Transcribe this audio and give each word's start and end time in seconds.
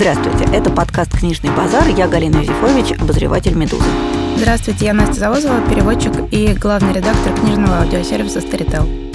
Здравствуйте, 0.00 0.44
это 0.54 0.70
подкаст 0.70 1.10
«Книжный 1.18 1.50
базар». 1.50 1.88
Я 1.88 2.06
Галина 2.06 2.36
Юзефович, 2.36 2.92
обозреватель 3.00 3.54
«Медузы». 3.54 3.82
Здравствуйте, 4.36 4.84
я 4.84 4.94
Настя 4.94 5.14
Завозова, 5.14 5.60
переводчик 5.68 6.12
и 6.30 6.54
главный 6.54 6.92
редактор 6.92 7.34
книжного 7.34 7.80
аудиосервиса 7.80 8.40
«Старител». 8.40 9.07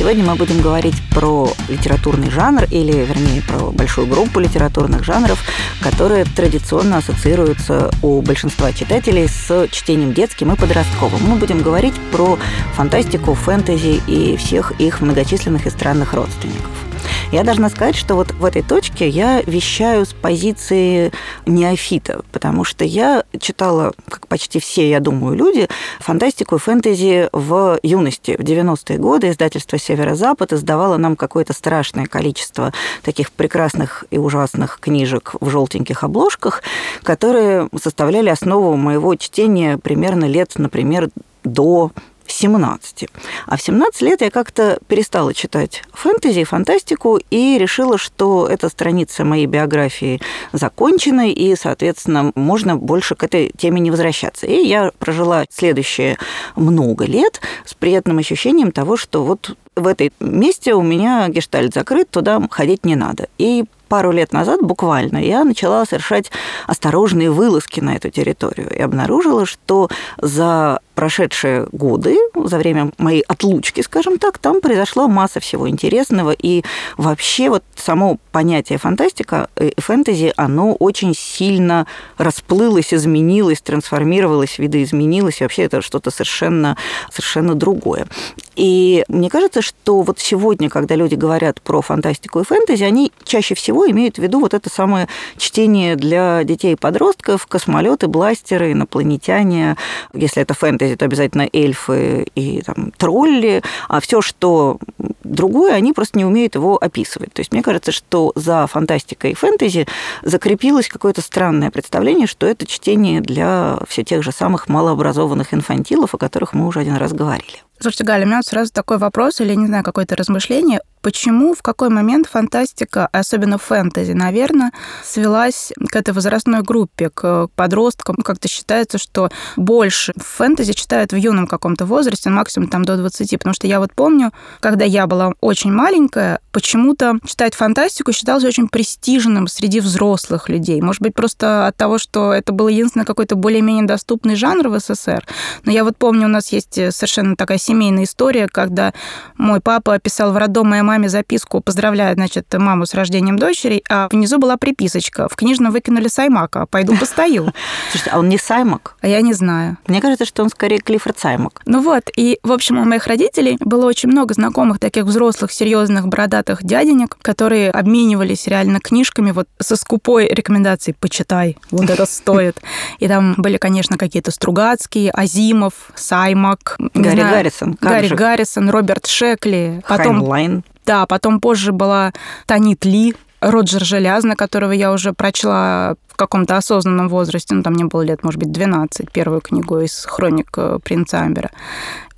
Сегодня 0.00 0.24
мы 0.24 0.34
будем 0.34 0.62
говорить 0.62 0.94
про 1.10 1.52
литературный 1.68 2.30
жанр, 2.30 2.64
или, 2.70 3.04
вернее, 3.04 3.42
про 3.42 3.70
большую 3.70 4.06
группу 4.06 4.40
литературных 4.40 5.04
жанров, 5.04 5.44
которые 5.82 6.24
традиционно 6.24 6.96
ассоциируются 6.96 7.90
у 8.00 8.22
большинства 8.22 8.72
читателей 8.72 9.28
с 9.28 9.68
чтением 9.70 10.14
детским 10.14 10.52
и 10.52 10.56
подростковым. 10.56 11.20
Мы 11.24 11.36
будем 11.36 11.60
говорить 11.60 11.92
про 12.12 12.38
фантастику, 12.72 13.34
фэнтези 13.34 14.00
и 14.06 14.38
всех 14.38 14.72
их 14.80 15.02
многочисленных 15.02 15.66
и 15.66 15.70
странных 15.70 16.14
родственников. 16.14 16.89
Я 17.32 17.44
должна 17.44 17.68
сказать, 17.68 17.94
что 17.94 18.16
вот 18.16 18.32
в 18.32 18.44
этой 18.44 18.62
точке 18.62 19.08
я 19.08 19.40
вещаю 19.42 20.04
с 20.04 20.12
позиции 20.12 21.12
неофита, 21.46 22.22
потому 22.32 22.64
что 22.64 22.84
я 22.84 23.22
читала, 23.38 23.92
как 24.08 24.26
почти 24.26 24.58
все, 24.58 24.90
я 24.90 24.98
думаю, 24.98 25.36
люди, 25.36 25.68
фантастику 26.00 26.56
и 26.56 26.58
фэнтези 26.58 27.28
в 27.32 27.78
юности. 27.84 28.36
В 28.36 28.42
90-е 28.42 28.98
годы 28.98 29.30
издательство 29.30 29.78
«Северо-Запад» 29.78 30.52
издавало 30.52 30.96
нам 30.96 31.14
какое-то 31.14 31.52
страшное 31.52 32.06
количество 32.06 32.72
таких 33.02 33.30
прекрасных 33.30 34.04
и 34.10 34.18
ужасных 34.18 34.80
книжек 34.80 35.36
в 35.40 35.48
желтеньких 35.50 36.02
обложках, 36.02 36.64
которые 37.04 37.68
составляли 37.80 38.28
основу 38.30 38.74
моего 38.74 39.14
чтения 39.14 39.78
примерно 39.78 40.24
лет, 40.24 40.54
например, 40.56 41.10
до 41.44 41.92
17. 42.32 43.08
А 43.46 43.56
в 43.56 43.62
17 43.62 44.02
лет 44.02 44.20
я 44.20 44.30
как-то 44.30 44.78
перестала 44.86 45.34
читать 45.34 45.82
фэнтези, 45.92 46.44
фантастику 46.44 47.20
и 47.30 47.58
решила, 47.58 47.98
что 47.98 48.46
эта 48.46 48.68
страница 48.68 49.24
моей 49.24 49.46
биографии 49.46 50.20
закончена, 50.52 51.30
и, 51.30 51.54
соответственно, 51.56 52.32
можно 52.34 52.76
больше 52.76 53.14
к 53.14 53.24
этой 53.24 53.52
теме 53.56 53.80
не 53.80 53.90
возвращаться. 53.90 54.46
И 54.46 54.66
я 54.66 54.92
прожила 54.98 55.44
следующие 55.50 56.18
много 56.56 57.04
лет 57.04 57.40
с 57.64 57.74
приятным 57.74 58.18
ощущением 58.18 58.72
того, 58.72 58.96
что 58.96 59.24
вот 59.24 59.56
в 59.80 59.86
этой 59.86 60.12
месте 60.20 60.74
у 60.74 60.82
меня 60.82 61.28
гештальт 61.28 61.74
закрыт, 61.74 62.10
туда 62.10 62.40
ходить 62.50 62.84
не 62.84 62.96
надо. 62.96 63.28
И 63.38 63.64
пару 63.90 64.12
лет 64.12 64.32
назад 64.32 64.62
буквально 64.62 65.18
я 65.18 65.42
начала 65.42 65.84
совершать 65.84 66.30
осторожные 66.68 67.30
вылазки 67.30 67.80
на 67.80 67.96
эту 67.96 68.08
территорию 68.08 68.70
и 68.72 68.80
обнаружила, 68.80 69.44
что 69.46 69.88
за 70.16 70.78
прошедшие 70.94 71.66
годы, 71.72 72.16
за 72.34 72.58
время 72.58 72.92
моей 72.98 73.22
отлучки, 73.22 73.80
скажем 73.80 74.18
так, 74.18 74.38
там 74.38 74.60
произошла 74.60 75.08
масса 75.08 75.40
всего 75.40 75.68
интересного, 75.68 76.30
и 76.30 76.62
вообще 76.98 77.48
вот 77.48 77.64
само 77.74 78.18
понятие 78.32 78.78
фантастика 78.78 79.48
и 79.58 79.72
фэнтези, 79.80 80.34
оно 80.36 80.74
очень 80.74 81.14
сильно 81.14 81.86
расплылось, 82.18 82.92
изменилось, 82.94 83.60
трансформировалось, 83.60 84.58
видоизменилось, 84.58 85.40
и 85.40 85.44
вообще 85.44 85.62
это 85.62 85.80
что-то 85.80 86.10
совершенно, 86.10 86.76
совершенно 87.10 87.54
другое. 87.54 88.06
И 88.54 89.04
мне 89.08 89.30
кажется, 89.30 89.62
что 89.70 90.02
вот 90.02 90.18
сегодня, 90.18 90.68
когда 90.68 90.94
люди 90.94 91.14
говорят 91.14 91.60
про 91.60 91.80
фантастику 91.80 92.40
и 92.40 92.44
фэнтези, 92.44 92.84
они 92.84 93.12
чаще 93.24 93.54
всего 93.54 93.88
имеют 93.90 94.16
в 94.16 94.18
виду 94.18 94.40
вот 94.40 94.54
это 94.54 94.68
самое 94.70 95.08
чтение 95.36 95.96
для 95.96 96.44
детей 96.44 96.74
и 96.74 96.76
подростков, 96.76 97.46
космолеты, 97.46 98.06
бластеры, 98.06 98.72
инопланетяне. 98.72 99.76
Если 100.12 100.42
это 100.42 100.54
фэнтези, 100.54 100.96
то 100.96 101.04
обязательно 101.04 101.48
эльфы 101.52 102.26
и 102.34 102.62
там, 102.62 102.92
тролли. 102.96 103.62
А 103.88 104.00
все, 104.00 104.20
что 104.20 104.78
другое, 105.24 105.74
они 105.74 105.92
просто 105.92 106.18
не 106.18 106.24
умеют 106.24 106.54
его 106.54 106.76
описывать. 106.76 107.32
То 107.32 107.40
есть 107.40 107.52
мне 107.52 107.62
кажется, 107.62 107.92
что 107.92 108.32
за 108.34 108.66
фантастикой 108.66 109.32
и 109.32 109.34
фэнтези 109.34 109.86
закрепилось 110.22 110.88
какое-то 110.88 111.22
странное 111.22 111.70
представление, 111.70 112.26
что 112.26 112.46
это 112.46 112.66
чтение 112.66 113.20
для 113.20 113.78
все 113.88 114.04
тех 114.04 114.22
же 114.22 114.32
самых 114.32 114.68
малообразованных 114.68 115.54
инфантилов, 115.54 116.14
о 116.14 116.18
которых 116.18 116.52
мы 116.52 116.66
уже 116.66 116.80
один 116.80 116.96
раз 116.96 117.12
говорили. 117.12 117.62
Слушайте, 117.80 118.04
Галя, 118.04 118.24
у 118.24 118.28
меня 118.28 118.42
сразу 118.42 118.70
такой 118.72 118.98
вопрос 118.98 119.40
или, 119.40 119.54
не 119.54 119.66
знаю, 119.66 119.82
какое-то 119.82 120.14
размышление. 120.14 120.80
Почему, 121.02 121.54
в 121.54 121.62
какой 121.62 121.88
момент 121.88 122.26
фантастика, 122.26 123.08
особенно 123.10 123.56
фэнтези, 123.56 124.12
наверное, 124.12 124.72
свелась 125.02 125.72
к 125.88 125.96
этой 125.96 126.12
возрастной 126.12 126.62
группе, 126.62 127.08
к 127.08 127.48
подросткам? 127.54 128.16
Как-то 128.16 128.48
считается, 128.48 128.98
что 128.98 129.30
больше 129.56 130.12
фэнтези 130.16 130.72
читают 130.74 131.12
в 131.12 131.16
юном 131.16 131.46
каком-то 131.46 131.86
возрасте, 131.86 132.28
максимум 132.28 132.68
там 132.68 132.84
до 132.84 132.96
20. 132.96 133.30
Потому 133.38 133.54
что 133.54 133.66
я 133.66 133.80
вот 133.80 133.94
помню, 133.94 134.32
когда 134.60 134.84
я 134.84 135.06
была 135.06 135.32
очень 135.40 135.72
маленькая, 135.72 136.40
почему-то 136.52 137.18
читать 137.24 137.54
фантастику 137.54 138.12
считалось 138.12 138.44
очень 138.44 138.68
престижным 138.68 139.48
среди 139.48 139.80
взрослых 139.80 140.48
людей. 140.48 140.82
Может 140.82 141.00
быть, 141.00 141.14
просто 141.14 141.66
от 141.66 141.76
того, 141.76 141.98
что 141.98 142.32
это 142.34 142.52
был 142.52 142.68
единственный 142.68 143.06
какой-то 143.06 143.36
более-менее 143.36 143.86
доступный 143.86 144.34
жанр 144.34 144.68
в 144.68 144.78
СССР. 144.78 145.26
Но 145.64 145.72
я 145.72 145.84
вот 145.84 145.96
помню, 145.96 146.26
у 146.26 146.30
нас 146.30 146.52
есть 146.52 146.74
совершенно 146.74 147.36
такая 147.36 147.58
семейная 147.58 148.04
история, 148.04 148.48
когда 148.48 148.92
мой 149.36 149.60
папа 149.60 149.98
писал 149.98 150.32
в 150.32 150.36
роддом 150.36 150.68
моей 150.68 150.82
маме 150.90 151.08
записку, 151.08 151.60
поздравляя, 151.60 152.14
значит, 152.14 152.52
маму 152.52 152.84
с 152.84 152.94
рождением 152.94 153.38
дочери, 153.38 153.84
а 153.88 154.08
внизу 154.10 154.38
была 154.38 154.56
приписочка. 154.56 155.28
В 155.28 155.36
книжном 155.36 155.70
выкинули 155.72 156.08
Саймака, 156.08 156.66
пойду 156.66 156.96
постою. 156.96 157.52
Слушайте, 157.92 158.10
а 158.10 158.18
он 158.18 158.28
не 158.28 158.38
Саймак? 158.38 158.96
А 159.00 159.06
я 159.06 159.20
не 159.20 159.32
знаю. 159.32 159.76
Мне 159.86 160.00
кажется, 160.00 160.24
что 160.24 160.42
он 160.42 160.50
скорее 160.50 160.78
Клиффорд 160.78 161.16
Саймак. 161.16 161.62
Ну 161.64 161.80
вот, 161.80 162.10
и, 162.16 162.40
в 162.42 162.50
общем, 162.50 162.78
у 162.78 162.84
моих 162.84 163.06
родителей 163.06 163.56
было 163.60 163.86
очень 163.86 164.08
много 164.08 164.34
знакомых 164.34 164.80
таких 164.80 165.04
взрослых, 165.04 165.52
серьезных, 165.52 166.08
бородатых 166.08 166.64
дяденек, 166.64 167.16
которые 167.22 167.70
обменивались 167.70 168.48
реально 168.48 168.80
книжками 168.80 169.30
вот 169.30 169.46
со 169.60 169.76
скупой 169.76 170.26
рекомендацией 170.26 170.96
«почитай, 170.98 171.56
вот 171.70 171.88
это 171.88 172.04
стоит». 172.04 172.60
И 172.98 173.06
там 173.06 173.34
были, 173.36 173.58
конечно, 173.58 173.96
какие-то 173.96 174.32
Стругацкие, 174.32 175.12
Азимов, 175.12 175.92
Саймак. 175.94 176.76
Гарри 176.94 177.20
Гаррисон. 177.20 177.78
Гарри? 177.80 178.08
Гаррисон, 178.08 178.70
Роберт 178.70 179.06
Шекли. 179.06 179.80
Потом, 179.86 180.16
Хайнлайн. 180.16 180.64
Да, 180.86 181.06
потом 181.06 181.40
позже 181.40 181.72
была 181.72 182.12
Танит 182.46 182.84
Ли, 182.84 183.14
Роджер 183.40 183.84
Желязно, 183.84 184.36
которого 184.36 184.72
я 184.72 184.92
уже 184.92 185.12
прочла 185.12 185.94
в 186.08 186.16
каком-то 186.16 186.56
осознанном 186.56 187.08
возрасте, 187.08 187.54
ну, 187.54 187.62
там 187.62 187.72
мне 187.72 187.86
было 187.86 188.02
лет, 188.02 188.22
может 188.22 188.38
быть, 188.38 188.52
12, 188.52 189.10
первую 189.10 189.40
книгу 189.40 189.80
из 189.80 190.04
хроник 190.04 190.50
э, 190.56 190.78
принца 190.84 191.20
Амбера. 191.20 191.50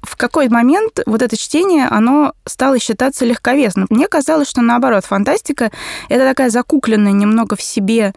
В 0.02 0.16
какой 0.16 0.48
момент 0.48 0.98
вот 1.06 1.22
это 1.22 1.36
чтение, 1.36 1.86
оно 1.86 2.32
стало 2.44 2.80
считаться 2.80 3.24
легковесным? 3.24 3.86
Мне 3.88 4.08
казалось, 4.08 4.48
что 4.48 4.60
наоборот, 4.60 5.04
фантастика— 5.04 5.70
это 6.08 6.24
такая 6.24 6.50
закукленная 6.50 7.12
немного 7.12 7.54
в 7.54 7.62
себе 7.62 8.12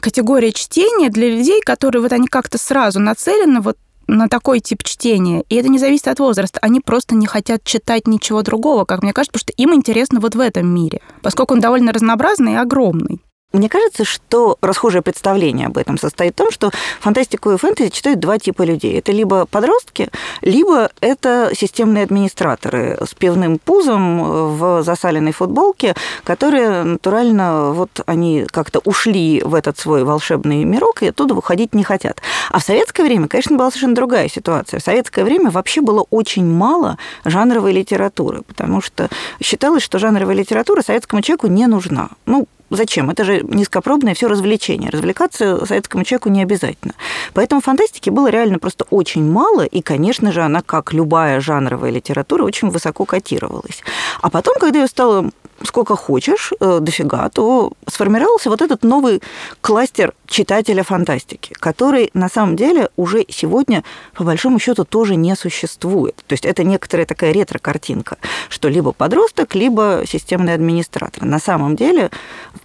категория 0.00 0.52
чтения 0.52 1.08
для 1.08 1.30
людей, 1.30 1.60
которые 1.60 2.02
вот 2.02 2.12
они 2.12 2.26
как-то 2.26 2.58
сразу 2.58 2.98
нацелены 2.98 3.60
вот 3.60 3.76
на 4.10 4.28
такой 4.28 4.60
тип 4.60 4.82
чтения. 4.82 5.44
И 5.48 5.56
это 5.56 5.68
не 5.68 5.78
зависит 5.78 6.08
от 6.08 6.18
возраста. 6.18 6.58
Они 6.62 6.80
просто 6.80 7.14
не 7.14 7.26
хотят 7.26 7.64
читать 7.64 8.06
ничего 8.06 8.42
другого, 8.42 8.84
как 8.84 9.02
мне 9.02 9.12
кажется, 9.12 9.32
потому 9.32 9.54
что 9.54 9.62
им 9.62 9.74
интересно 9.74 10.20
вот 10.20 10.34
в 10.34 10.40
этом 10.40 10.66
мире, 10.66 11.00
поскольку 11.22 11.54
он 11.54 11.60
довольно 11.60 11.92
разнообразный 11.92 12.52
и 12.52 12.56
огромный. 12.56 13.20
Мне 13.52 13.68
кажется, 13.68 14.04
что 14.04 14.58
расхожее 14.60 15.02
представление 15.02 15.66
об 15.66 15.76
этом 15.76 15.98
состоит 15.98 16.34
в 16.34 16.36
том, 16.36 16.52
что 16.52 16.70
фантастику 17.00 17.50
и 17.50 17.56
фэнтези 17.56 17.90
читают 17.90 18.20
два 18.20 18.38
типа 18.38 18.62
людей. 18.62 18.96
Это 18.96 19.10
либо 19.10 19.44
подростки, 19.44 20.08
либо 20.40 20.90
это 21.00 21.50
системные 21.52 22.04
администраторы 22.04 22.96
с 23.04 23.12
пивным 23.14 23.58
пузом 23.58 24.56
в 24.56 24.84
засаленной 24.84 25.32
футболке, 25.32 25.96
которые 26.22 26.84
натурально 26.84 27.72
вот 27.72 27.90
они 28.06 28.46
как-то 28.48 28.80
ушли 28.84 29.42
в 29.44 29.54
этот 29.54 29.76
свой 29.78 30.04
волшебный 30.04 30.62
мирок 30.62 31.02
и 31.02 31.08
оттуда 31.08 31.34
выходить 31.34 31.74
не 31.74 31.82
хотят. 31.82 32.22
А 32.50 32.60
в 32.60 32.62
советское 32.62 33.02
время, 33.02 33.26
конечно, 33.26 33.56
была 33.56 33.70
совершенно 33.70 33.96
другая 33.96 34.28
ситуация. 34.28 34.78
В 34.78 34.84
советское 34.84 35.24
время 35.24 35.50
вообще 35.50 35.80
было 35.80 36.06
очень 36.10 36.46
мало 36.46 36.98
жанровой 37.24 37.72
литературы, 37.72 38.42
потому 38.42 38.80
что 38.80 39.08
считалось, 39.42 39.82
что 39.82 39.98
жанровая 39.98 40.36
литература 40.36 40.82
советскому 40.82 41.20
человеку 41.22 41.48
не 41.48 41.66
нужна. 41.66 42.10
Ну, 42.26 42.46
Зачем? 42.70 43.10
Это 43.10 43.24
же 43.24 43.40
низкопробное 43.42 44.14
все 44.14 44.28
развлечение. 44.28 44.90
Развлекаться 44.90 45.66
советскому 45.66 46.04
человеку 46.04 46.28
не 46.28 46.42
обязательно. 46.42 46.94
Поэтому 47.34 47.60
фантастики 47.60 48.10
было 48.10 48.30
реально 48.30 48.58
просто 48.58 48.84
очень 48.90 49.24
мало, 49.24 49.64
и, 49.64 49.82
конечно 49.82 50.32
же, 50.32 50.42
она, 50.42 50.62
как 50.62 50.92
любая 50.92 51.40
жанровая 51.40 51.90
литература, 51.90 52.44
очень 52.44 52.70
высоко 52.70 53.04
котировалась. 53.04 53.82
А 54.22 54.30
потом, 54.30 54.54
когда 54.60 54.78
ее 54.80 54.86
стало 54.86 55.30
сколько 55.64 55.96
хочешь, 55.96 56.52
э, 56.60 56.78
дофига, 56.80 57.28
то 57.28 57.72
сформировался 57.86 58.50
вот 58.50 58.62
этот 58.62 58.82
новый 58.82 59.22
кластер 59.60 60.14
читателя 60.26 60.82
фантастики, 60.82 61.54
который 61.58 62.10
на 62.14 62.28
самом 62.28 62.56
деле 62.56 62.88
уже 62.96 63.24
сегодня, 63.28 63.84
по 64.14 64.24
большому 64.24 64.58
счету, 64.58 64.84
тоже 64.84 65.16
не 65.16 65.34
существует. 65.36 66.16
То 66.26 66.32
есть 66.32 66.44
это 66.46 66.64
некоторая 66.64 67.06
такая 67.06 67.32
ретро-картинка, 67.32 68.16
что 68.48 68.68
либо 68.68 68.92
подросток, 68.92 69.54
либо 69.54 70.02
системный 70.06 70.54
администратор. 70.54 71.24
На 71.24 71.38
самом 71.38 71.76
деле 71.76 72.10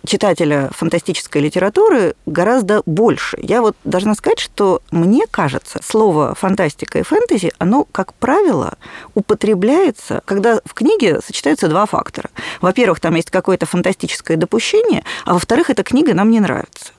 читателя 0.06 0.70
фантастической 0.72 1.42
литературы 1.42 2.16
гораздо 2.26 2.82
больше. 2.86 3.38
Я 3.42 3.62
вот 3.62 3.76
должна 3.84 4.16
сказать, 4.16 4.40
что 4.40 4.82
мне 4.92 5.26
кажется, 5.30 5.80
слово 5.84 6.36
фантастика 6.36 7.00
и 7.00 7.04
фэнтези, 7.04 7.52
оно, 7.58 7.86
как 7.92 8.14
правило, 8.14 8.76
употребляется, 9.16 10.22
когда 10.26 10.60
в 10.66 10.74
книге 10.74 11.20
сочетаются 11.26 11.68
два 11.68 11.86
фактора. 11.86 12.30
Во-первых, 12.62 12.85
там 12.94 13.16
есть 13.16 13.32
какое-то 13.32 13.66
фантастическое 13.66 14.38
допущение, 14.38 15.04
а 15.26 15.34
во-вторых, 15.34 15.70
эта 15.70 15.84
книга 15.84 16.14
нам 16.14 16.30
не 16.30 16.40
нравится. 16.40 16.92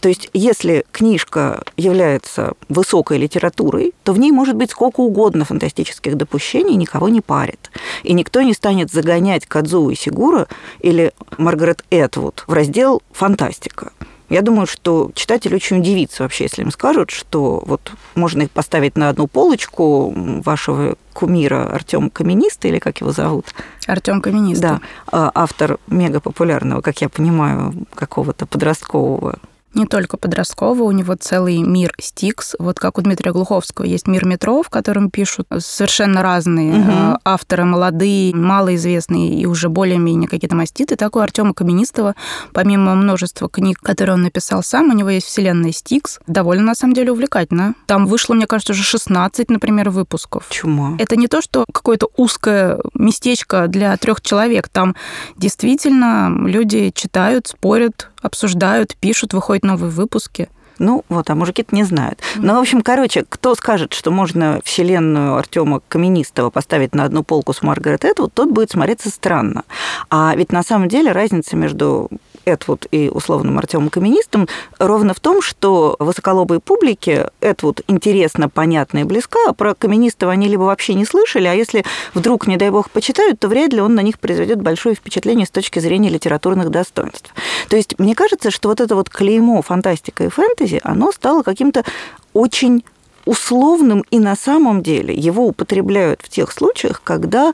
То 0.00 0.08
есть, 0.08 0.30
если 0.32 0.84
книжка 0.92 1.62
является 1.76 2.54
высокой 2.68 3.18
литературой, 3.18 3.92
то 4.04 4.12
в 4.12 4.18
ней 4.18 4.32
может 4.32 4.56
быть 4.56 4.70
сколько 4.70 5.00
угодно 5.00 5.44
фантастических 5.44 6.16
допущений, 6.16 6.76
никого 6.76 7.08
не 7.08 7.20
парит. 7.20 7.70
И 8.02 8.12
никто 8.12 8.40
не 8.42 8.54
станет 8.54 8.90
загонять 8.90 9.46
Кадзу 9.46 9.90
и 9.90 9.94
Сигура 9.94 10.48
или 10.80 11.12
Маргарет 11.36 11.84
Этвуд 11.90 12.44
в 12.46 12.52
раздел 12.52 13.02
«фантастика». 13.12 13.92
Я 14.28 14.42
думаю, 14.42 14.66
что 14.66 15.10
читатель 15.14 15.54
очень 15.54 15.78
удивится 15.78 16.22
вообще, 16.22 16.44
если 16.44 16.62
им 16.62 16.70
скажут, 16.70 17.10
что 17.10 17.62
вот 17.64 17.92
можно 18.14 18.42
их 18.42 18.50
поставить 18.50 18.96
на 18.96 19.08
одну 19.08 19.26
полочку 19.26 20.12
вашего 20.14 20.96
кумира 21.14 21.64
Артем 21.72 22.10
Камениста, 22.10 22.68
или 22.68 22.78
как 22.78 23.00
его 23.00 23.10
зовут? 23.10 23.46
Артем 23.86 24.20
Каменист. 24.20 24.60
Да, 24.60 24.80
а, 25.10 25.30
автор 25.34 25.78
мега 25.86 26.20
популярного, 26.20 26.82
как 26.82 27.00
я 27.00 27.08
понимаю, 27.08 27.72
какого-то 27.94 28.46
подросткового 28.46 29.38
не 29.74 29.86
только 29.86 30.16
подросткового, 30.16 30.84
у 30.84 30.90
него 30.90 31.14
целый 31.14 31.58
мир 31.58 31.92
стикс. 32.00 32.56
Вот 32.58 32.80
как 32.80 32.98
у 32.98 33.02
Дмитрия 33.02 33.32
Глуховского 33.32 33.84
есть 33.84 34.06
мир 34.06 34.24
метро, 34.24 34.62
в 34.62 34.70
котором 34.70 35.10
пишут 35.10 35.46
совершенно 35.58 36.22
разные 36.22 36.74
угу. 36.74 37.18
авторы, 37.24 37.64
молодые, 37.64 38.34
малоизвестные 38.34 39.34
и 39.34 39.46
уже 39.46 39.68
более-менее 39.68 40.28
какие-то 40.28 40.56
маститы. 40.56 40.96
Так 40.96 41.16
у 41.16 41.18
Артема 41.18 41.54
Каменистого, 41.54 42.14
помимо 42.52 42.94
множества 42.94 43.48
книг, 43.48 43.78
которые 43.80 44.14
он 44.14 44.22
написал 44.22 44.62
сам, 44.62 44.90
у 44.90 44.94
него 44.94 45.10
есть 45.10 45.26
вселенная 45.26 45.72
стикс. 45.72 46.18
Довольно, 46.26 46.64
на 46.64 46.74
самом 46.74 46.94
деле, 46.94 47.12
увлекательно. 47.12 47.74
Там 47.86 48.06
вышло, 48.06 48.34
мне 48.34 48.46
кажется, 48.46 48.72
уже 48.72 48.82
16, 48.82 49.50
например, 49.50 49.90
выпусков. 49.90 50.46
Чума. 50.50 50.96
Это 50.98 51.16
не 51.16 51.28
то, 51.28 51.40
что 51.40 51.64
какое-то 51.72 52.08
узкое 52.16 52.78
местечко 52.94 53.68
для 53.68 53.96
трех 53.96 54.20
человек. 54.20 54.68
Там 54.68 54.96
действительно 55.36 56.30
люди 56.46 56.90
читают, 56.94 57.46
спорят, 57.46 58.10
обсуждают, 58.22 58.96
пишут, 58.96 59.32
выходят 59.32 59.57
новые 59.64 59.90
выпуски. 59.90 60.48
Ну, 60.78 61.04
вот, 61.08 61.28
а 61.28 61.34
мужики-то 61.34 61.74
не 61.74 61.82
знают. 61.82 62.20
Ну, 62.36 62.54
в 62.54 62.58
общем, 62.58 62.82
короче, 62.82 63.24
кто 63.28 63.54
скажет, 63.54 63.94
что 63.94 64.10
можно 64.10 64.60
вселенную 64.64 65.34
Артема 65.36 65.80
Каменистого 65.88 66.50
поставить 66.50 66.94
на 66.94 67.04
одну 67.04 67.24
полку 67.24 67.52
с 67.52 67.62
Маргарет 67.62 68.04
Этвуд, 68.04 68.32
тот 68.32 68.50
будет 68.50 68.70
смотреться 68.70 69.10
странно. 69.10 69.64
А 70.08 70.34
ведь 70.36 70.52
на 70.52 70.62
самом 70.62 70.88
деле 70.88 71.12
разница 71.12 71.56
между 71.56 72.08
Этвуд 72.48 72.86
и 72.90 73.08
условным 73.08 73.58
Артемом 73.58 73.90
Каменистом 73.90 74.48
ровно 74.78 75.14
в 75.14 75.20
том, 75.20 75.42
что 75.42 75.96
высоколобой 75.98 76.60
публике 76.60 77.30
Этвуд 77.40 77.82
интересно, 77.88 78.48
понятно 78.48 78.98
и 78.98 79.04
близка, 79.04 79.38
а 79.48 79.52
про 79.52 79.74
Каменистого 79.74 80.32
они 80.32 80.48
либо 80.48 80.62
вообще 80.62 80.94
не 80.94 81.04
слышали, 81.04 81.46
а 81.46 81.52
если 81.52 81.84
вдруг, 82.14 82.46
не 82.46 82.56
дай 82.56 82.70
бог, 82.70 82.90
почитают, 82.90 83.40
то 83.40 83.48
вряд 83.48 83.72
ли 83.72 83.80
он 83.80 83.94
на 83.94 84.00
них 84.00 84.18
произведет 84.18 84.62
большое 84.62 84.94
впечатление 84.94 85.46
с 85.46 85.50
точки 85.50 85.78
зрения 85.78 86.08
литературных 86.08 86.70
достоинств. 86.70 87.32
То 87.68 87.76
есть 87.76 87.98
мне 87.98 88.14
кажется, 88.14 88.50
что 88.50 88.68
вот 88.68 88.80
это 88.80 88.94
вот 88.94 89.10
клеймо 89.10 89.60
фантастика 89.62 90.24
и 90.24 90.28
фэнтези, 90.28 90.80
оно 90.82 91.12
стало 91.12 91.42
каким-то 91.42 91.84
очень 92.32 92.84
условным, 93.28 94.04
и 94.10 94.18
на 94.18 94.34
самом 94.36 94.82
деле 94.82 95.14
его 95.14 95.46
употребляют 95.46 96.22
в 96.22 96.30
тех 96.30 96.50
случаях, 96.50 97.02
когда 97.04 97.52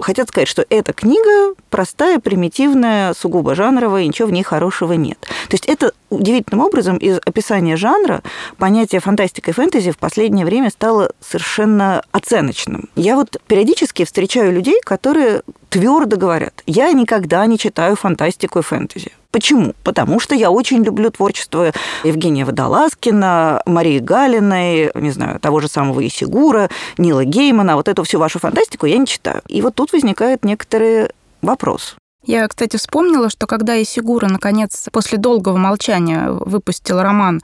хотят 0.00 0.28
сказать, 0.28 0.46
что 0.46 0.64
эта 0.70 0.92
книга 0.92 1.54
простая, 1.68 2.20
примитивная, 2.20 3.12
сугубо 3.12 3.56
жанровая, 3.56 4.02
и 4.02 4.06
ничего 4.06 4.28
в 4.28 4.32
ней 4.32 4.44
хорошего 4.44 4.92
нет. 4.92 5.18
То 5.48 5.54
есть 5.54 5.66
это 5.66 5.92
удивительным 6.10 6.64
образом 6.64 6.96
из 6.98 7.18
описания 7.26 7.76
жанра 7.76 8.22
понятие 8.56 9.00
фантастика 9.00 9.50
и 9.50 9.54
фэнтези 9.54 9.90
в 9.90 9.98
последнее 9.98 10.46
время 10.46 10.70
стало 10.70 11.10
совершенно 11.20 12.02
оценочным. 12.12 12.88
Я 12.94 13.16
вот 13.16 13.36
периодически 13.48 14.04
встречаю 14.04 14.52
людей, 14.52 14.80
которые 14.84 15.42
твердо 15.68 16.16
говорят, 16.16 16.62
я 16.66 16.92
никогда 16.92 17.46
не 17.46 17.58
читаю 17.58 17.96
фантастику 17.96 18.58
и 18.58 18.62
фэнтези. 18.62 19.12
Почему? 19.30 19.74
Потому 19.84 20.18
что 20.18 20.34
я 20.34 20.50
очень 20.50 20.82
люблю 20.82 21.10
творчество 21.10 21.72
Евгения 22.04 22.44
Водолазкина, 22.44 23.62
Марии 23.66 23.98
Галиной, 23.98 24.90
не 24.94 25.10
знаю, 25.10 25.40
того 25.40 25.60
же 25.60 25.68
самого 25.68 26.06
Исигура, 26.06 26.70
Нила 26.96 27.24
Геймана. 27.24 27.76
Вот 27.76 27.88
эту 27.88 28.02
всю 28.04 28.18
вашу 28.18 28.38
фантастику 28.38 28.86
я 28.86 28.96
не 28.96 29.06
читаю. 29.06 29.42
И 29.48 29.60
вот 29.60 29.74
тут 29.74 29.92
возникает 29.92 30.44
некоторый 30.44 31.10
вопрос. 31.42 31.96
Я, 32.26 32.48
кстати, 32.48 32.76
вспомнила, 32.76 33.30
что 33.30 33.46
когда 33.46 33.80
Исигура, 33.80 34.26
наконец, 34.26 34.88
после 34.90 35.16
долгого 35.16 35.56
молчания 35.56 36.28
выпустил 36.30 37.00
роман 37.00 37.40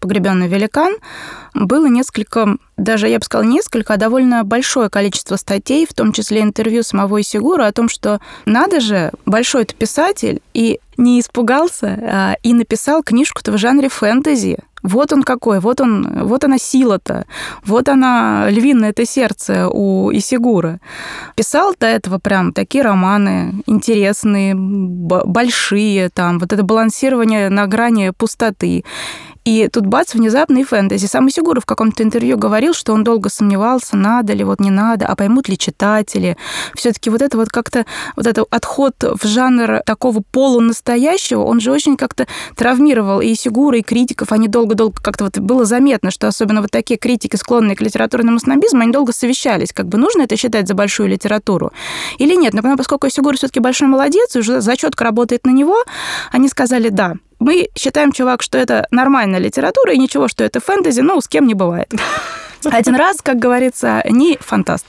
«Погребенный 0.00 0.48
великан», 0.48 0.94
было 1.52 1.86
несколько, 1.86 2.56
даже 2.78 3.08
я 3.08 3.18
бы 3.18 3.24
сказала 3.26 3.46
несколько, 3.46 3.92
а 3.92 3.98
довольно 3.98 4.42
большое 4.42 4.88
количество 4.88 5.36
статей, 5.36 5.86
в 5.86 5.92
том 5.92 6.12
числе 6.12 6.40
интервью 6.40 6.82
самого 6.82 7.20
Исигура 7.20 7.66
о 7.66 7.72
том, 7.72 7.90
что 7.90 8.22
надо 8.46 8.80
же, 8.80 9.12
большой 9.26 9.64
это 9.64 9.74
писатель, 9.74 10.40
и 10.54 10.80
не 10.96 11.20
испугался 11.20 11.86
а, 11.86 12.36
и 12.42 12.54
написал 12.54 13.02
книжку-то 13.02 13.52
в 13.52 13.58
жанре 13.58 13.90
фэнтези. 13.90 14.58
Вот 14.82 15.12
он 15.12 15.22
какой, 15.22 15.60
вот 15.60 15.80
он, 15.80 16.24
вот 16.24 16.44
она 16.44 16.58
сила-то, 16.58 17.26
вот 17.64 17.88
она 17.88 18.48
львиное 18.50 18.90
это 18.90 19.06
сердце 19.06 19.68
у 19.68 20.12
Исигура. 20.12 20.80
Писал 21.36 21.74
до 21.78 21.86
этого 21.86 22.18
прям 22.18 22.52
такие 22.52 22.82
романы 22.84 23.62
интересные, 23.66 24.54
большие, 24.56 26.08
там 26.08 26.38
вот 26.38 26.52
это 26.52 26.62
балансирование 26.62 27.48
на 27.48 27.66
грани 27.66 28.12
пустоты. 28.16 28.84
И 29.44 29.68
тут 29.68 29.86
бац, 29.86 30.14
внезапно 30.14 30.58
и 30.58 30.64
фэнтези. 30.64 31.06
Сам 31.06 31.28
Исигура 31.28 31.60
в 31.60 31.66
каком-то 31.66 32.04
интервью 32.04 32.38
говорил, 32.38 32.74
что 32.74 32.92
он 32.92 33.02
долго 33.02 33.28
сомневался, 33.28 33.96
надо 33.96 34.34
ли, 34.34 34.44
вот 34.44 34.60
не 34.60 34.70
надо, 34.70 35.06
а 35.06 35.16
поймут 35.16 35.48
ли 35.48 35.58
читатели. 35.58 36.36
все 36.76 36.92
таки 36.92 37.10
вот 37.10 37.22
это 37.22 37.36
вот 37.36 37.48
как-то, 37.48 37.84
вот 38.14 38.26
это 38.26 38.44
отход 38.50 38.94
в 39.00 39.26
жанр 39.26 39.80
такого 39.84 40.22
полунастоящего, 40.30 41.42
он 41.42 41.60
же 41.60 41.72
очень 41.72 41.96
как-то 41.96 42.28
травмировал 42.54 43.20
и 43.20 43.32
Исигура, 43.32 43.78
и 43.78 43.82
критиков. 43.82 44.30
Они 44.30 44.46
долго-долго 44.46 45.00
как-то 45.02 45.24
вот 45.24 45.38
было 45.38 45.64
заметно, 45.64 46.12
что 46.12 46.28
особенно 46.28 46.62
вот 46.62 46.70
такие 46.70 46.98
критики, 46.98 47.34
склонные 47.34 47.74
к 47.74 47.80
литературному 47.80 48.38
снобизму, 48.38 48.82
они 48.82 48.92
долго 48.92 49.12
совещались, 49.12 49.72
как 49.72 49.88
бы 49.88 49.98
нужно 49.98 50.22
это 50.22 50.36
считать 50.36 50.68
за 50.68 50.74
большую 50.74 51.08
литературу 51.08 51.72
или 52.18 52.36
нет. 52.36 52.54
Но 52.54 52.76
поскольку 52.76 53.08
Исигура 53.08 53.34
все 53.36 53.48
таки 53.48 53.58
большой 53.58 53.88
молодец, 53.88 54.36
уже 54.36 54.60
зачетка 54.60 55.02
работает 55.02 55.44
на 55.46 55.50
него, 55.50 55.76
они 56.30 56.48
сказали 56.48 56.90
«да». 56.90 57.14
Мы 57.42 57.70
считаем, 57.76 58.12
чувак, 58.12 58.40
что 58.40 58.56
это 58.56 58.86
нормальная 58.92 59.40
литература, 59.40 59.92
и 59.92 59.98
ничего, 59.98 60.28
что 60.28 60.44
это 60.44 60.60
фэнтези, 60.60 61.00
ну, 61.00 61.20
с 61.20 61.26
кем 61.26 61.48
не 61.48 61.54
бывает. 61.54 61.92
Один 62.64 62.94
раз, 62.94 63.20
как 63.20 63.40
говорится, 63.40 64.00
не 64.08 64.38
фантаст. 64.40 64.86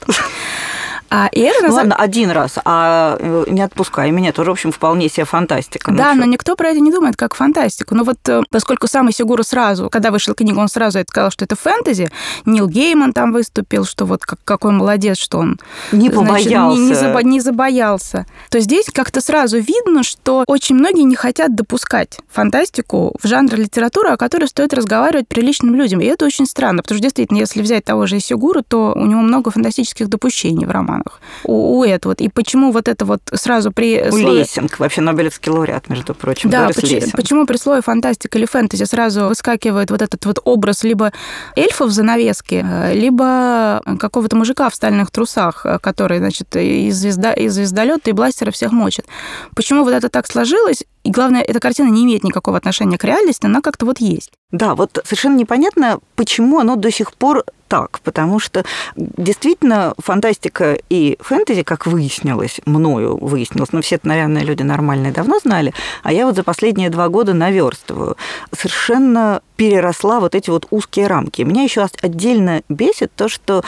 А, 1.16 1.28
и 1.30 1.42
это, 1.42 1.68
ну, 1.68 1.74
ладно, 1.74 1.94
один 1.94 2.32
раз, 2.32 2.58
а 2.64 3.16
э, 3.20 3.44
не 3.46 3.60
отпускай 3.60 4.10
меня, 4.10 4.32
тоже, 4.32 4.50
в 4.50 4.54
общем, 4.54 4.72
вполне 4.72 5.08
себе 5.08 5.24
фантастика. 5.24 5.92
Ну, 5.92 5.96
да, 5.96 6.12
ну, 6.12 6.22
но 6.22 6.26
никто 6.26 6.56
про 6.56 6.70
это 6.70 6.80
не 6.80 6.90
думает 6.90 7.16
как 7.16 7.36
фантастику. 7.36 7.94
Но 7.94 8.02
вот 8.02 8.18
э, 8.26 8.42
поскольку 8.50 8.88
сам 8.88 9.12
Сигура 9.12 9.44
сразу, 9.44 9.88
когда 9.90 10.10
вышла 10.10 10.34
книга, 10.34 10.58
он 10.58 10.66
сразу 10.66 10.98
это 10.98 11.08
сказал, 11.12 11.30
что 11.30 11.44
это 11.44 11.54
фэнтези, 11.54 12.10
Нил 12.46 12.66
Гейман 12.66 13.12
там 13.12 13.32
выступил, 13.32 13.84
что 13.84 14.06
вот 14.06 14.24
как, 14.24 14.40
какой 14.44 14.72
молодец, 14.72 15.16
что 15.18 15.38
он... 15.38 15.60
Не 15.92 16.10
побоялся. 16.10 16.48
Значит, 16.48 16.80
не, 16.80 16.88
не, 16.88 16.94
забо, 16.94 17.22
не 17.22 17.40
забоялся. 17.40 18.26
То 18.50 18.58
здесь 18.58 18.86
как-то 18.92 19.20
сразу 19.20 19.60
видно, 19.60 20.02
что 20.02 20.42
очень 20.48 20.74
многие 20.74 21.02
не 21.02 21.14
хотят 21.14 21.54
допускать 21.54 22.18
фантастику 22.28 23.14
в 23.22 23.28
жанр 23.28 23.54
литературы, 23.54 24.08
о 24.08 24.16
которой 24.16 24.48
стоит 24.48 24.74
разговаривать 24.74 25.28
приличным 25.28 25.76
людям. 25.76 26.00
И 26.00 26.06
это 26.06 26.24
очень 26.24 26.46
странно, 26.46 26.82
потому 26.82 26.96
что 26.96 27.04
действительно, 27.04 27.38
если 27.38 27.62
взять 27.62 27.84
того 27.84 28.06
же 28.06 28.18
Исигуру, 28.18 28.64
то 28.66 28.94
у 28.96 29.06
него 29.06 29.20
много 29.20 29.52
фантастических 29.52 30.08
допущений 30.08 30.66
в 30.66 30.72
романах 30.72 31.03
романах 31.04 31.20
у, 31.44 31.78
у 31.78 31.84
этого. 31.84 32.14
И 32.14 32.28
почему 32.28 32.72
вот 32.72 32.88
это 32.88 33.04
вот 33.04 33.20
сразу 33.32 33.72
при... 33.72 34.08
У 34.08 34.10
слове... 34.10 34.40
Лессинг, 34.40 34.78
вообще 34.78 35.00
Нобелевский 35.00 35.50
лауреат, 35.50 35.88
между 35.88 36.14
прочим. 36.14 36.50
Да, 36.50 36.68
почему, 36.74 37.10
почему 37.12 37.46
при 37.46 37.56
слове 37.56 37.82
фантастика 37.82 38.38
или 38.38 38.46
фэнтези 38.46 38.84
сразу 38.84 39.26
выскакивает 39.26 39.90
вот 39.90 40.02
этот 40.02 40.24
вот 40.26 40.38
образ 40.44 40.84
либо 40.84 41.12
эльфа 41.56 41.86
в 41.86 41.90
занавеске, 41.90 42.64
либо 42.92 43.82
какого-то 43.98 44.36
мужика 44.36 44.68
в 44.70 44.74
стальных 44.74 45.10
трусах, 45.10 45.66
который, 45.80 46.18
значит, 46.18 46.54
из, 46.56 46.96
звезда, 46.96 47.32
из 47.32 47.54
звездолета 47.54 48.10
и 48.10 48.12
бластера 48.12 48.50
всех 48.50 48.72
мочит. 48.72 49.06
Почему 49.54 49.84
вот 49.84 49.92
это 49.92 50.08
так 50.08 50.26
сложилось? 50.30 50.84
И 51.04 51.10
главное, 51.10 51.42
эта 51.42 51.60
картина 51.60 51.88
не 51.90 52.04
имеет 52.04 52.24
никакого 52.24 52.56
отношения 52.56 52.96
к 52.96 53.04
реальности, 53.04 53.44
она 53.44 53.60
как-то 53.60 53.84
вот 53.84 54.00
есть. 54.00 54.32
Да, 54.50 54.74
вот 54.74 54.98
совершенно 55.04 55.36
непонятно, 55.36 56.00
почему 56.16 56.58
оно 56.58 56.76
до 56.76 56.90
сих 56.90 57.12
пор 57.12 57.44
так, 57.68 58.00
потому 58.00 58.38
что 58.38 58.64
действительно 58.96 59.94
фантастика 59.98 60.78
и 60.88 61.18
фэнтези, 61.20 61.62
как 61.62 61.86
выяснилось, 61.86 62.60
мною 62.64 63.18
выяснилось, 63.18 63.72
но 63.72 63.82
все, 63.82 63.98
наверное, 64.02 64.42
люди 64.42 64.62
нормальные 64.62 65.12
давно 65.12 65.38
знали, 65.40 65.74
а 66.02 66.12
я 66.12 66.24
вот 66.24 66.36
за 66.36 66.42
последние 66.42 66.88
два 66.88 67.08
года 67.08 67.34
наверстываю, 67.34 68.16
совершенно 68.56 69.42
переросла 69.56 70.20
вот 70.20 70.34
эти 70.34 70.48
вот 70.48 70.66
узкие 70.70 71.06
рамки. 71.06 71.42
Меня 71.42 71.64
еще 71.64 71.86
отдельно 72.00 72.62
бесит 72.68 73.12
то, 73.14 73.28
что 73.28 73.62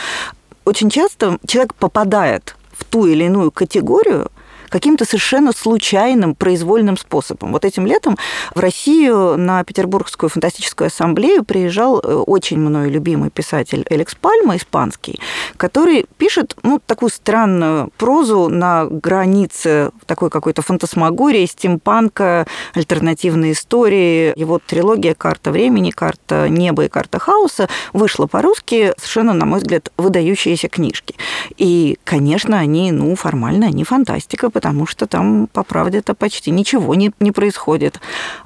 очень 0.65 0.89
часто 0.89 1.39
человек 1.47 1.75
попадает 1.75 2.57
в 2.73 2.85
ту 2.85 3.07
или 3.07 3.25
иную 3.25 3.51
категорию, 3.51 4.31
каким-то 4.69 5.05
совершенно 5.05 5.53
случайным, 5.53 6.35
произвольным 6.35 6.97
способом. 6.97 7.53
Вот 7.53 7.65
этим 7.65 7.87
летом 7.87 8.17
в 8.55 8.61
Россию 8.61 9.37
на 9.37 9.65
Петербургскую 9.65 10.31
фантастическую 10.31 10.87
ассамблею 10.87 11.45
приезжал 11.45 12.01
э, 12.01 12.15
очень 12.15 12.59
мною 12.59 12.91
любимый 12.91 13.31
писатель 13.31 13.85
Элекс 13.91 14.15
Пальма, 14.15 14.57
испанский, 14.57 15.21
который 15.57 16.07
пишет 16.19 16.57
ну, 16.63 16.81
такую 16.85 17.11
странную 17.11 17.91
прозу 17.97 18.49
на 18.49 18.87
границе 18.87 19.91
такой 20.07 20.31
какой-то 20.31 20.63
фантасмагории, 20.63 21.47
стимпанка, 21.47 22.47
альтернативной 22.75 23.53
истории. 23.53 24.39
Его 24.39 24.59
трилогия 24.59 25.15
«Карта 25.15 25.51
времени», 25.51 25.91
«Карта 25.91 26.49
неба» 26.49 26.85
и 26.85 26.89
«Карта 26.89 27.19
хаоса» 27.19 27.69
вышла 27.93 28.27
по-русски 28.27 28.93
совершенно, 28.97 29.33
на 29.33 29.47
мой 29.47 29.61
взгляд, 29.61 29.93
выдающиеся 29.97 30.69
книжки. 30.69 31.15
И, 31.57 31.99
конечно, 32.05 32.59
они, 32.59 32.93
ну, 32.93 33.15
формально, 33.17 33.67
они 33.67 33.85
фантастика, 33.85 34.51
потому 34.57 34.87
что 34.87 35.07
там, 35.07 35.49
по 35.53 35.65
правде, 35.65 35.99
это 35.99 36.15
почти 36.15 36.51
ничего 36.51 36.95
не, 36.95 37.13
не 37.21 37.31
происходит. 37.31 38.01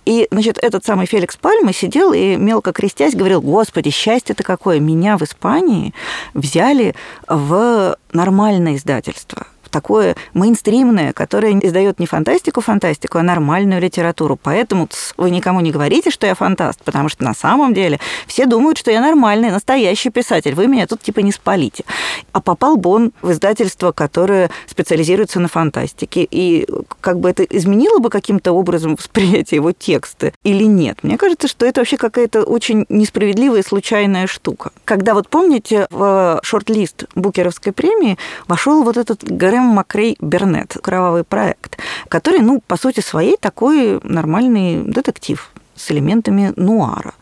И, 0.05 0.27
значит, 0.33 0.59
этот 0.61 0.85
самый 0.85 1.07
Феликс 1.07 1.37
Пальма 1.37 1.73
сидел 1.73 2.13
и, 2.13 2.35
мелко 2.35 2.73
крестясь, 2.73 3.15
говорил, 3.15 3.41
господи, 3.41 3.91
счастье-то 3.91 4.43
какое, 4.43 4.81
меня 4.81 5.17
в 5.17 5.23
Испании 5.23 5.95
взяли 6.35 6.97
в 7.29 7.97
нормальное 8.13 8.75
издательство 8.75 9.47
такое 9.71 10.17
мейнстримное, 10.35 11.13
которое 11.13 11.59
издает 11.59 11.99
не 11.99 12.07
фантастику, 12.07 12.61
фантастику, 12.61 13.19
а 13.19 13.23
нормальную 13.23 13.81
литературу. 13.81 14.39
Поэтому 14.43 14.89
вы 15.17 15.31
никому 15.31 15.61
не 15.61 15.71
говорите, 15.71 16.11
что 16.11 16.27
я 16.27 16.35
фантаст, 16.35 16.83
потому 16.85 17.09
что 17.09 17.25
на 17.25 17.35
самом 17.35 17.75
деле 17.75 18.01
все 18.27 18.47
думают, 18.47 18.79
что 18.79 18.91
я 18.91 19.01
нормальный, 19.01 19.51
настоящий 19.51 20.11
писатель. 20.11 20.55
Вы 20.55 20.67
меня 20.67 20.87
тут 20.87 21.03
типа 21.03 21.21
не 21.21 21.33
спалите. 21.33 21.85
А 22.33 22.41
попал 22.41 22.77
бы 22.77 22.91
он 22.91 23.13
в 23.23 23.31
издательство, 23.31 23.93
которое 23.93 24.51
специализируется 24.67 25.41
на 25.41 25.49
фантастике. 25.49 26.27
И 26.31 26.67
как 27.01 27.21
бы 27.21 27.31
это 27.31 27.45
изменило 27.45 27.99
бы 27.99 28.11
каким-то 28.11 28.53
образом 28.53 28.95
восприятие 28.99 29.57
его 29.57 29.73
текста 29.73 30.33
или 30.45 30.65
нет? 30.65 30.99
Мне 31.03 31.17
кажется, 31.17 31.49
что 31.49 31.67
это 31.67 31.81
вообще 31.81 31.97
какая-то 31.97 32.43
очень 32.43 32.87
несправедливая 32.89 33.63
случайная 33.63 34.27
штука. 34.27 34.73
Когда 34.85 35.15
вот 35.15 35.29
помните, 35.29 35.87
в 35.91 36.41
шорт-лист 36.43 37.05
Букеровской 37.15 37.73
премии 37.73 38.19
вошел 38.49 38.83
вот 38.83 38.97
этот 38.97 39.23
Грэм 39.23 39.60
Сэм 39.61 39.75
Макрей 39.75 40.17
Бернет, 40.21 40.75
«Кровавый 40.83 41.23
проект», 41.23 41.77
который, 42.09 42.41
ну, 42.41 42.63
по 42.67 42.77
сути 42.79 43.01
своей, 43.01 43.37
такой 43.37 44.01
нормальный 44.03 44.83
детектив 44.83 45.51
с 45.81 45.91
элементами 45.91 46.53
нуара. 46.57 47.15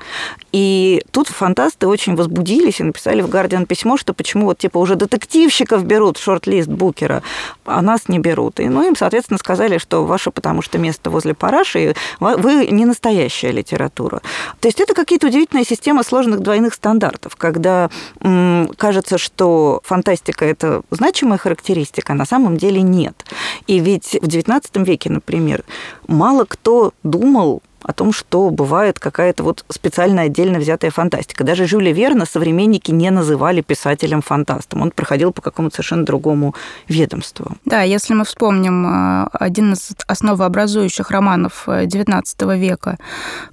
И 0.52 1.02
тут 1.10 1.28
фантасты 1.28 1.86
очень 1.86 2.16
возбудились 2.16 2.80
и 2.80 2.84
написали 2.84 3.20
в 3.20 3.28
«Гардиан» 3.28 3.66
письмо, 3.66 3.96
что 3.96 4.14
почему 4.14 4.46
вот 4.46 4.58
типа 4.58 4.78
уже 4.78 4.96
детективщиков 4.96 5.84
берут 5.84 6.16
в 6.16 6.22
шорт-лист 6.22 6.68
Букера, 6.68 7.22
а 7.64 7.82
нас 7.82 8.08
не 8.08 8.18
берут. 8.18 8.60
И 8.60 8.68
ну, 8.68 8.86
им, 8.86 8.96
соответственно, 8.96 9.38
сказали, 9.38 9.78
что 9.78 10.04
ваше 10.04 10.30
потому 10.30 10.62
что 10.62 10.78
место 10.78 11.10
возле 11.10 11.34
параши, 11.34 11.94
вы 12.20 12.66
не 12.66 12.84
настоящая 12.84 13.52
литература. 13.52 14.22
То 14.60 14.68
есть 14.68 14.80
это 14.80 14.94
какие-то 14.94 15.26
удивительные 15.26 15.64
системы 15.64 16.02
сложных 16.02 16.40
двойных 16.40 16.74
стандартов, 16.74 17.36
когда 17.36 17.90
м, 18.20 18.70
кажется, 18.76 19.18
что 19.18 19.80
фантастика– 19.84 20.44
это 20.46 20.82
значимая 20.90 21.38
характеристика, 21.38 22.12
а 22.12 22.16
на 22.16 22.24
самом 22.24 22.56
деле 22.56 22.82
нет. 22.82 23.24
И 23.66 23.78
ведь 23.78 24.16
в 24.20 24.26
XIX 24.26 24.62
веке, 24.84 25.10
например, 25.10 25.64
мало 26.06 26.44
кто 26.44 26.92
думал 27.02 27.62
о 27.88 27.94
том, 27.94 28.12
что 28.12 28.50
бывает 28.50 28.98
какая-то 28.98 29.42
вот 29.42 29.64
специально 29.70 30.22
отдельно 30.22 30.58
взятая 30.58 30.90
фантастика. 30.90 31.42
Даже 31.42 31.66
Жюля 31.66 31.90
Верна 31.90 32.26
современники 32.26 32.90
не 32.90 33.10
называли 33.10 33.62
писателем-фантастом. 33.62 34.82
Он 34.82 34.90
проходил 34.90 35.32
по 35.32 35.40
какому-то 35.40 35.76
совершенно 35.76 36.04
другому 36.04 36.54
ведомству. 36.86 37.56
Да, 37.64 37.80
если 37.80 38.12
мы 38.12 38.26
вспомним 38.26 38.86
э, 38.86 39.28
один 39.32 39.72
из 39.72 39.92
основообразующих 40.06 41.10
романов 41.10 41.64
XIX 41.66 42.24
э, 42.38 42.58
века 42.58 42.98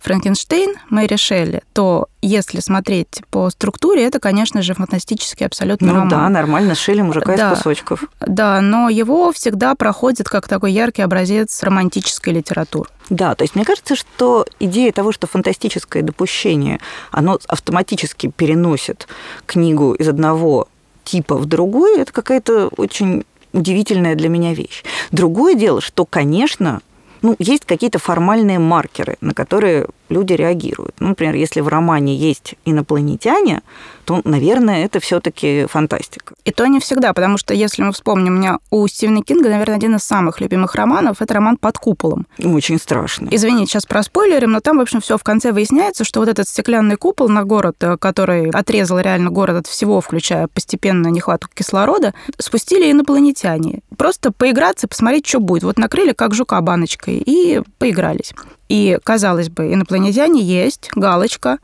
«Франкенштейн» 0.01 0.75
Мэри 0.89 1.15
Шелли, 1.15 1.62
то 1.72 2.10
если 2.25 2.60
смотреть 2.60 3.22
по 3.29 3.50
структуре, 3.50 4.05
это, 4.05 4.20
конечно 4.20 4.62
же, 4.62 4.74
фантастический 4.74 5.46
абсолютно 5.46 5.88
ну, 5.88 5.94
роман. 5.94 6.10
да, 6.10 6.29
нормально, 6.29 6.75
шили 6.75 7.01
мужика 7.01 7.36
да, 7.36 7.51
из 7.51 7.58
кусочков. 7.58 8.03
Да, 8.20 8.62
но 8.62 8.89
его 8.89 9.32
всегда 9.32 9.75
проходит 9.75 10.27
как 10.27 10.48
такой 10.48 10.72
яркий 10.72 11.03
образец 11.03 11.62
романтической 11.63 12.34
литературы. 12.34 12.89
Да, 13.10 13.36
то 13.36 13.44
есть 13.44 13.55
мне 13.55 13.63
кажется, 13.63 13.96
что 13.96 14.46
идея 14.60 14.91
того, 14.91 15.12
что 15.12 15.27
фантастическое 15.27 16.01
допущение, 16.01 16.79
оно 17.12 17.39
автоматически 17.48 18.32
переносит 18.36 19.08
книгу 19.46 19.94
из 19.94 20.08
одного 20.08 20.67
типа 21.03 21.38
в 21.38 21.46
другой, 21.46 22.00
это 22.00 22.12
какая-то 22.12 22.70
очень 22.75 23.24
удивительная 23.53 24.15
для 24.15 24.29
меня 24.29 24.53
вещь. 24.53 24.84
Другое 25.12 25.53
дело, 25.53 25.79
что, 25.79 26.05
конечно, 26.05 26.82
ну, 27.22 27.36
есть 27.39 27.65
какие-то 27.65 28.00
формальные 28.00 28.60
маркеры, 28.60 29.17
на 29.22 29.34
которые 29.34 29.88
люди 30.09 30.33
реагируют. 30.33 30.95
Ну, 31.00 31.09
например, 31.09 31.35
если 31.35 31.62
в 31.62 31.67
романе 31.67 32.15
есть 32.15 32.55
инопланетяне, 32.65 33.62
то, 34.05 34.21
наверное, 34.24 34.85
это 34.85 35.00
все-таки 35.00 35.65
фантастика. 35.65 36.35
И 36.45 36.51
то 36.51 36.65
не 36.67 36.79
всегда, 36.79 37.13
потому 37.13 37.38
что, 37.38 37.53
если 37.53 37.81
мы 37.81 37.91
вспомним, 37.91 38.35
у 38.35 38.38
меня 38.38 38.59
у 38.69 38.88
Стивена 38.88 39.21
Кинга, 39.21 39.50
наверное, 39.50 39.75
один 39.75 39.95
из 39.95 40.03
самых 40.03 40.41
любимых 40.41 40.75
романов 40.75 41.21
это 41.21 41.33
роман 41.33 41.57
«Под 41.57 41.77
куполом». 41.77 42.27
Очень 42.43 42.79
страшно. 42.79 43.27
Извините, 43.31 43.71
сейчас 43.71 43.85
про 43.85 44.03
спойлерим, 44.03 44.51
но 44.51 44.59
там, 44.59 44.77
в 44.77 44.81
общем, 44.81 45.01
все 45.01 45.17
в 45.17 45.24
конце 45.24 45.51
выясняется, 45.51 46.03
что 46.03 46.19
вот 46.19 46.29
этот 46.29 46.47
стеклянный 46.47 46.97
купол 46.97 47.29
на 47.29 47.43
город, 47.43 47.77
э, 47.81 47.97
который 47.97 48.50
отрезал 48.51 49.00
реально 49.00 49.31
город 49.31 49.57
от 49.57 49.67
всего, 49.67 50.01
включая 50.01 50.47
постепенно 50.47 51.07
нехватку 51.07 51.50
кислорода, 51.53 52.13
спустили 52.38 52.91
инопланетяне. 52.91 53.79
Просто 53.97 54.31
поиграться, 54.31 54.88
посмотреть, 54.88 55.25
что 55.25 55.39
будет. 55.39 55.63
Вот 55.63 55.77
накрыли, 55.79 56.13
как 56.13 56.35
жука 56.35 56.62
баночкой, 56.62 57.17
и 57.17 57.62
поигрались. 57.79 58.33
И, 58.69 58.98
казалось 59.03 59.50
бы, 59.50 59.74
инопланетяне 59.74 60.41
есть, 60.41 60.89
галочка. 60.95 61.60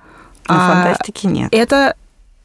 Но 0.47 0.55
а 0.55 0.83
фантастики 0.83 1.27
нет. 1.27 1.49
Это 1.51 1.95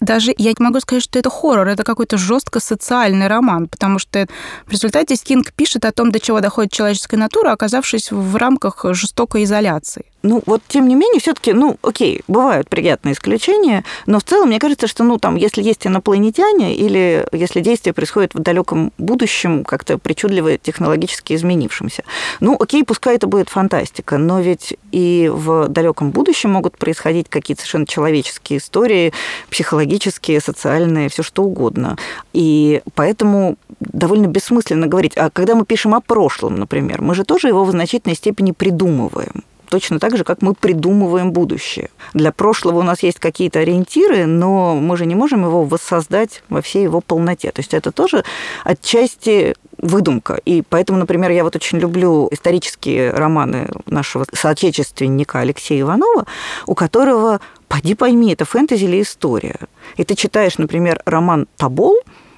даже 0.00 0.34
я 0.36 0.50
не 0.50 0.64
могу 0.64 0.80
сказать, 0.80 1.02
что 1.02 1.18
это 1.18 1.30
хоррор, 1.30 1.68
это 1.68 1.82
какой-то 1.82 2.18
жестко 2.18 2.60
социальный 2.60 3.28
роман, 3.28 3.66
потому 3.68 3.98
что 3.98 4.26
в 4.66 4.70
результате 4.70 5.16
Скинг 5.16 5.52
пишет 5.52 5.84
о 5.84 5.92
том, 5.92 6.12
до 6.12 6.20
чего 6.20 6.40
доходит 6.40 6.72
человеческая 6.72 7.16
натура, 7.16 7.52
оказавшись 7.52 8.10
в 8.10 8.36
рамках 8.36 8.84
жестокой 8.90 9.44
изоляции. 9.44 10.06
Ну, 10.26 10.42
вот 10.44 10.60
тем 10.66 10.88
не 10.88 10.96
менее, 10.96 11.20
все-таки, 11.20 11.52
ну, 11.52 11.78
окей, 11.82 12.22
бывают 12.26 12.68
приятные 12.68 13.12
исключения, 13.12 13.84
но 14.06 14.18
в 14.18 14.24
целом 14.24 14.48
мне 14.48 14.58
кажется, 14.58 14.88
что, 14.88 15.04
ну, 15.04 15.18
там, 15.18 15.36
если 15.36 15.62
есть 15.62 15.86
инопланетяне 15.86 16.74
или 16.74 17.28
если 17.30 17.60
действие 17.60 17.92
происходит 17.94 18.34
в 18.34 18.40
далеком 18.40 18.92
будущем, 18.98 19.62
как-то 19.62 19.98
причудливо 19.98 20.58
технологически 20.58 21.32
изменившемся, 21.34 22.02
ну, 22.40 22.56
окей, 22.58 22.82
пускай 22.82 23.14
это 23.14 23.28
будет 23.28 23.50
фантастика, 23.50 24.18
но 24.18 24.40
ведь 24.40 24.76
и 24.90 25.30
в 25.32 25.68
далеком 25.68 26.10
будущем 26.10 26.50
могут 26.50 26.76
происходить 26.76 27.28
какие-то 27.28 27.62
совершенно 27.62 27.86
человеческие 27.86 28.58
истории, 28.58 29.12
психологические, 29.48 30.40
социальные, 30.40 31.08
все 31.08 31.22
что 31.22 31.44
угодно. 31.44 31.96
И 32.32 32.82
поэтому 32.94 33.58
довольно 33.78 34.26
бессмысленно 34.26 34.88
говорить, 34.88 35.16
а 35.16 35.30
когда 35.30 35.54
мы 35.54 35.64
пишем 35.64 35.94
о 35.94 36.00
прошлом, 36.00 36.56
например, 36.56 37.00
мы 37.00 37.14
же 37.14 37.24
тоже 37.24 37.46
его 37.46 37.64
в 37.64 37.70
значительной 37.70 38.16
степени 38.16 38.50
придумываем 38.50 39.44
точно 39.68 39.98
так 39.98 40.16
же, 40.16 40.24
как 40.24 40.42
мы 40.42 40.54
придумываем 40.54 41.32
будущее. 41.32 41.90
Для 42.14 42.32
прошлого 42.32 42.80
у 42.80 42.82
нас 42.82 43.02
есть 43.02 43.18
какие-то 43.18 43.60
ориентиры, 43.60 44.26
но 44.26 44.76
мы 44.76 44.96
же 44.96 45.06
не 45.06 45.14
можем 45.14 45.44
его 45.44 45.64
воссоздать 45.64 46.42
во 46.48 46.62
всей 46.62 46.84
его 46.84 47.00
полноте. 47.00 47.50
То 47.52 47.60
есть 47.60 47.74
это 47.74 47.92
тоже 47.92 48.24
отчасти 48.64 49.54
выдумка. 49.78 50.40
И 50.44 50.62
поэтому, 50.68 50.98
например, 50.98 51.30
я 51.30 51.44
вот 51.44 51.56
очень 51.56 51.78
люблю 51.78 52.28
исторические 52.30 53.10
романы 53.10 53.68
нашего 53.86 54.26
соотечественника 54.32 55.40
Алексея 55.40 55.82
Иванова, 55.82 56.26
у 56.66 56.74
которого, 56.74 57.40
поди 57.68 57.94
пойми, 57.94 58.32
это 58.32 58.44
фэнтези 58.44 58.84
или 58.84 59.02
история. 59.02 59.58
И 59.96 60.04
ты 60.04 60.14
читаешь, 60.14 60.58
например, 60.58 61.02
роман 61.04 61.46
«Табол», 61.56 61.96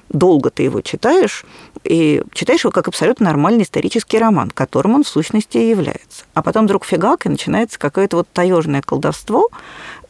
долго 0.08 0.50
ты 0.50 0.64
его 0.64 0.80
читаешь, 0.80 1.44
и 1.84 2.22
читаешь 2.32 2.64
его 2.64 2.72
как 2.72 2.88
абсолютно 2.88 3.26
нормальный 3.26 3.62
исторический 3.62 4.18
роман, 4.18 4.50
которым 4.50 4.94
он 4.94 5.04
в 5.04 5.08
сущности 5.08 5.58
и 5.58 5.68
является. 5.68 6.24
А 6.34 6.42
потом 6.42 6.64
вдруг 6.64 6.84
фигак, 6.84 7.26
и 7.26 7.28
начинается 7.28 7.78
какое-то 7.78 8.16
вот 8.18 8.28
таежное 8.32 8.82
колдовство, 8.82 9.48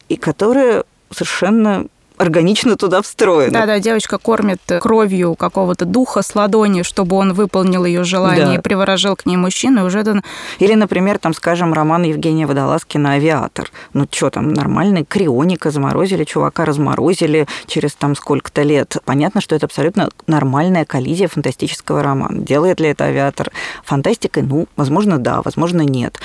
и 0.09 0.17
которое 0.17 0.85
совершенно 1.11 1.87
органично 2.19 2.77
туда 2.77 3.03
встроено. 3.03 3.53
Да-да, 3.53 3.79
девочка 3.79 4.19
кормит 4.19 4.61
кровью 4.81 5.35
какого-то 5.35 5.85
духа 5.85 6.23
с 6.23 6.35
ладони, 6.35 6.83
чтобы 6.83 7.17
он 7.17 7.33
выполнил 7.33 7.85
ее 7.85 8.05
желание 8.05 8.47
да. 8.47 8.55
и 8.55 8.59
приворожил 8.61 9.17
к 9.17 9.27
ней 9.27 9.37
мужчину, 9.37 9.83
и 9.83 9.85
уже 9.85 10.01
это... 10.01 10.23
Или, 10.59 10.75
например, 10.75 11.19
там, 11.19 11.35
скажем, 11.35 11.73
роман 11.73 12.03
Евгения 12.03 12.47
Водолазкина 12.47 13.13
«Авиатор». 13.13 13.71
Ну, 13.93 14.07
что 14.11 14.31
там, 14.31 14.53
нормальный 14.53 15.05
крионика, 15.05 15.71
заморозили 15.71 16.25
чувака, 16.25 16.65
разморозили 16.65 17.47
через 17.67 17.95
там 17.95 18.15
сколько-то 18.15 18.63
лет. 18.63 18.97
Понятно, 19.05 19.41
что 19.41 19.55
это 19.55 19.67
абсолютно 19.67 20.11
нормальная 20.27 20.85
коллизия 20.85 21.29
фантастического 21.29 22.03
романа. 22.03 22.43
Делает 22.43 22.81
ли 22.81 22.89
это 22.89 23.05
«Авиатор» 23.05 23.51
фантастикой? 23.85 24.43
Ну, 24.43 24.67
возможно, 24.77 25.19
да, 25.19 25.43
возможно, 25.43 25.83
нет 25.83 26.19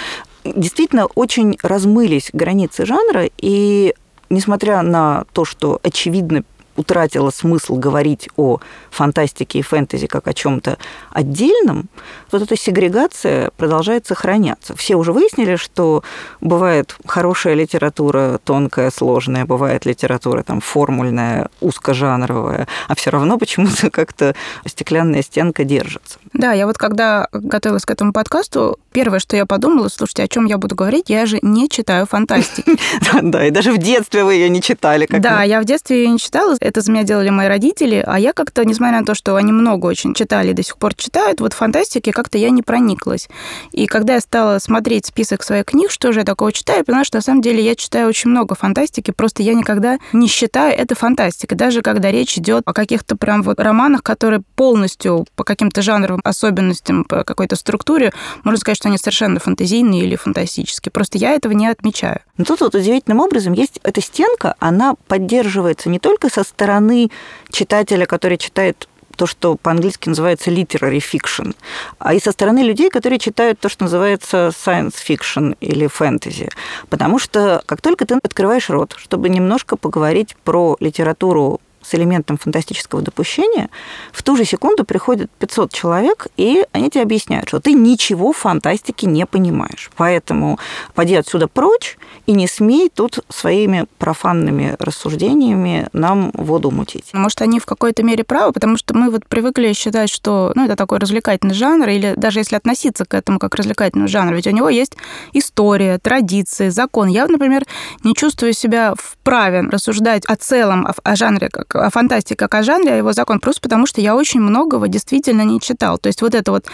действительно 0.45 1.05
очень 1.05 1.57
размылись 1.63 2.29
границы 2.33 2.85
жанра, 2.85 3.29
и 3.37 3.93
несмотря 4.33 4.81
на 4.81 5.25
то, 5.33 5.45
что 5.45 5.79
очевидно 5.83 6.43
утратила 6.75 7.29
смысл 7.29 7.75
говорить 7.75 8.29
о 8.35 8.59
фантастике 8.89 9.59
и 9.59 9.61
фэнтези 9.61 10.07
как 10.07 10.27
о 10.27 10.33
чем-то 10.33 10.77
отдельном, 11.11 11.89
вот 12.31 12.41
эта 12.41 12.57
сегрегация 12.57 13.51
продолжает 13.57 14.07
сохраняться. 14.07 14.75
Все 14.75 14.95
уже 14.95 15.11
выяснили, 15.13 15.55
что 15.55 16.03
бывает 16.41 16.95
хорошая 17.05 17.53
литература, 17.53 18.39
тонкая, 18.43 18.91
сложная, 18.91 19.45
бывает 19.45 19.85
литература 19.85 20.43
там 20.43 20.61
формульная, 20.61 21.49
узкожанровая, 21.61 22.67
а 22.87 22.95
все 22.95 23.11
равно 23.11 23.37
почему-то 23.37 23.89
как-то 23.91 24.35
стеклянная 24.65 25.21
стенка 25.21 25.63
держится. 25.63 26.17
Да, 26.33 26.53
я 26.53 26.65
вот 26.65 26.77
когда 26.77 27.27
готовилась 27.31 27.85
к 27.85 27.91
этому 27.91 28.13
подкасту, 28.13 28.79
первое, 28.93 29.19
что 29.19 29.35
я 29.35 29.45
подумала, 29.45 29.89
слушайте, 29.89 30.23
о 30.23 30.27
чем 30.27 30.45
я 30.45 30.57
буду 30.57 30.75
говорить, 30.75 31.09
я 31.09 31.25
же 31.25 31.39
не 31.41 31.67
читаю 31.69 32.05
фантастики. 32.05 32.77
Да, 33.23 33.45
и 33.45 33.51
даже 33.51 33.71
в 33.71 33.77
детстве 33.77 34.23
вы 34.23 34.35
ее 34.35 34.49
не 34.49 34.61
читали. 34.61 35.07
Да, 35.09 35.43
я 35.43 35.61
в 35.61 35.65
детстве 35.65 36.03
ее 36.03 36.09
не 36.09 36.19
читала, 36.19 36.55
это 36.59 36.81
за 36.81 36.91
меня 36.91 37.03
делали 37.03 37.29
мои 37.29 37.47
родители, 37.47 38.03
а 38.05 38.19
я 38.19 38.33
как-то, 38.33 38.65
несмотря 38.65 38.99
на 38.99 39.05
то, 39.05 39.15
что 39.15 39.35
они 39.35 39.51
много 39.51 39.87
очень 39.87 40.13
читали 40.13 40.51
и 40.51 40.53
до 40.53 40.63
сих 40.63 40.77
пор 40.77 40.93
читают, 40.93 41.41
вот 41.41 41.53
фантастики 41.53 42.11
как-то 42.11 42.37
я 42.37 42.49
не 42.49 42.61
прониклась. 42.61 43.27
И 43.71 43.87
когда 43.87 44.15
я 44.15 44.19
стала 44.19 44.59
смотреть 44.59 45.07
список 45.07 45.43
своих 45.43 45.65
книг, 45.65 45.89
что 45.89 46.11
же 46.11 46.19
я 46.19 46.25
такого 46.25 46.51
читаю, 46.51 46.79
я 46.79 46.83
поняла, 46.83 47.03
что 47.03 47.17
на 47.17 47.21
самом 47.21 47.41
деле 47.41 47.63
я 47.63 47.75
читаю 47.75 48.07
очень 48.07 48.29
много 48.29 48.55
фантастики, 48.55 49.11
просто 49.11 49.41
я 49.41 49.53
никогда 49.53 49.97
не 50.11 50.27
считаю 50.27 50.77
это 50.77 50.95
фантастикой, 50.95 51.57
даже 51.57 51.81
когда 51.81 52.11
речь 52.11 52.37
идет 52.37 52.63
о 52.65 52.73
каких-то 52.73 53.15
прям 53.15 53.41
вот 53.41 53.59
романах, 53.59 54.03
которые 54.03 54.41
полностью 54.55 55.25
по 55.35 55.43
каким-то 55.43 55.81
жанровым 55.81 56.21
особенностям, 56.23 57.03
по 57.05 57.23
какой-то 57.23 57.55
структуре, 57.55 58.13
можно 58.43 58.59
сказать, 58.59 58.82
что 58.83 58.89
они 58.89 58.97
совершенно 58.97 59.39
фантазийные 59.39 60.01
или 60.01 60.17
фантастические. 60.17 60.91
Просто 60.91 61.17
я 61.17 61.31
этого 61.31 61.53
не 61.53 61.67
отмечаю. 61.67 62.19
Но 62.37 62.43
тут 62.43 62.59
вот 62.59 62.75
удивительным 62.75 63.21
образом 63.21 63.53
есть 63.53 63.79
эта 63.81 64.01
стенка, 64.01 64.55
она 64.59 64.95
поддерживается 65.07 65.87
не 65.87 65.99
только 65.99 66.27
со 66.27 66.43
стороны 66.43 67.09
читателя, 67.49 68.05
который 68.05 68.37
читает 68.37 68.89
то, 69.15 69.25
что 69.25 69.55
по-английски 69.55 70.09
называется 70.09 70.51
literary 70.51 71.01
fiction, 71.01 71.55
а 71.97 72.13
и 72.13 72.19
со 72.19 72.33
стороны 72.33 72.59
людей, 72.59 72.89
которые 72.89 73.19
читают 73.19 73.57
то, 73.57 73.69
что 73.69 73.85
называется 73.85 74.51
science 74.53 74.95
fiction 75.07 75.55
или 75.61 75.87
fantasy. 75.87 76.51
Потому 76.89 77.19
что 77.19 77.63
как 77.65 77.79
только 77.79 78.05
ты 78.05 78.15
открываешь 78.21 78.69
рот, 78.69 78.95
чтобы 78.97 79.29
немножко 79.29 79.77
поговорить 79.77 80.35
про 80.43 80.75
литературу 80.81 81.61
с 81.83 81.95
элементом 81.95 82.37
фантастического 82.37 83.01
допущения, 83.01 83.69
в 84.11 84.23
ту 84.23 84.35
же 84.35 84.45
секунду 84.45 84.85
приходит 84.85 85.29
500 85.39 85.73
человек, 85.73 86.27
и 86.37 86.65
они 86.71 86.89
тебе 86.89 87.03
объясняют, 87.03 87.49
что 87.49 87.59
ты 87.59 87.73
ничего 87.73 88.31
в 88.31 88.37
фантастике 88.37 89.07
не 89.07 89.25
понимаешь. 89.25 89.91
Поэтому 89.95 90.59
поди 90.93 91.15
отсюда 91.15 91.47
прочь 91.47 91.97
и 92.25 92.31
не 92.31 92.47
смей 92.47 92.89
тут 92.93 93.19
своими 93.29 93.85
профанными 93.97 94.75
рассуждениями 94.79 95.87
нам 95.93 96.31
воду 96.33 96.71
мутить. 96.71 97.09
Может, 97.13 97.41
они 97.41 97.59
в 97.59 97.65
какой-то 97.65 98.03
мере 98.03 98.23
правы, 98.23 98.53
потому 98.53 98.77
что 98.77 98.95
мы 98.95 99.09
вот 99.09 99.25
привыкли 99.25 99.73
считать, 99.73 100.09
что 100.09 100.51
ну, 100.55 100.65
это 100.65 100.75
такой 100.75 100.99
развлекательный 100.99 101.53
жанр, 101.53 101.89
или 101.89 102.13
даже 102.15 102.39
если 102.39 102.55
относиться 102.55 103.05
к 103.05 103.13
этому 103.13 103.39
как 103.39 103.51
к 103.51 103.55
развлекательному 103.55 104.07
жанру, 104.07 104.35
ведь 104.35 104.47
у 104.47 104.51
него 104.51 104.69
есть 104.69 104.97
история, 105.33 105.99
традиции, 105.99 106.69
закон. 106.69 107.07
Я, 107.07 107.27
например, 107.27 107.65
не 108.03 108.15
чувствую 108.15 108.53
себя 108.53 108.93
вправе 108.97 109.61
рассуждать 109.61 110.25
о 110.25 110.35
целом, 110.35 110.87
о 111.03 111.15
жанре 111.15 111.49
как 111.49 111.75
о 111.75 111.89
фантастике 111.89 112.35
как 112.35 112.55
о 112.55 112.63
жанре, 112.63 112.93
о 112.93 112.97
его 112.97 113.13
закон, 113.13 113.39
просто 113.39 113.61
потому 113.61 113.85
что 113.85 114.01
я 114.01 114.15
очень 114.15 114.41
многого 114.41 114.87
действительно 114.87 115.43
не 115.43 115.59
читал. 115.59 115.97
То 115.97 116.07
есть 116.07 116.21
вот 116.21 116.33
это 116.33 116.51
вот 116.51 116.65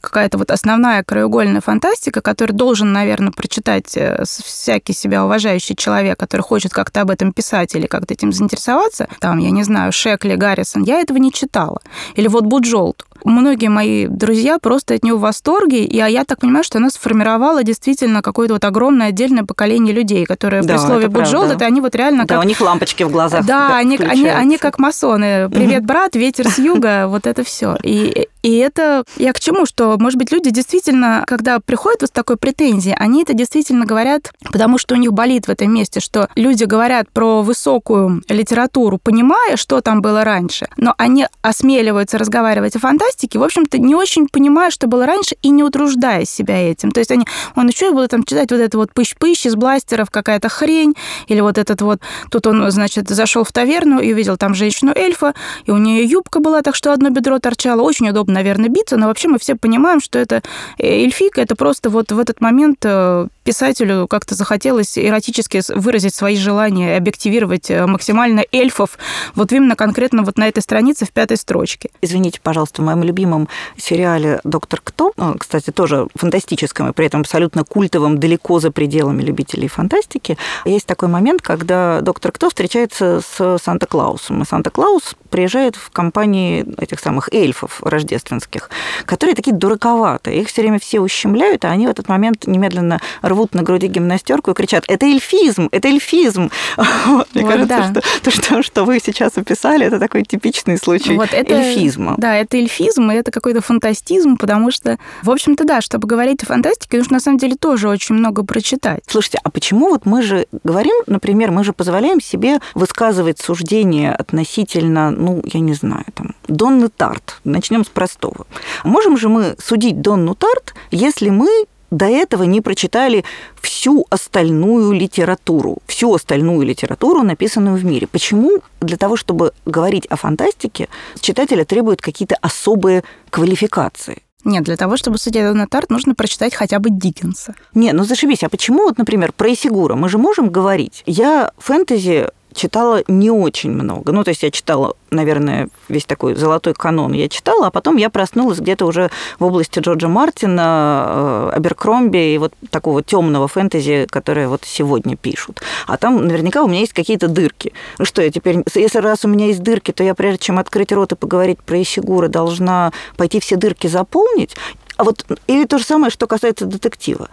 какая-то 0.00 0.38
вот 0.38 0.50
основная 0.50 1.02
краеугольная 1.02 1.60
фантастика, 1.60 2.20
которую 2.20 2.56
должен, 2.56 2.92
наверное, 2.92 3.32
прочитать 3.32 3.96
э, 3.96 4.22
всякий 4.24 4.92
себя 4.96 5.24
уважающий 5.24 5.76
человек, 5.76 6.18
который 6.18 6.42
хочет 6.42 6.72
как-то 6.72 7.02
об 7.02 7.10
этом 7.10 7.32
писать 7.32 7.74
или 7.74 7.86
как-то 7.86 8.14
этим 8.14 8.32
заинтересоваться, 8.32 9.08
там, 9.20 9.38
я 9.38 9.50
не 9.50 9.62
знаю, 9.62 9.92
Шекли, 9.92 10.36
Гаррисон, 10.36 10.82
я 10.82 11.00
этого 11.00 11.18
не 11.18 11.32
читала. 11.32 11.80
Или 12.14 12.28
вот 12.28 12.44
Буджолт 12.44 13.04
многие 13.24 13.68
мои 13.68 14.06
друзья 14.06 14.58
просто 14.58 14.94
от 14.94 15.04
него 15.04 15.18
в 15.18 15.22
восторге, 15.22 15.84
и 15.84 15.98
а 16.00 16.08
я 16.08 16.24
так 16.24 16.40
понимаю, 16.40 16.64
что 16.64 16.78
она 16.78 16.90
сформировала 16.90 17.62
действительно 17.62 18.22
какое-то 18.22 18.54
вот 18.54 18.64
огромное 18.64 19.08
отдельное 19.08 19.44
поколение 19.44 19.94
людей, 19.94 20.24
которые 20.24 20.62
да, 20.62 20.74
при 20.74 20.78
слове 20.78 21.08
«буджол» 21.08 21.44
это 21.44 21.64
они 21.64 21.80
вот 21.80 21.94
реально 21.94 22.24
да, 22.24 22.36
как... 22.36 22.44
у 22.44 22.48
них 22.48 22.60
лампочки 22.60 23.02
в 23.02 23.10
глазах 23.10 23.44
Да, 23.46 23.76
они, 23.76 23.96
они, 23.96 24.28
они 24.28 24.58
как 24.58 24.78
масоны. 24.78 25.48
«Привет, 25.50 25.84
брат, 25.84 26.16
ветер 26.16 26.48
с 26.48 26.58
юга», 26.58 27.06
вот 27.08 27.26
это 27.26 27.44
все. 27.44 27.76
И, 27.82 28.28
и 28.42 28.56
это 28.56 29.04
я 29.16 29.32
к 29.32 29.40
чему, 29.40 29.66
что, 29.66 29.96
может 29.98 30.18
быть, 30.18 30.32
люди 30.32 30.50
действительно, 30.50 31.24
когда 31.26 31.58
приходят 31.60 32.02
вот 32.02 32.08
с 32.08 32.12
такой 32.12 32.36
претензией, 32.36 32.96
они 32.98 33.22
это 33.22 33.34
действительно 33.34 33.86
говорят, 33.86 34.32
потому 34.44 34.78
что 34.78 34.94
у 34.94 34.98
них 34.98 35.12
болит 35.12 35.46
в 35.46 35.50
этом 35.50 35.72
месте, 35.72 36.00
что 36.00 36.28
люди 36.34 36.64
говорят 36.64 37.08
про 37.10 37.42
высокую 37.42 38.22
литературу, 38.28 38.98
понимая, 39.02 39.56
что 39.56 39.80
там 39.80 40.02
было 40.02 40.24
раньше, 40.24 40.68
но 40.76 40.94
они 40.98 41.26
осмеливаются 41.42 42.18
разговаривать 42.18 42.76
о 42.76 42.78
фантастике, 42.78 43.05
фантастики, 43.06 43.36
в 43.36 43.42
общем-то, 43.42 43.78
не 43.78 43.94
очень 43.94 44.28
понимая, 44.28 44.70
что 44.70 44.86
было 44.86 45.06
раньше, 45.06 45.36
и 45.42 45.50
не 45.50 45.62
утруждая 45.62 46.24
себя 46.24 46.70
этим. 46.70 46.90
То 46.90 47.00
есть 47.00 47.10
они, 47.10 47.26
он 47.54 47.68
еще 47.68 47.92
будет 47.92 48.10
там 48.10 48.24
читать 48.24 48.50
вот 48.50 48.60
это 48.60 48.78
вот 48.78 48.90
пыщ-пыщ 48.92 49.46
из 49.46 49.54
бластеров, 49.54 50.10
какая-то 50.10 50.48
хрень, 50.48 50.94
или 51.28 51.40
вот 51.40 51.58
этот 51.58 51.82
вот, 51.82 52.00
тут 52.30 52.46
он, 52.46 52.70
значит, 52.70 53.08
зашел 53.08 53.44
в 53.44 53.52
таверну 53.52 54.00
и 54.00 54.12
увидел 54.12 54.36
там 54.36 54.54
женщину-эльфа, 54.54 55.34
и 55.64 55.70
у 55.70 55.76
нее 55.76 56.04
юбка 56.04 56.40
была, 56.40 56.62
так 56.62 56.74
что 56.74 56.92
одно 56.92 57.10
бедро 57.10 57.38
торчало. 57.38 57.82
Очень 57.82 58.08
удобно, 58.08 58.34
наверное, 58.34 58.68
биться, 58.68 58.96
но 58.96 59.06
вообще 59.06 59.28
мы 59.28 59.38
все 59.38 59.54
понимаем, 59.54 60.00
что 60.00 60.18
это 60.18 60.42
э, 60.78 60.86
эльфика, 60.86 61.40
это 61.40 61.56
просто 61.56 61.90
вот 61.90 62.12
в 62.12 62.18
этот 62.18 62.40
момент 62.40 62.78
э, 62.84 63.28
писателю 63.46 64.08
как-то 64.08 64.34
захотелось 64.34 64.98
эротически 64.98 65.62
выразить 65.72 66.14
свои 66.14 66.36
желания, 66.36 66.96
объективировать 66.96 67.70
э, 67.70 67.86
максимально 67.86 68.42
эльфов 68.50 68.98
вот 69.36 69.52
именно 69.52 69.76
конкретно 69.76 70.24
вот 70.24 70.36
на 70.36 70.48
этой 70.48 70.62
странице 70.62 71.06
в 71.06 71.12
пятой 71.12 71.36
строчке. 71.36 71.90
Извините, 72.02 72.40
пожалуйста, 72.42 72.82
в 72.82 72.84
моем 72.84 73.04
любимом 73.04 73.48
сериале 73.76 74.40
«Доктор 74.42 74.80
Кто», 74.82 75.12
ну, 75.16 75.36
кстати, 75.38 75.70
тоже 75.70 76.08
фантастическом 76.16 76.88
и 76.88 76.92
при 76.92 77.06
этом 77.06 77.20
абсолютно 77.20 77.62
культовом, 77.62 78.18
далеко 78.18 78.58
за 78.58 78.72
пределами 78.72 79.22
любителей 79.22 79.68
фантастики, 79.68 80.36
есть 80.64 80.86
такой 80.86 81.08
момент, 81.08 81.40
когда 81.40 82.00
доктор 82.00 82.32
Кто 82.32 82.48
встречается 82.48 83.20
с 83.20 83.58
Санта-Клаусом. 83.62 84.42
И 84.42 84.44
Санта-Клаус 84.44 85.14
приезжает 85.30 85.76
в 85.76 85.90
компании 85.90 86.66
этих 86.78 86.98
самых 86.98 87.28
эльфов 87.32 87.80
рождественских, 87.82 88.70
которые 89.04 89.36
такие 89.36 89.54
дураковатые. 89.54 90.40
Их 90.40 90.48
все 90.48 90.62
время 90.62 90.80
все 90.80 90.98
ущемляют, 90.98 91.64
а 91.64 91.68
они 91.68 91.86
в 91.86 91.90
этот 91.90 92.08
момент 92.08 92.48
немедленно 92.48 93.00
рвут 93.22 93.35
на 93.54 93.62
груди 93.62 93.86
гимнастерку 93.86 94.50
и 94.50 94.54
кричат 94.54 94.84
«Это 94.88 95.06
эльфизм! 95.06 95.68
Это 95.72 95.88
эльфизм!» 95.88 96.50
вот, 97.06 97.28
Мне 97.34 97.44
вот, 97.44 97.52
кажется, 97.52 97.92
да. 97.94 98.00
что 98.00 98.20
то, 98.22 98.30
что, 98.30 98.62
что 98.62 98.84
вы 98.84 99.00
сейчас 99.00 99.36
описали, 99.36 99.86
это 99.86 99.98
такой 99.98 100.22
типичный 100.24 100.78
случай 100.78 101.14
вот 101.14 101.32
это, 101.32 101.54
эльфизма. 101.54 102.14
Да, 102.18 102.36
это 102.36 102.56
эльфизм, 102.56 103.10
и 103.10 103.14
это 103.14 103.30
какой-то 103.30 103.60
фантастизм, 103.60 104.36
потому 104.36 104.70
что, 104.70 104.98
в 105.22 105.30
общем-то, 105.30 105.64
да, 105.64 105.80
чтобы 105.80 106.06
говорить 106.06 106.42
о 106.42 106.46
фантастике, 106.46 106.98
нужно 106.98 107.14
на 107.14 107.20
самом 107.20 107.38
деле 107.38 107.56
тоже 107.56 107.88
очень 107.88 108.14
много 108.14 108.44
прочитать. 108.44 109.02
Слушайте, 109.06 109.38
а 109.42 109.50
почему 109.50 109.88
вот 109.88 110.06
мы 110.06 110.22
же 110.22 110.46
говорим, 110.64 110.94
например, 111.06 111.50
мы 111.50 111.64
же 111.64 111.72
позволяем 111.72 112.20
себе 112.20 112.58
высказывать 112.74 113.38
суждения 113.38 114.14
относительно, 114.14 115.10
ну, 115.10 115.42
я 115.44 115.60
не 115.60 115.74
знаю, 115.74 116.04
там, 116.14 116.34
Донны 116.48 116.88
Тарт. 116.88 117.40
Начнем 117.44 117.84
с 117.84 117.88
простого. 117.88 118.46
Можем 118.84 119.16
же 119.16 119.28
мы 119.28 119.56
судить 119.62 120.00
Донну 120.00 120.34
Тарт, 120.34 120.74
если 120.90 121.30
мы 121.30 121.66
до 121.90 122.06
этого 122.06 122.44
не 122.44 122.60
прочитали 122.60 123.24
всю 123.60 124.06
остальную 124.10 124.92
литературу, 124.92 125.78
всю 125.86 126.12
остальную 126.14 126.66
литературу, 126.66 127.22
написанную 127.22 127.76
в 127.76 127.84
мире. 127.84 128.06
Почему 128.06 128.60
для 128.80 128.96
того, 128.96 129.16
чтобы 129.16 129.52
говорить 129.64 130.06
о 130.06 130.16
фантастике, 130.16 130.88
читателя 131.20 131.64
требуют 131.64 132.00
какие-то 132.00 132.36
особые 132.40 133.04
квалификации? 133.30 134.22
Нет, 134.44 134.62
для 134.62 134.76
того, 134.76 134.96
чтобы 134.96 135.18
судить 135.18 135.42
Дона 135.42 135.66
Тарт, 135.66 135.90
нужно 135.90 136.14
прочитать 136.14 136.54
хотя 136.54 136.78
бы 136.78 136.88
Диккенса. 136.90 137.54
Не, 137.74 137.92
ну 137.92 138.04
зашибись. 138.04 138.44
А 138.44 138.48
почему 138.48 138.84
вот, 138.84 138.96
например, 138.96 139.32
про 139.32 139.52
Исигура 139.52 139.96
мы 139.96 140.08
же 140.08 140.18
можем 140.18 140.50
говорить? 140.50 141.02
Я 141.04 141.50
фэнтези 141.58 142.28
читала 142.56 143.04
не 143.06 143.30
очень 143.30 143.70
много. 143.70 144.12
Ну, 144.12 144.24
то 144.24 144.30
есть 144.30 144.42
я 144.42 144.50
читала, 144.50 144.96
наверное, 145.10 145.68
весь 145.88 146.04
такой 146.04 146.34
золотой 146.34 146.74
канон 146.74 147.12
я 147.12 147.28
читала, 147.28 147.68
а 147.68 147.70
потом 147.70 147.96
я 147.96 148.10
проснулась 148.10 148.58
где-то 148.58 148.86
уже 148.86 149.10
в 149.38 149.44
области 149.44 149.78
Джорджа 149.78 150.08
Мартина, 150.08 151.04
э, 151.06 151.50
Аберкромби 151.54 152.34
и 152.34 152.38
вот 152.38 152.54
такого 152.70 153.02
темного 153.02 153.46
фэнтези, 153.46 154.06
которое 154.10 154.48
вот 154.48 154.64
сегодня 154.64 155.16
пишут. 155.16 155.62
А 155.86 155.96
там 155.96 156.26
наверняка 156.26 156.62
у 156.62 156.68
меня 156.68 156.80
есть 156.80 156.92
какие-то 156.92 157.28
дырки. 157.28 157.72
Ну 157.98 158.04
что, 158.04 158.22
я 158.22 158.30
теперь, 158.30 158.64
если 158.74 158.98
раз 158.98 159.24
у 159.24 159.28
меня 159.28 159.46
есть 159.46 159.62
дырки, 159.62 159.92
то 159.92 160.02
я 160.02 160.14
прежде 160.14 160.38
чем 160.38 160.58
открыть 160.58 160.92
рот 160.92 161.12
и 161.12 161.16
поговорить 161.16 161.62
про 161.62 161.80
Исигура, 161.80 162.28
должна 162.28 162.92
пойти 163.16 163.38
все 163.38 163.56
дырки 163.56 163.86
заполнить. 163.86 164.56
А 164.96 165.04
вот 165.04 165.26
или 165.46 165.64
то 165.66 165.78
же 165.78 165.84
самое, 165.84 166.10
что 166.10 166.26
касается 166.26 166.64
детектива. 166.64 167.28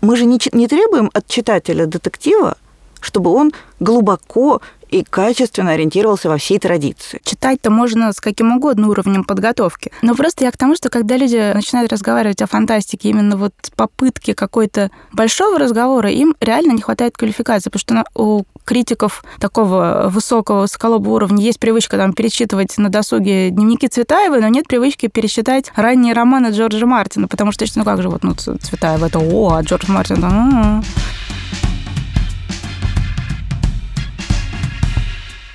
Мы 0.00 0.16
же 0.16 0.24
не, 0.24 0.38
не 0.52 0.68
требуем 0.68 1.10
от 1.14 1.26
читателя 1.26 1.86
детектива, 1.86 2.56
чтобы 3.00 3.30
он 3.32 3.52
глубоко 3.80 4.60
и 4.90 5.02
качественно 5.02 5.72
ориентировался 5.72 6.28
во 6.28 6.38
всей 6.38 6.58
традиции. 6.58 7.20
Читать-то 7.24 7.70
можно 7.70 8.12
с 8.12 8.20
каким 8.20 8.56
угодно 8.56 8.88
уровнем 8.88 9.24
подготовки. 9.24 9.92
Но 10.02 10.14
просто 10.14 10.44
я 10.44 10.52
к 10.52 10.56
тому, 10.56 10.76
что 10.76 10.88
когда 10.88 11.16
люди 11.16 11.52
начинают 11.54 11.92
разговаривать 11.92 12.42
о 12.42 12.46
фантастике, 12.46 13.10
именно 13.10 13.36
вот 13.36 13.52
попытки 13.74 14.32
какой-то 14.32 14.90
большого 15.12 15.58
разговора, 15.58 16.10
им 16.10 16.36
реально 16.40 16.72
не 16.72 16.82
хватает 16.82 17.16
квалификации, 17.16 17.70
потому 17.70 18.04
что 18.04 18.20
у 18.20 18.44
критиков 18.64 19.24
такого 19.38 20.08
высокого, 20.08 20.62
высоколобого 20.62 21.14
уровня 21.14 21.42
есть 21.42 21.60
привычка 21.60 21.96
там 21.96 22.12
перечитывать 22.12 22.76
на 22.78 22.88
досуге 22.88 23.50
дневники 23.50 23.88
Цветаевой, 23.88 24.40
но 24.40 24.48
нет 24.48 24.66
привычки 24.68 25.06
пересчитать 25.08 25.72
ранние 25.76 26.14
романы 26.14 26.48
Джорджа 26.48 26.86
Мартина, 26.86 27.28
потому 27.28 27.52
что, 27.52 27.64
ну 27.74 27.84
как 27.84 28.02
же, 28.02 28.08
вот 28.08 28.22
ну, 28.22 28.34
Цветаева 28.34 29.06
это 29.06 29.18
о, 29.18 29.54
а 29.54 29.62
Джордж 29.62 29.90
Мартин... 29.90 30.24
А-а-а. 30.24 30.82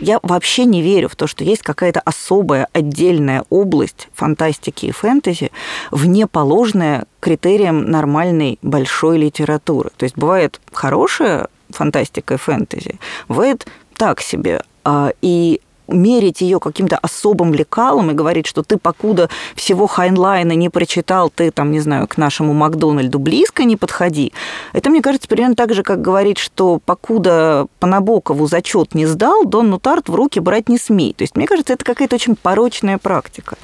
Я 0.02 0.20
вообще 0.24 0.66
не 0.66 0.82
верю 0.82 1.08
в 1.08 1.16
то, 1.16 1.28
что 1.28 1.44
есть 1.44 1.62
какая-то 1.62 2.02
особая 2.02 2.68
отдельная 2.74 3.46
область 3.50 4.10
фантастики 4.14 4.88
и 4.88 4.92
фэнтези, 4.92 5.52
вне 5.92 6.26
положенная 6.26 7.06
критериям 7.20 7.90
нормальной 7.90 8.58
большой 8.64 9.20
литературы. 9.20 9.92
То 9.98 10.04
есть 10.04 10.18
бывает 10.18 10.60
хорошая 10.74 11.48
фантастика 11.70 12.34
и 12.34 12.38
фэнтези, 12.38 13.00
бывает 13.28 13.68
так 13.96 14.22
себе. 14.22 14.64
А, 14.84 15.14
и 15.22 15.62
мерить 15.92 16.42
ее 16.42 16.60
каким-то 16.60 16.98
особым 16.98 17.54
лекалом 17.54 18.12
и 18.12 18.14
говорить, 18.14 18.48
что 18.48 18.64
ты 18.64 18.78
покуда 18.78 19.30
всего 19.56 19.88
Хайнлайна 19.88 20.54
не 20.54 20.70
прочитал, 20.70 21.30
ты 21.30 21.52
там, 21.52 21.72
не 21.72 21.80
знаю, 21.80 22.08
к 22.08 22.18
нашему 22.18 22.54
Макдональду 22.54 23.20
близко 23.20 23.64
не 23.64 23.76
подходи. 23.76 24.34
Это, 24.74 24.90
мне 24.90 25.02
кажется, 25.02 25.28
примерно 25.28 25.56
так 25.56 25.74
же, 25.74 25.84
как 25.84 26.02
говорить, 26.02 26.38
что 26.38 26.80
покуда 26.84 27.68
по 27.80 27.88
Набокову 27.88 28.48
зачет 28.48 28.96
не 28.96 29.06
сдал, 29.06 29.46
Дон 29.46 29.70
Нутарт 29.70 30.10
в 30.10 30.16
руки 30.16 30.40
брать 30.40 30.70
не 30.70 30.78
смей. 30.78 31.14
То 31.14 31.24
есть, 31.24 31.36
мне 31.36 31.48
кажется, 31.48 31.74
это 31.74 31.86
какая-то 31.86 32.16
очень 32.16 32.36
порочная 32.36 32.98
практика. 32.98 33.58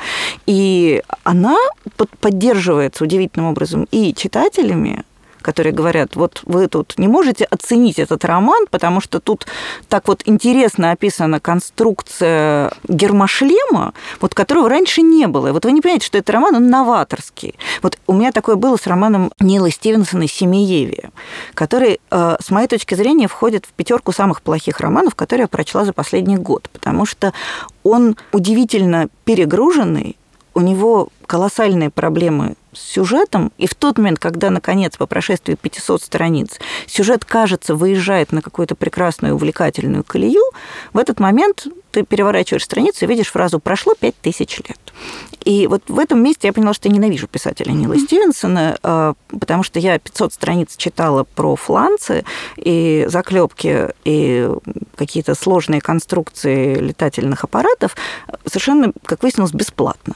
И 0.45 1.03
она 1.23 1.57
поддерживается 2.21 3.03
удивительным 3.03 3.49
образом 3.49 3.87
и 3.91 4.13
читателями, 4.13 5.03
которые 5.47 5.71
говорят, 5.71 6.17
вот 6.17 6.41
вы 6.45 6.67
тут 6.67 6.95
не 6.97 7.07
можете 7.07 7.45
оценить 7.45 7.99
этот 7.99 8.25
роман, 8.25 8.65
потому 8.69 8.99
что 8.99 9.21
тут 9.21 9.47
так 9.87 10.09
вот 10.09 10.21
интересно 10.25 10.91
описана 10.91 11.39
конструкция 11.39 12.73
гермошлема, 12.89 13.93
вот 14.19 14.35
которого 14.35 14.67
раньше 14.67 15.01
не 15.01 15.25
было. 15.27 15.47
И 15.47 15.51
вот 15.51 15.63
вы 15.63 15.71
не 15.71 15.79
понимаете, 15.79 16.05
что 16.05 16.17
этот 16.17 16.31
роман, 16.31 16.55
он 16.55 16.69
новаторский. 16.69 17.55
Вот 17.81 17.97
у 18.07 18.13
меня 18.13 18.33
такое 18.33 18.57
было 18.57 18.75
с 18.75 18.87
романом 18.87 19.31
Нила 19.39 19.71
Стивенсона 19.71 20.27
«Семиевия», 20.27 21.11
который, 21.53 22.01
э, 22.11 22.35
с 22.41 22.49
моей 22.49 22.67
точки 22.67 22.95
зрения, 22.95 23.29
входит 23.29 23.65
в 23.65 23.71
пятерку 23.71 24.11
самых 24.11 24.41
плохих 24.41 24.81
романов, 24.81 25.15
которые 25.15 25.43
я 25.43 25.47
прочла 25.47 25.85
за 25.85 25.93
последний 25.93 26.35
год, 26.35 26.67
потому 26.73 27.05
что 27.05 27.31
он 27.83 28.17
удивительно 28.33 29.07
перегруженный, 29.23 30.17
у 30.53 30.59
него 30.59 31.07
колоссальные 31.25 31.89
проблемы 31.89 32.55
с 32.73 32.79
сюжетом, 32.79 33.51
и 33.57 33.67
в 33.67 33.75
тот 33.75 33.97
момент, 33.97 34.19
когда, 34.19 34.49
наконец, 34.49 34.97
по 34.97 35.05
прошествии 35.05 35.55
500 35.55 36.01
страниц 36.01 36.59
сюжет, 36.85 37.25
кажется, 37.25 37.75
выезжает 37.75 38.31
на 38.31 38.41
какую-то 38.41 38.75
прекрасную, 38.75 39.35
увлекательную 39.35 40.03
колею, 40.03 40.43
в 40.93 40.97
этот 40.97 41.19
момент 41.19 41.67
ты 41.91 42.03
переворачиваешь 42.03 42.63
страницу 42.63 43.05
и 43.05 43.07
видишь 43.07 43.31
фразу 43.31 43.59
«прошло 43.59 43.93
5000 43.99 44.57
лет». 44.67 44.77
И 45.45 45.67
вот 45.67 45.83
в 45.87 45.97
этом 45.97 46.21
месте 46.21 46.47
я 46.47 46.53
поняла, 46.53 46.73
что 46.73 46.89
я 46.89 46.93
ненавижу 46.93 47.27
писателя 47.27 47.71
Нила 47.71 47.97
Стивенсона, 47.97 48.77
а, 48.83 49.13
потому 49.27 49.63
что 49.63 49.79
я 49.79 49.97
500 49.97 50.33
страниц 50.33 50.75
читала 50.75 51.23
про 51.23 51.55
фланцы 51.55 52.25
и 52.57 53.05
заклепки 53.07 53.89
и 54.03 54.49
какие-то 54.95 55.35
сложные 55.35 55.79
конструкции 55.79 56.75
летательных 56.75 57.43
аппаратов 57.43 57.95
совершенно, 58.45 58.91
как 59.05 59.23
выяснилось, 59.23 59.53
бесплатно. 59.53 60.15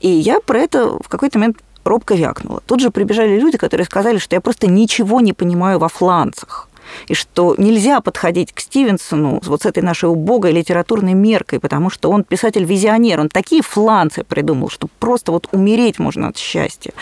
И 0.00 0.08
я 0.08 0.40
про 0.40 0.58
это 0.58 0.98
в 0.98 1.08
какой-то 1.08 1.38
момент 1.38 1.58
робко 1.84 2.14
вякнула. 2.14 2.60
Тут 2.66 2.80
же 2.80 2.90
прибежали 2.90 3.38
люди, 3.40 3.58
которые 3.58 3.84
сказали, 3.84 4.18
что 4.18 4.36
я 4.36 4.40
просто 4.40 4.66
ничего 4.66 5.20
не 5.20 5.32
понимаю 5.32 5.78
во 5.78 5.88
фланцах 5.88 6.68
и 7.08 7.14
что 7.14 7.54
нельзя 7.58 8.00
подходить 8.00 8.52
к 8.52 8.60
Стивенсону 8.60 9.40
вот 9.44 9.62
с 9.62 9.66
этой 9.66 9.82
нашей 9.82 10.08
убогой 10.08 10.52
литературной 10.52 11.14
меркой, 11.14 11.60
потому 11.60 11.90
что 11.90 12.10
он 12.10 12.24
писатель-визионер, 12.24 13.20
он 13.20 13.28
такие 13.28 13.62
фланцы 13.62 14.24
придумал, 14.24 14.68
что 14.68 14.88
просто 14.98 15.32
вот 15.32 15.48
умереть 15.52 15.98
можно 15.98 16.28
от 16.28 16.36
счастья. 16.36 16.92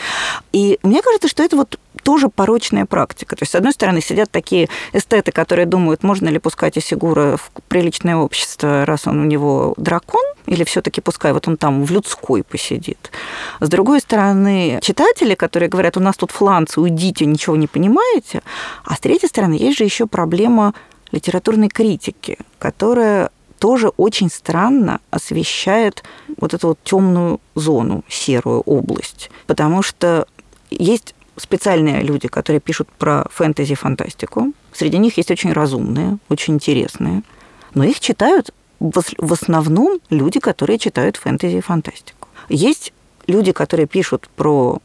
И 0.53 0.79
мне 0.83 1.03
кажется, 1.03 1.29
что 1.29 1.43
это 1.43 1.57
вот 1.57 1.79
тоже 2.03 2.29
порочная 2.29 2.87
практика. 2.87 3.37
То 3.37 3.43
есть, 3.43 3.53
с 3.53 3.55
одной 3.55 3.73
стороны, 3.73 4.01
сидят 4.01 4.31
такие 4.31 4.69
эстеты, 4.93 5.33
которые 5.33 5.67
думают, 5.67 6.03
можно 6.03 6.29
ли 6.29 6.39
пускать 6.39 6.79
Исигура 6.79 7.37
в 7.37 7.51
приличное 7.69 8.17
общество, 8.17 8.85
раз 8.87 9.07
он 9.07 9.21
у 9.21 9.25
него 9.25 9.75
дракон, 9.77 10.25
или 10.47 10.65
все 10.65 10.81
таки 10.83 11.01
пускай 11.01 11.33
вот 11.33 11.47
он 11.49 11.57
там 11.57 11.85
в 11.85 11.91
людской 11.91 12.43
посидит. 12.43 13.11
С 13.61 13.69
другой 13.69 14.01
стороны, 14.01 14.79
читатели, 14.83 15.35
которые 15.35 15.69
говорят, 15.69 15.97
у 15.97 16.01
нас 16.01 16.17
тут 16.17 16.31
фланцы, 16.31 16.81
уйдите, 16.81 17.27
ничего 17.27 17.57
не 17.57 17.67
понимаете. 17.67 18.43
А 18.85 18.95
с 18.95 19.01
третьей 19.01 19.29
стороны, 19.29 19.55
есть 19.55 19.77
же 19.81 19.85
еще 19.85 20.07
проблема 20.07 20.75
литературной 21.11 21.69
критики, 21.69 22.39
которая 22.59 23.31
тоже 23.59 23.89
очень 23.97 24.31
странно 24.31 25.01
освещает 25.11 26.03
вот 26.37 26.55
эту 26.55 26.69
вот 26.69 26.79
темную 26.85 27.41
зону, 27.55 28.05
серую 28.09 28.61
область. 28.61 29.31
Потому 29.47 29.83
что 29.83 30.27
есть 30.71 31.15
специальные 31.37 32.03
люди, 32.03 32.29
которые 32.29 32.61
пишут 32.61 32.89
про 32.99 33.25
фэнтези-фантастику. 33.31 34.53
Среди 34.73 34.99
них 34.99 35.17
есть 35.17 35.31
очень 35.31 35.53
разумные, 35.53 36.19
очень 36.29 36.55
интересные. 36.55 37.23
Но 37.75 37.85
их 37.85 38.01
читают 38.01 38.51
в 38.79 39.33
основном 39.33 40.01
люди, 40.11 40.41
которые 40.41 40.79
читают 40.79 41.17
фэнтези 41.17 41.57
и 41.57 41.61
фантастику. 41.61 42.29
Есть 42.49 42.93
люди, 43.27 43.53
которые 43.53 43.87
пишут 43.87 44.29
про 44.37 44.81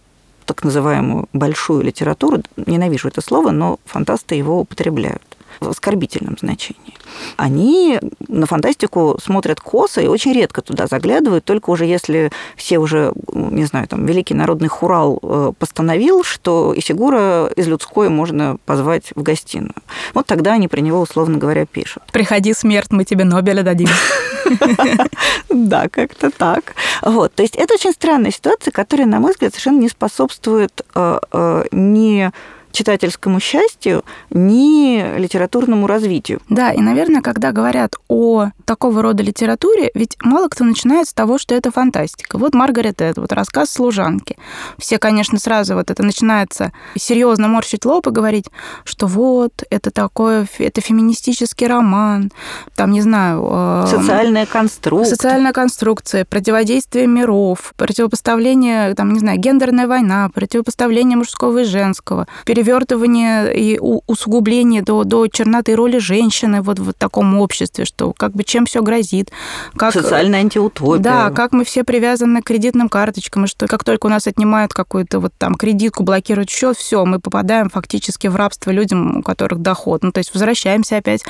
так 0.45 0.63
называемую 0.63 1.27
большую 1.33 1.83
литературу, 1.83 2.41
ненавижу 2.55 3.07
это 3.07 3.21
слово, 3.21 3.51
но 3.51 3.79
фантасты 3.85 4.35
его 4.35 4.59
употребляют 4.59 5.34
в 5.59 5.69
оскорбительном 5.69 6.37
значении. 6.39 6.93
Они 7.37 7.99
на 8.27 8.45
фантастику 8.45 9.17
смотрят 9.21 9.59
косо 9.59 10.01
и 10.01 10.07
очень 10.07 10.33
редко 10.33 10.61
туда 10.61 10.87
заглядывают, 10.87 11.45
только 11.45 11.69
уже 11.69 11.85
если 11.85 12.31
все 12.55 12.79
уже, 12.79 13.13
не 13.33 13.65
знаю, 13.65 13.87
там, 13.87 14.05
Великий 14.05 14.33
народный 14.33 14.67
хурал 14.67 15.19
э, 15.21 15.51
постановил, 15.57 16.23
что 16.23 16.73
Исигура 16.75 17.47
из 17.55 17.67
людской 17.67 18.09
можно 18.09 18.57
позвать 18.65 19.11
в 19.15 19.21
гостиную. 19.21 19.75
Вот 20.13 20.25
тогда 20.25 20.53
они 20.53 20.67
про 20.67 20.81
него, 20.81 21.01
условно 21.01 21.37
говоря, 21.37 21.65
пишут. 21.65 22.03
Приходи, 22.11 22.53
смерть, 22.53 22.91
мы 22.91 23.05
тебе 23.05 23.23
Нобеля 23.23 23.63
дадим. 23.63 23.89
Да, 25.49 25.87
как-то 25.89 26.31
так. 26.31 26.75
Вот, 27.01 27.33
то 27.33 27.43
есть 27.43 27.55
это 27.55 27.75
очень 27.75 27.91
странная 27.91 28.31
ситуация, 28.31 28.71
которая, 28.71 29.07
на 29.07 29.19
мой 29.19 29.31
взгляд, 29.31 29.53
совершенно 29.53 29.79
не 29.79 29.89
способствует 29.89 30.85
э, 30.93 31.19
э, 31.31 31.63
ни 31.71 32.31
читательскому 32.75 33.39
счастью, 33.39 34.03
ни 34.29 35.17
литературному 35.17 35.87
развитию. 35.87 36.41
Да, 36.49 36.71
и, 36.71 36.79
наверное, 36.79 37.21
когда 37.21 37.51
говорят 37.51 37.95
о 38.09 38.49
такого 38.65 39.01
рода 39.01 39.23
литературе, 39.23 39.91
ведь 39.95 40.17
мало 40.21 40.49
кто 40.49 40.65
начинает 40.65 41.07
с 41.07 41.13
того, 41.13 41.37
что 41.37 41.55
это 41.55 41.71
фантастика. 41.71 42.37
Вот 42.37 42.53
Маргарет 42.53 43.01
Эд, 43.01 43.17
вот 43.17 43.31
рассказ 43.31 43.69
служанки. 43.71 44.37
Все, 44.77 44.99
конечно, 44.99 45.39
сразу 45.39 45.75
вот 45.75 45.89
это 45.89 46.03
начинается 46.03 46.73
серьезно 46.97 47.47
морщить 47.47 47.85
лоб 47.85 48.07
и 48.07 48.11
говорить, 48.11 48.47
что 48.83 49.07
вот, 49.07 49.63
это 49.69 49.89
такое, 49.89 50.45
это 50.59 50.81
феминистический 50.81 51.67
роман, 51.67 52.31
там, 52.75 52.91
не 52.91 53.01
знаю... 53.01 53.47
Э, 53.49 53.87
социальная 53.89 54.45
конструкция. 54.45 55.15
Социальная 55.15 55.53
конструкция, 55.53 56.25
противодействие 56.25 57.07
миров, 57.07 57.73
противопоставление, 57.77 58.93
там, 58.95 59.13
не 59.13 59.19
знаю, 59.19 59.39
гендерная 59.39 59.87
война, 59.87 60.29
противопоставление 60.33 61.17
мужского 61.17 61.59
и 61.59 61.63
женского, 61.63 62.27
перевер 62.45 62.64
вывертывание 62.65 63.55
и 63.55 63.79
усугубление 63.79 64.81
до, 64.81 65.03
до 65.03 65.27
черноты 65.27 65.75
роли 65.75 65.99
женщины 65.99 66.61
вот 66.61 66.79
в 66.79 66.93
таком 66.93 67.37
обществе, 67.39 67.85
что 67.85 68.13
как 68.13 68.31
бы 68.31 68.43
чем 68.43 68.65
все 68.65 68.81
грозит. 68.81 69.31
Как, 69.75 69.93
Социальная 69.93 70.39
антиутопия. 70.39 71.01
Да, 71.01 71.29
как 71.29 71.53
мы 71.53 71.63
все 71.63 71.83
привязаны 71.83 72.41
к 72.41 72.45
кредитным 72.45 72.89
карточкам, 72.89 73.45
и 73.45 73.47
что 73.47 73.67
как 73.67 73.83
только 73.83 74.07
у 74.07 74.09
нас 74.09 74.27
отнимают 74.27 74.73
какую-то 74.73 75.19
вот 75.19 75.33
там 75.37 75.55
кредитку, 75.55 76.03
блокируют 76.03 76.49
счет, 76.49 76.77
все, 76.77 77.05
мы 77.05 77.19
попадаем 77.19 77.69
фактически 77.69 78.27
в 78.27 78.35
рабство 78.35 78.71
людям, 78.71 79.17
у 79.17 79.21
которых 79.21 79.59
доход. 79.59 80.03
Ну, 80.03 80.11
то 80.11 80.19
есть 80.19 80.33
возвращаемся 80.33 80.97
опять 80.97 81.23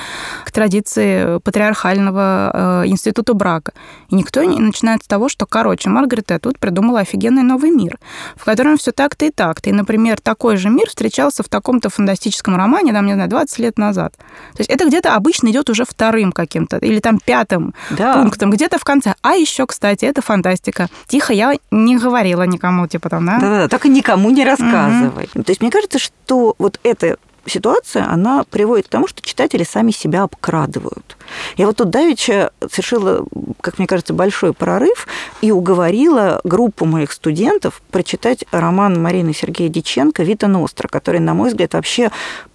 к 0.45 0.51
традиции 0.51 1.39
патриархального 1.39 2.83
э, 2.83 2.87
института 2.87 3.33
брака. 3.33 3.73
И 4.09 4.15
никто 4.15 4.43
не 4.43 4.59
начинает 4.59 5.03
с 5.03 5.07
того, 5.07 5.29
что, 5.29 5.45
короче, 5.45 5.89
Маргарет 5.89 6.31
тут 6.41 6.59
придумала 6.59 7.01
офигенный 7.01 7.43
новый 7.43 7.71
мир, 7.71 7.99
в 8.35 8.45
котором 8.45 8.77
все 8.77 8.91
так-то 8.91 9.25
и 9.25 9.31
так-то. 9.31 9.69
И, 9.69 9.73
например, 9.73 10.19
такой 10.21 10.57
же 10.57 10.69
мир 10.69 10.89
встречался 11.25 11.43
в 11.43 11.49
таком-то 11.49 11.89
фантастическом 11.89 12.55
романе, 12.55 12.93
там, 12.93 13.05
не 13.05 13.13
знаю, 13.13 13.29
20 13.29 13.59
лет 13.59 13.77
назад. 13.77 14.13
То 14.53 14.59
есть 14.59 14.69
это 14.69 14.85
где-то 14.85 15.15
обычно 15.15 15.49
идет 15.49 15.69
уже 15.69 15.85
вторым 15.85 16.31
каким-то, 16.31 16.77
или 16.77 16.99
там 16.99 17.19
пятым 17.19 17.73
да. 17.89 18.13
пунктом, 18.13 18.51
где-то 18.51 18.77
в 18.77 18.83
конце. 18.83 19.15
А 19.21 19.35
еще, 19.35 19.65
кстати, 19.65 20.05
это 20.05 20.21
фантастика. 20.21 20.87
Тихо 21.07 21.33
я 21.33 21.55
не 21.71 21.97
говорила 21.97 22.43
никому, 22.43 22.87
типа 22.87 23.09
там, 23.09 23.25
да? 23.25 23.39
Да-да, 23.39 23.67
только 23.67 23.87
никому 23.87 24.29
не 24.29 24.45
рассказывай. 24.45 25.29
Угу. 25.33 25.43
То 25.43 25.51
есть 25.51 25.61
мне 25.61 25.71
кажется, 25.71 25.99
что 25.99 26.55
вот 26.57 26.79
это 26.83 27.17
ситуация, 27.47 28.07
она 28.09 28.43
приводит 28.49 28.87
к 28.87 28.89
тому, 28.89 29.07
что 29.07 29.21
читатели 29.21 29.63
сами 29.63 29.91
себя 29.91 30.23
обкрадывают. 30.23 31.17
Я 31.57 31.67
вот 31.67 31.77
тут 31.77 31.89
давеча 31.89 32.51
совершила, 32.69 33.25
как 33.61 33.77
мне 33.77 33.87
кажется, 33.87 34.13
большой 34.13 34.53
прорыв 34.53 35.07
и 35.41 35.51
уговорила 35.51 36.41
группу 36.43 36.85
моих 36.85 37.11
студентов 37.11 37.81
прочитать 37.91 38.45
роман 38.51 39.01
Марины 39.01 39.33
Сергея 39.33 39.69
Диченко 39.69 40.23
«Вита 40.23 40.47
Ностра», 40.47 40.87
который, 40.87 41.19
на 41.19 41.33
мой 41.33 41.49
взгляд, 41.49 41.73
вообще 41.73 42.11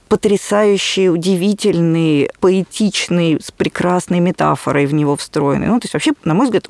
потрясающий, 0.08 1.08
удивительный, 1.08 2.30
поэтичный, 2.40 3.40
с 3.40 3.52
прекрасной 3.52 4.18
метафорой 4.18 4.86
в 4.86 4.92
него 4.92 5.14
встроенный. 5.14 5.68
Ну, 5.68 5.78
то 5.78 5.84
есть 5.84 5.94
вообще, 5.94 6.12
на 6.24 6.34
мой 6.34 6.46
взгляд, 6.46 6.68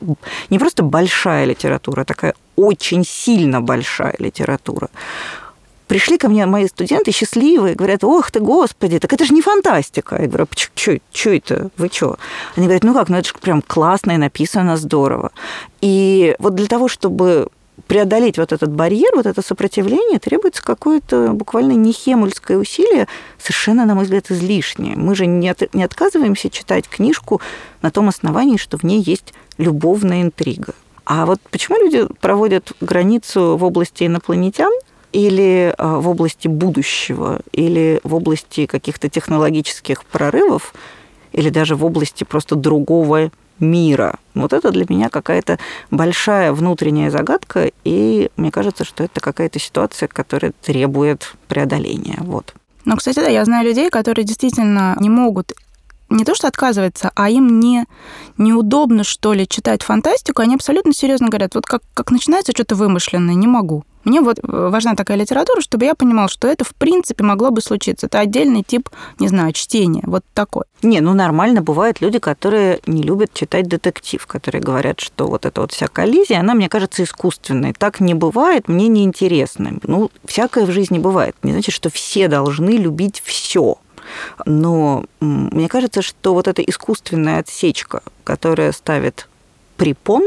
не 0.51 0.59
просто 0.59 0.83
большая 0.83 1.47
литература, 1.47 2.03
а 2.03 2.05
такая 2.05 2.35
очень 2.57 3.03
сильно 3.03 3.63
большая 3.63 4.15
литература 4.19 4.91
пришли 5.91 6.19
ко 6.19 6.29
мне 6.29 6.47
мои 6.47 6.69
студенты 6.69 7.11
счастливые, 7.11 7.75
говорят, 7.75 8.05
ох 8.05 8.31
ты, 8.31 8.39
господи, 8.39 9.01
так 9.01 9.13
это 9.13 9.25
же 9.25 9.35
не 9.35 9.43
фантастика. 9.43 10.23
Я 10.23 10.29
говорю, 10.29 10.47
что 10.55 11.31
это, 11.31 11.71
вы 11.77 11.91
что? 11.93 12.17
Они 12.55 12.67
говорят, 12.67 12.85
ну 12.85 12.95
как, 12.95 13.09
ну 13.09 13.17
это 13.17 13.27
же 13.27 13.35
прям 13.41 13.61
классно 13.61 14.13
и 14.13 14.17
написано 14.17 14.77
здорово. 14.77 15.33
И 15.81 16.37
вот 16.39 16.55
для 16.55 16.69
того, 16.69 16.87
чтобы 16.87 17.49
преодолеть 17.89 18.39
вот 18.39 18.53
этот 18.53 18.71
барьер, 18.71 19.17
вот 19.17 19.27
это 19.27 19.43
сопротивление, 19.43 20.21
требуется 20.21 20.63
какое-то 20.63 21.33
буквально 21.33 21.73
нехемульское 21.73 22.57
усилие, 22.57 23.09
совершенно, 23.41 23.85
на 23.85 23.97
мой 23.97 24.05
взгляд, 24.05 24.31
излишнее. 24.31 24.95
Мы 24.95 25.17
же 25.17 25.27
не, 25.27 25.49
от, 25.49 25.75
не 25.75 25.83
отказываемся 25.83 26.51
читать 26.51 26.87
книжку 26.89 27.41
на 27.83 27.91
том 27.91 28.09
основании, 28.09 28.59
что 28.59 28.79
в 28.79 28.85
ней 28.85 29.03
есть 29.03 29.35
любовная 29.59 30.23
интрига. 30.23 30.73
А 31.05 31.27
вот 31.27 31.41
почему 31.51 31.79
люди 31.79 32.07
проводят 32.21 32.75
границу 32.81 33.57
в 33.57 33.65
области 33.65 34.05
инопланетян– 34.05 34.71
или 35.13 35.75
э, 35.77 35.97
в 35.97 36.09
области 36.09 36.49
будущего, 36.49 37.41
или 37.53 38.01
в 38.05 38.15
области 38.15 38.67
каких-то 38.67 39.09
технологических 39.09 40.05
прорывов, 40.05 40.75
или 41.33 41.49
даже 41.51 41.77
в 41.77 41.85
области 41.85 42.25
просто 42.25 42.57
другого 42.57 43.31
мира. 43.59 44.19
Вот 44.35 44.53
это 44.53 44.71
для 44.71 44.87
меня 44.89 45.09
какая-то 45.09 45.59
большая 45.91 46.53
внутренняя 46.53 47.11
загадка, 47.11 47.71
и 47.85 48.31
мне 48.37 48.51
кажется, 48.51 48.85
что 48.85 49.05
это 49.05 49.21
какая-то 49.21 49.59
ситуация, 49.59 50.09
которая 50.09 50.53
требует 50.63 51.35
преодоления. 51.47 52.17
Вот. 52.21 52.55
Ну, 52.85 52.97
кстати, 52.97 53.17
да, 53.17 53.29
я 53.29 53.45
знаю 53.45 53.67
людей, 53.67 53.91
которые 53.91 54.25
действительно 54.25 54.97
не 55.01 55.11
могут 55.11 55.53
не 56.09 56.25
то 56.25 56.35
что 56.35 56.49
отказывается, 56.49 57.13
а 57.15 57.31
им 57.31 57.61
не 57.61 57.85
неудобно, 58.37 59.05
что 59.05 59.33
ли, 59.33 59.47
читать 59.47 59.83
фантастику, 59.83 60.43
они 60.43 60.57
абсолютно 60.57 60.93
серьезно 60.93 61.29
говорят, 61.29 61.55
вот 61.55 61.67
как, 61.67 61.83
как 61.95 62.11
начинается 62.11 62.53
что-то 62.53 62.75
вымышленное, 62.75 63.35
не 63.35 63.47
могу. 63.47 63.85
Мне 64.05 64.21
вот 64.21 64.39
важна 64.43 64.95
такая 64.95 65.19
литература, 65.19 65.61
чтобы 65.61 65.85
я 65.85 65.95
понимал, 65.95 66.29
что 66.29 66.49
это 66.49 66.65
в 66.65 66.75
принципе 66.75 67.23
могло 67.23 67.51
бы 67.51 67.61
случиться. 67.61 68.07
Это 68.07 68.21
отдельный 68.21 68.63
тип, 68.63 68.89
не 69.19 69.29
знаю, 69.29 69.53
чтения, 69.53 70.03
вот 70.07 70.25
такой. 70.33 70.65
Не, 70.83 71.01
ну 71.01 71.13
нормально 71.13 71.61
бывают 71.61 72.01
люди, 72.01 72.19
которые 72.19 72.81
не 72.87 73.03
любят 73.03 73.35
читать 73.35 73.69
детектив, 73.69 74.27
которые 74.27 74.63
говорят, 74.63 75.01
что 75.01 75.27
вот 75.27 75.45
эта 75.45 75.61
вот 75.61 75.73
вся 75.73 75.87
коллизия, 75.89 76.41
она, 76.41 76.55
мне 76.55 76.69
кажется, 76.69 77.03
искусственной. 77.03 77.75
Так 77.75 78.01
не 78.01 78.15
бывает, 78.15 78.69
мне 78.69 78.89
неинтересно. 78.89 79.79
Ну, 79.83 80.11
всякое 80.25 80.65
в 80.65 80.71
жизни 80.71 80.99
бывает. 80.99 81.37
Не 81.43 81.53
значит, 81.53 81.75
что 81.75 81.91
все 81.91 82.29
должны 82.29 82.71
любить 82.71 83.21
все. 83.25 83.79
Но 84.47 85.05
мне 85.21 85.69
кажется, 85.69 86.03
что 86.03 86.35
вот 86.35 86.49
эта 86.49 86.63
искусственная 86.63 87.41
отсечка, 87.41 88.03
которая 88.25 88.73
ставит 88.73 89.29
препон, 89.77 90.23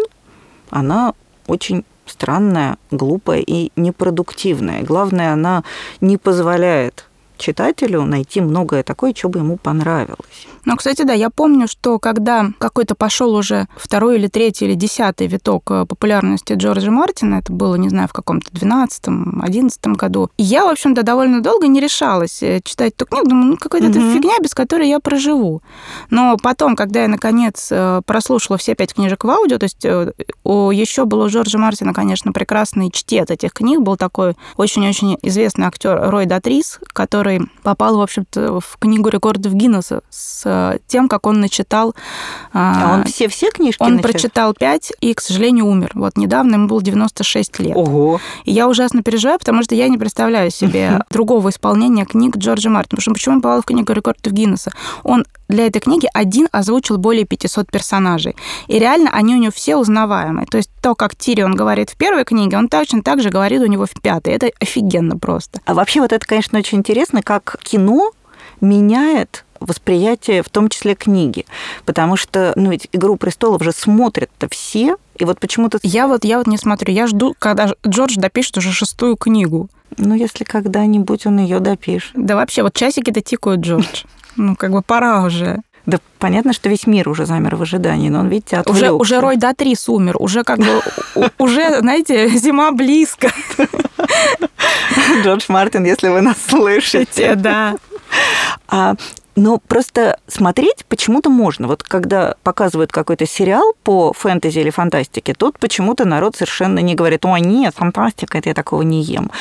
она 0.70 1.14
очень 1.48 1.84
странная, 2.06 2.78
глупая 2.92 3.44
и 3.46 3.72
непродуктивная. 3.76 4.84
Главное, 4.84 5.34
она 5.34 5.64
не 6.02 6.18
позволяет 6.18 7.06
читателю 7.44 8.04
найти 8.04 8.42
многое 8.42 8.84
такое, 8.84 9.14
что 9.14 9.30
бы 9.30 9.40
ему 9.40 9.58
понравилось. 9.58 10.48
Ну, 10.66 10.78
кстати, 10.78 11.02
да, 11.04 11.14
я 11.14 11.30
помню, 11.30 11.68
что 11.68 12.00
когда 12.00 12.52
какой-то 12.58 12.96
пошел 12.96 13.36
уже 13.36 13.68
второй 13.76 14.18
или 14.18 14.28
третий 14.28 14.66
или 14.66 14.76
десятый 14.76 15.28
виток 15.28 15.70
э, 15.70 15.86
популярности 15.86 16.54
Джорджа 16.54 16.90
Мартина, 16.90 17.36
это 17.36 17.52
было, 17.52 17.76
не 17.76 17.90
знаю, 17.90 18.08
в 18.08 18.14
каком-то 18.14 18.50
двенадцатом, 18.54 19.42
одиннадцатом 19.44 19.94
году, 19.94 20.30
я, 20.38 20.66
в 20.66 20.70
общем-то, 20.70 21.04
довольно 21.04 21.42
долго 21.42 21.68
не 21.68 21.82
решалась 21.82 22.42
э, 22.42 22.62
читать 22.64 22.94
эту 22.94 23.06
книгу, 23.06 23.28
думаю, 23.28 23.48
ну, 23.48 23.58
какая-то 23.58 23.88
mm-hmm. 23.88 24.14
фигня, 24.14 24.34
без 24.42 24.54
которой 24.54 24.88
я 24.88 25.02
проживу. 25.02 25.62
Но 26.10 26.38
потом, 26.42 26.78
когда 26.78 27.02
я, 27.02 27.08
наконец, 27.10 27.68
э, 27.70 28.02
прослушала 28.06 28.58
все 28.58 28.74
пять 28.74 28.94
книжек 28.94 29.26
в 29.26 29.30
аудио, 29.30 29.58
то 29.58 29.66
есть 29.66 29.84
еще 29.84 31.06
был 31.06 31.22
у 31.22 31.28
Джорджа 31.28 31.58
Мартина, 31.58 31.94
конечно, 31.94 32.32
прекрасный 32.32 32.90
чтец 32.90 33.30
этих 33.30 33.52
книг, 33.52 33.82
был 33.82 33.98
такой 33.98 34.36
очень-очень 34.56 35.18
известный 35.22 35.66
актер 35.66 36.10
Рой 36.10 36.26
Датрис, 36.26 36.80
который 36.94 37.33
попал, 37.64 37.98
в 37.98 38.02
общем-то, 38.02 38.60
в 38.60 38.78
книгу 38.80 39.10
рекордов 39.10 39.54
Гиннесса 39.54 40.02
с 40.10 40.44
Э, 40.46 40.78
тем, 40.88 41.08
как 41.08 41.26
он 41.26 41.40
начитал... 41.40 41.96
А 42.54 42.94
он 42.94 43.04
все-все 43.06 43.50
книжки 43.50 43.82
Он 43.82 43.96
начал? 43.96 44.10
прочитал 44.10 44.54
пять 44.54 44.92
и, 45.02 45.14
к 45.14 45.22
сожалению, 45.22 45.66
умер. 45.66 45.92
Вот 45.96 46.18
недавно 46.18 46.56
ему 46.56 46.68
было 46.68 46.82
96 46.82 47.60
лет. 47.60 47.76
Ого! 47.76 48.20
И 48.46 48.52
я 48.52 48.68
ужасно 48.68 49.02
переживаю, 49.02 49.40
потому 49.40 49.64
что 49.64 49.76
я 49.76 49.88
не 49.88 49.98
представляю 49.98 50.52
себе 50.52 51.02
другого 51.10 51.50
исполнения 51.50 52.06
книг 52.06 52.38
Джорджа 52.38 52.70
Мартина. 52.70 52.98
Потому 52.98 53.02
что 53.02 53.14
почему 53.14 53.36
он 53.36 53.42
попал 53.42 53.62
в 53.62 53.66
книгу 53.66 53.92
рекордов 53.92 54.34
Гиннесса? 54.34 54.72
Он 55.04 55.26
для 55.54 55.68
этой 55.68 55.80
книги 55.80 56.10
один 56.14 56.48
озвучил 56.52 56.98
более 56.98 57.26
500 57.26 57.72
персонажей. 57.72 58.36
И 58.68 58.80
реально 58.80 59.12
они 59.12 59.36
у 59.36 59.38
него 59.38 59.52
все 59.52 59.78
узнаваемые. 59.78 60.48
То 60.48 60.58
есть 60.58 60.70
то, 60.82 60.96
как 60.96 61.16
Тирион 61.16 61.56
говорит 61.56 61.92
в 61.92 61.96
первой 61.96 62.26
книге, 62.26 62.58
он 62.58 62.68
точно 62.68 63.04
так 63.04 63.22
же 63.22 63.30
говорит 63.30 63.62
у 63.62 63.68
него 63.68 63.86
в 63.86 64.02
пятой. 64.02 64.34
Это 64.34 64.50
офигенно 64.60 65.18
просто. 65.18 65.62
А 65.66 65.74
вообще 65.74 66.02
вот 66.02 66.12
это, 66.12 66.26
конечно, 66.26 66.58
очень 66.58 66.80
интересно, 66.80 67.22
как 67.22 67.58
кино 67.62 68.12
меняет 68.62 69.46
восприятие, 69.60 70.44
в 70.44 70.50
том 70.50 70.70
числе 70.70 70.96
книги. 70.96 71.46
Потому 71.86 72.18
что, 72.18 72.54
ну 72.56 72.72
ведь 72.72 72.90
«Игру 72.92 73.16
престолов» 73.16 73.64
же 73.64 73.72
смотрят-то 73.72 74.50
все, 74.50 74.98
и 75.18 75.26
вот 75.26 75.40
почему-то... 75.40 75.80
Я 75.84 76.08
вот, 76.08 76.26
я 76.26 76.40
вот 76.40 76.48
не 76.48 76.58
смотрю. 76.58 76.94
Я 76.94 77.08
жду, 77.08 77.36
когда 77.38 77.74
Джордж 77.88 78.16
допишет 78.18 78.58
уже 78.58 78.72
шестую 78.72 79.16
книгу. 79.16 79.70
Ну, 79.98 80.16
если 80.16 80.44
когда-нибудь 80.44 81.28
он 81.28 81.40
ее 81.40 81.60
допишет. 81.60 82.12
Да 82.16 82.36
вообще, 82.36 82.64
вот 82.64 82.74
часики-то 82.74 83.22
тикают, 83.22 83.62
Джордж. 83.62 84.04
Ну, 84.36 84.56
как 84.56 84.72
бы 84.72 84.82
пора 84.82 85.24
уже. 85.24 85.62
Да 85.86 86.00
понятно, 86.18 86.54
что 86.54 86.70
весь 86.70 86.88
мир 86.88 87.10
уже 87.10 87.26
замер 87.26 87.56
в 87.58 87.62
ожидании, 87.62 88.10
но 88.10 88.20
он, 88.22 88.30
видите, 88.30 88.58
отвлекся. 88.58 88.94
Уже, 88.94 89.16
уже 89.16 89.20
Рой 89.20 89.36
Датрис 89.36 89.90
умер, 89.90 90.16
уже 90.20 90.44
как 90.44 90.60
бы, 90.60 90.82
уже, 91.38 91.80
знаете, 91.80 92.30
зима 92.30 92.72
близко. 92.72 93.30
Джордж 95.24 95.46
Мартин, 95.50 95.84
если 95.84 96.08
вы 96.08 96.22
нас 96.22 96.38
слышите. 96.48 97.36
Да. 97.36 97.76
А 98.68 98.96
но 99.36 99.60
просто 99.68 100.20
смотреть 100.28 100.86
почему-то 100.88 101.30
можно. 101.30 101.68
Вот 101.68 101.84
когда 101.84 102.36
показывают 102.44 102.92
какой-то 102.92 103.26
сериал 103.26 103.74
по 103.84 104.14
фэнтези 104.14 104.60
или 104.60 104.70
фантастике, 104.70 105.34
тут 105.34 105.60
почему-то 105.60 106.06
народ 106.06 106.36
совершенно 106.36 106.80
не 106.80 106.96
говорит, 106.96 107.26
о, 107.26 107.38
нет, 107.38 107.74
фантастика, 107.76 108.38
это 108.38 108.50
я 108.50 108.56
такого 108.56 108.82
не 108.82 109.02
ем. 109.02 109.32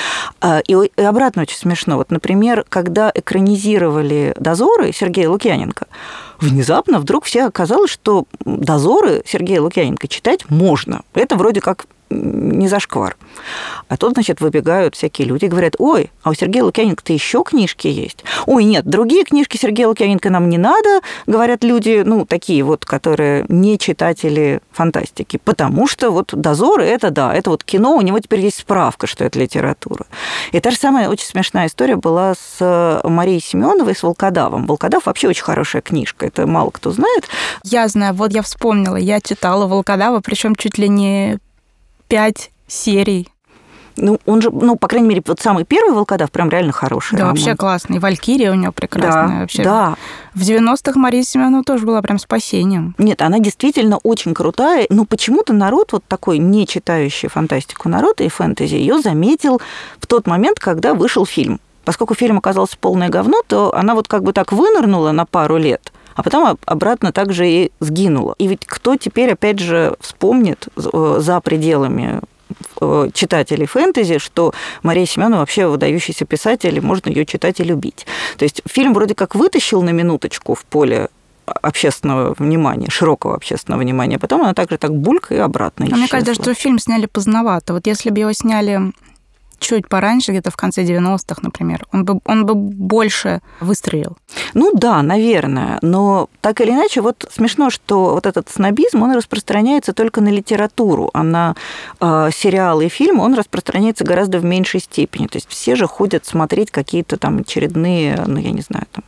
А, 0.41 0.61
и, 0.61 0.75
и 0.75 1.03
обратно 1.03 1.43
очень 1.43 1.57
смешно. 1.57 1.97
Вот, 1.97 2.11
например, 2.11 2.65
когда 2.69 3.11
экранизировали 3.15 4.35
«Дозоры» 4.39 4.93
Сергея 4.93 5.29
Лукьяненко, 5.29 5.87
внезапно 6.41 6.99
вдруг 6.99 7.25
все 7.25 7.47
оказалось, 7.47 7.91
что 7.91 8.25
«Дозоры» 8.45 9.23
Сергея 9.27 9.61
Лукьяненко 9.61 10.09
читать 10.09 10.49
можно. 10.49 11.03
Это 11.15 11.37
вроде 11.37 11.61
как 11.61 11.87
не 12.13 12.69
зашквар. 12.69 13.17
А 13.89 13.97
тут, 13.97 14.15
значит, 14.15 14.41
выбегают 14.41 14.95
всякие 14.95 15.27
люди 15.27 15.47
и 15.47 15.49
говорят, 15.49 15.75
ой, 15.79 16.11
а 16.23 16.31
у 16.31 16.35
Сергея 16.35 16.65
Лукьяненко-то 16.65 17.13
еще 17.13 17.43
книжки 17.45 17.89
есть. 17.89 18.25
Ой, 18.47 18.65
нет, 18.65 18.85
другие 18.85 19.25
книжки 19.25 19.57
Сергея 19.57 19.89
Лукьяненко 19.89 20.31
нам 20.31 20.49
не 20.49 20.59
надо, 20.59 21.01
говорят 21.27 21.65
люди, 21.65 22.03
ну, 22.05 22.27
такие 22.27 22.63
вот, 22.63 22.85
которые 22.85 23.45
не 23.49 23.79
читатели 23.79 24.61
фантастики. 24.71 25.39
Потому 25.45 25.87
что 25.87 26.11
вот 26.11 26.31
«Дозоры»— 26.33 26.85
это, 26.87 27.11
да, 27.11 27.35
это 27.35 27.51
вот 27.51 27.65
кино, 27.65 27.97
у 27.97 28.01
него 28.01 28.19
теперь 28.21 28.41
есть 28.41 28.61
справка, 28.61 29.07
что 29.07 29.25
это 29.25 29.39
литература. 29.39 30.07
И 30.53 30.61
та 30.61 30.71
же 30.71 30.77
самая 30.77 31.09
очень 31.09 31.27
смешная 31.27 31.67
история 31.67 31.97
была 31.97 32.35
с 32.35 33.01
Марией 33.05 33.41
Семеновой, 33.41 33.95
с 33.95 34.03
«Волкодавом». 34.03 34.67
«Волкодав» 34.67 35.07
вообще 35.07 35.29
очень 35.29 35.45
хорошая 35.45 35.83
книжка, 35.83 36.27
это 36.27 36.47
мало 36.47 36.71
кто 36.71 36.91
знает. 36.91 37.29
Я 37.65 37.89
знаю, 37.89 38.15
вот 38.15 38.33
я 38.33 38.43
вспомнила, 38.43 38.97
я 38.97 39.21
читала 39.21 39.67
«Волкодава», 39.67 40.21
причем 40.21 40.55
чуть 40.55 40.79
ли 40.79 40.89
не 40.89 41.39
пять 42.13 42.51
серий. 42.67 43.27
Ну, 43.97 44.19
он 44.27 44.43
же, 44.43 44.51
ну, 44.51 44.77
по 44.77 44.87
крайней 44.87 45.09
мере, 45.09 45.23
вот 45.27 45.41
самый 45.41 45.65
первый 45.65 45.95
«Волкодав» 45.95 46.31
прям 46.31 46.51
реально 46.51 46.73
хороший 46.73 47.13
Да, 47.13 47.21
роман. 47.21 47.35
вообще 47.35 47.57
классный. 47.57 48.01
Валькирия 48.01 48.51
у 48.53 48.55
него 48.55 48.71
прекрасная. 48.71 49.29
Да, 49.29 49.41
вообще. 49.41 49.65
да. 49.65 49.95
В 50.35 50.43
90-х 50.43 50.99
Мария 50.99 51.23
Семенова 51.23 51.65
тоже 51.65 51.87
была 51.87 52.03
прям 52.03 52.19
спасением. 52.19 52.95
Нет, 52.99 53.23
она 53.23 53.39
действительно 53.39 53.97
очень 54.03 54.35
крутая, 54.35 54.87
но 54.91 55.07
почему-то 55.07 55.55
народ, 55.55 55.93
вот 55.93 56.05
такой 56.07 56.37
не 56.37 56.67
читающий 56.67 57.31
фантастику 57.31 57.89
народ 57.89 58.21
и 58.21 58.29
фэнтези, 58.29 58.75
ее 58.75 59.01
заметил 59.01 59.63
в 59.99 60.07
тот 60.07 60.27
момент, 60.27 60.59
когда 60.59 60.93
вышел 60.93 61.25
фильм. 61.25 61.61
Поскольку 61.87 62.15
фильм 62.15 62.37
оказался 62.37 62.77
полное 62.79 63.09
говно, 63.09 63.41
то 63.47 63.75
она 63.75 63.95
вот 63.95 64.07
как 64.07 64.23
бы 64.23 64.35
так 64.35 64.53
вынырнула 64.53 65.13
на 65.13 65.25
пару 65.25 65.57
лет, 65.57 65.92
а 66.15 66.23
потом 66.23 66.59
обратно 66.65 67.13
также 67.13 67.49
и 67.49 67.73
сгинула. 67.81 68.35
И 68.39 68.47
ведь 68.47 68.67
кто 68.67 68.97
теперь, 68.97 69.33
опять 69.33 69.59
же, 69.59 69.97
вспомнит 70.01 70.69
э, 70.77 71.17
за 71.19 71.41
пределами 71.41 72.21
э, 72.81 73.11
читателей 73.13 73.67
фэнтези, 73.67 74.19
что 74.19 74.53
Мария 74.83 75.07
Семенова 75.07 75.41
вообще 75.41 75.67
выдающийся 75.67 76.25
писатель, 76.25 76.77
и 76.77 76.81
можно 76.81 77.09
ее 77.09 77.25
читать 77.27 77.61
и 77.61 77.65
любить. 77.65 78.07
То 78.37 78.45
есть 78.45 78.63
фильм 78.67 78.95
вроде 78.95 79.15
как 79.15 79.35
вытащил 79.35 79.83
на 79.83 79.91
минуточку 79.91 80.55
в 80.55 80.65
поле 80.65 81.09
общественного 81.45 82.35
внимания, 82.39 82.89
широкого 82.89 83.35
общественного 83.35 83.81
внимания, 83.81 84.17
а 84.17 84.19
потом 84.19 84.43
она 84.43 84.55
также 84.55 84.79
так 84.79 84.95
булька 84.95 85.35
и 85.35 85.39
обратно 85.39 85.87
А 85.91 85.97
мне 85.97 86.09
кажется, 86.09 86.35
что 86.35 86.55
фильм 86.55 86.79
сняли 86.79 87.07
поздновато. 87.07 87.73
Вот 87.73 87.87
если 87.87 88.11
бы 88.11 88.21
его 88.21 88.33
сняли 88.33 88.93
чуть 89.63 89.89
пораньше, 89.89 90.33
где-то 90.33 90.51
в 90.51 90.57
конце 90.57 90.83
90-х, 90.83 91.41
например, 91.43 91.87
он 91.93 92.05
бы, 92.05 92.21
он 92.25 92.45
бы 92.45 92.55
больше 92.55 93.41
выстрелил. 93.61 94.17
Ну 94.55 94.73
да, 94.75 95.03
наверное. 95.03 95.79
Но 95.83 96.29
так 96.41 96.61
или 96.61 96.71
иначе, 96.71 97.01
вот 97.01 97.27
смешно, 97.33 97.71
что 97.71 98.15
вот 98.15 98.27
этот 98.27 98.51
снобизм, 98.51 99.03
он 99.03 99.13
распространяется 99.13 99.93
только 99.93 100.21
на 100.21 100.29
литературу, 100.29 101.11
а 101.15 101.23
на 101.23 101.55
э, 102.01 102.31
сериалы 102.35 102.87
и 102.87 102.89
фильмы 102.89 103.25
он 103.25 103.35
распространяется 103.35 104.05
гораздо 104.05 104.39
в 104.39 104.45
меньшей 104.45 104.81
степени. 104.81 105.27
То 105.27 105.37
есть 105.37 105.49
все 105.49 105.77
же 105.77 105.87
ходят 105.87 106.27
смотреть 106.27 106.71
какие-то 106.71 107.17
там 107.17 107.39
очередные, 107.39 108.23
ну 108.27 108.39
я 108.39 108.51
не 108.51 108.63
знаю, 108.63 108.87
там, 108.93 109.05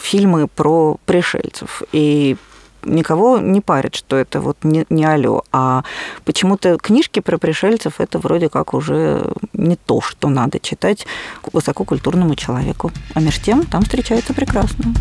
фильмы 0.00 0.48
про 0.48 0.96
пришельцев. 1.04 1.82
И 1.92 2.36
никого 2.84 3.38
не 3.38 3.60
парит, 3.60 3.94
что 3.94 4.16
это 4.16 4.40
вот 4.40 4.58
не, 4.62 4.86
не 4.90 5.04
алё. 5.04 5.42
А 5.52 5.84
почему-то 6.24 6.78
книжки 6.78 7.20
про 7.20 7.38
пришельцев 7.38 8.00
это 8.00 8.18
вроде 8.18 8.48
как 8.48 8.74
уже 8.74 9.32
не 9.52 9.76
то, 9.76 10.00
что 10.00 10.28
надо 10.28 10.58
читать 10.58 11.06
высококультурному 11.52 12.34
человеку. 12.34 12.90
А 13.14 13.20
между 13.20 13.44
тем 13.44 13.66
там 13.66 13.82
встречается 13.82 14.34
прекрасно. 14.34 14.94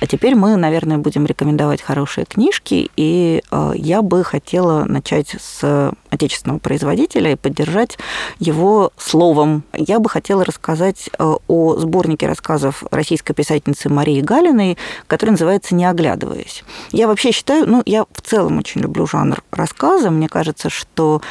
А 0.00 0.06
теперь 0.06 0.34
мы, 0.34 0.56
наверное, 0.56 0.98
будем 0.98 1.24
рекомендовать 1.24 1.80
хорошие 1.80 2.26
книжки, 2.26 2.90
и 2.96 3.42
э, 3.50 3.72
я 3.76 4.02
бы 4.02 4.24
хотела 4.24 4.84
начать 4.84 5.36
с 5.40 5.92
отечественного 6.10 6.58
производителя 6.58 7.32
и 7.32 7.36
поддержать 7.36 7.98
его 8.38 8.92
словом. 8.98 9.62
Я 9.72 9.98
бы 9.98 10.10
хотела 10.10 10.44
рассказать 10.44 11.08
э, 11.18 11.34
о 11.48 11.76
сборнике 11.76 12.26
рассказов 12.26 12.84
российской 12.90 13.32
писательницы 13.32 13.88
Марии 13.88 14.20
Галиной, 14.20 14.76
который 15.06 15.30
называется 15.30 15.74
«Не 15.74 15.86
оглядываясь». 15.86 16.62
Я 16.92 17.06
вообще 17.06 17.32
считаю, 17.32 17.66
ну, 17.66 17.82
я 17.86 18.04
в 18.12 18.20
целом 18.20 18.58
очень 18.58 18.82
люблю 18.82 19.06
жанр 19.06 19.42
рассказа. 19.50 20.10
Мне 20.10 20.28
кажется, 20.28 20.68
что 20.68 21.22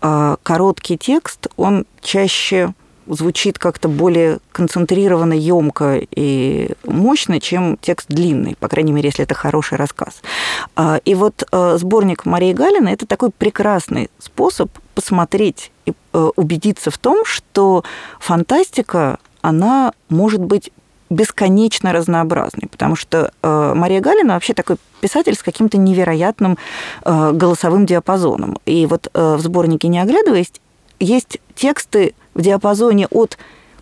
э, 0.00 0.36
короткий 0.42 0.96
текст, 0.96 1.48
он 1.56 1.84
чаще 2.00 2.72
звучит 3.06 3.58
как-то 3.58 3.88
более 3.88 4.38
концентрированно, 4.52 5.34
емко 5.34 6.00
и 6.10 6.70
мощно, 6.84 7.40
чем 7.40 7.76
текст 7.80 8.08
длинный, 8.08 8.56
по 8.58 8.68
крайней 8.68 8.92
мере, 8.92 9.08
если 9.08 9.24
это 9.24 9.34
хороший 9.34 9.78
рассказ. 9.78 10.22
А, 10.76 10.98
и 11.04 11.14
вот 11.14 11.46
э, 11.50 11.76
сборник 11.78 12.24
Марии 12.24 12.52
Галина– 12.52 12.88
это 12.90 13.06
такой 13.06 13.30
прекрасный 13.30 14.10
способ 14.18 14.70
посмотреть 14.94 15.70
и 15.86 15.92
э, 16.12 16.30
убедиться 16.36 16.90
в 16.90 16.98
том, 16.98 17.24
что 17.24 17.84
фантастика, 18.18 19.18
она 19.42 19.92
может 20.08 20.40
быть 20.40 20.70
бесконечно 21.10 21.92
разнообразной, 21.92 22.68
потому 22.68 22.96
что 22.96 23.30
э, 23.42 23.72
Мария 23.76 24.00
Галина 24.00 24.34
вообще 24.34 24.54
такой 24.54 24.76
писатель 25.00 25.34
с 25.34 25.42
каким-то 25.42 25.76
невероятным 25.76 26.56
голосовым 27.04 27.84
диапазоном. 27.84 28.58
И 28.64 28.86
вот 28.86 29.10
в 29.12 29.38
сборнике 29.38 29.88
«Не 29.88 30.00
оглядываясь» 30.00 30.50
есть 31.04 31.38
тексты 31.54 32.14
в 32.34 32.42
диапазоне 32.42 33.06
от 33.08 33.38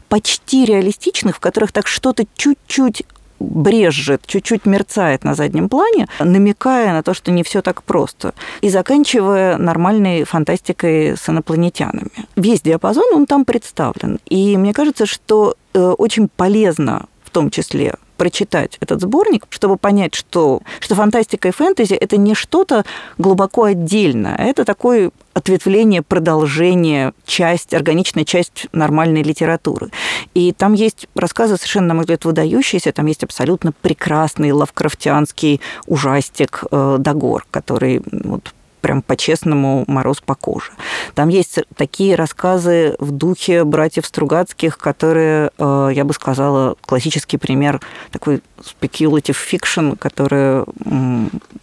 почти 0.09 0.65
реалистичных, 0.65 1.37
в 1.37 1.41
которых 1.41 1.73
так 1.73 1.87
что-то 1.87 2.25
чуть-чуть 2.37 3.05
брежет, 3.43 4.23
чуть-чуть 4.27 4.67
мерцает 4.67 5.25
на 5.25 5.35
заднем 5.35 5.69
плане, 5.69 6.07
намекая 6.21 6.93
на 6.93 7.03
то, 7.03 7.15
что 7.15 7.31
не 7.31 7.43
все 7.43 7.63
так 7.63 7.83
просто, 7.83 8.35
и 8.61 8.69
заканчивая 8.69 9.57
нормальной 9.59 10.25
фантастикой 10.25 11.17
с 11.17 11.29
инопланетянами. 11.29 12.11
Весь 12.37 12.63
диапазон, 12.63 13.05
он 13.13 13.27
там 13.27 13.45
представлен. 13.45 14.21
И 14.29 14.57
мне 14.57 14.73
кажется, 14.73 15.07
что 15.07 15.57
э, 15.75 15.81
очень 15.81 16.29
полезно 16.29 17.07
том 17.33 17.51
числе 17.51 17.95
прочитать 18.17 18.77
этот 18.81 19.01
сборник, 19.01 19.47
чтобы 19.51 19.77
понять, 19.77 20.15
что, 20.15 20.61
что 20.79 20.95
фантастика 20.95 21.49
и 21.49 21.51
фэнтези– 21.51 21.95
это 22.01 22.17
не 22.17 22.35
что-то 22.35 22.85
глубоко 23.19 23.65
отдельное, 23.65 24.37
это 24.37 24.65
такое 24.65 25.11
ответвление, 25.35 26.03
продолжение, 26.03 27.15
часть, 27.25 27.75
органичная 27.75 28.25
часть 28.25 28.69
нормальной 28.73 29.23
литературы. 29.23 29.91
И 30.35 30.53
там 30.53 30.75
есть 30.75 31.09
рассказы 31.17 31.57
совершенно, 31.57 31.89
на 31.89 31.95
мой 31.95 32.03
взгляд, 32.03 32.25
выдающиеся. 32.25 32.93
Там 32.93 33.07
есть 33.07 33.25
абсолютно 33.25 33.73
прекрасный 33.73 34.53
лавкрафтианский 34.53 35.61
ужастик 35.87 36.65
э, 36.71 36.97
Дагор, 37.01 37.45
который 37.51 38.03
вот, 38.07 38.55
прям 38.83 39.01
по-честному 39.01 39.85
мороз 39.87 40.21
по 40.21 40.35
коже. 40.35 40.73
Там 41.15 41.31
есть 41.31 41.61
такие 41.77 42.17
рассказы 42.17 42.97
в 42.99 43.13
духе 43.13 43.65
братьев 43.65 44.05
Стругацких, 44.05 44.77
которые, 44.77 45.51
э, 45.57 45.91
я 45.95 46.05
бы 46.05 46.13
сказала, 46.13 46.77
классический 46.85 47.39
пример 47.39 47.81
такой 48.11 48.43
speculative 48.61 49.37
fiction, 49.37 49.97
которая 49.97 50.65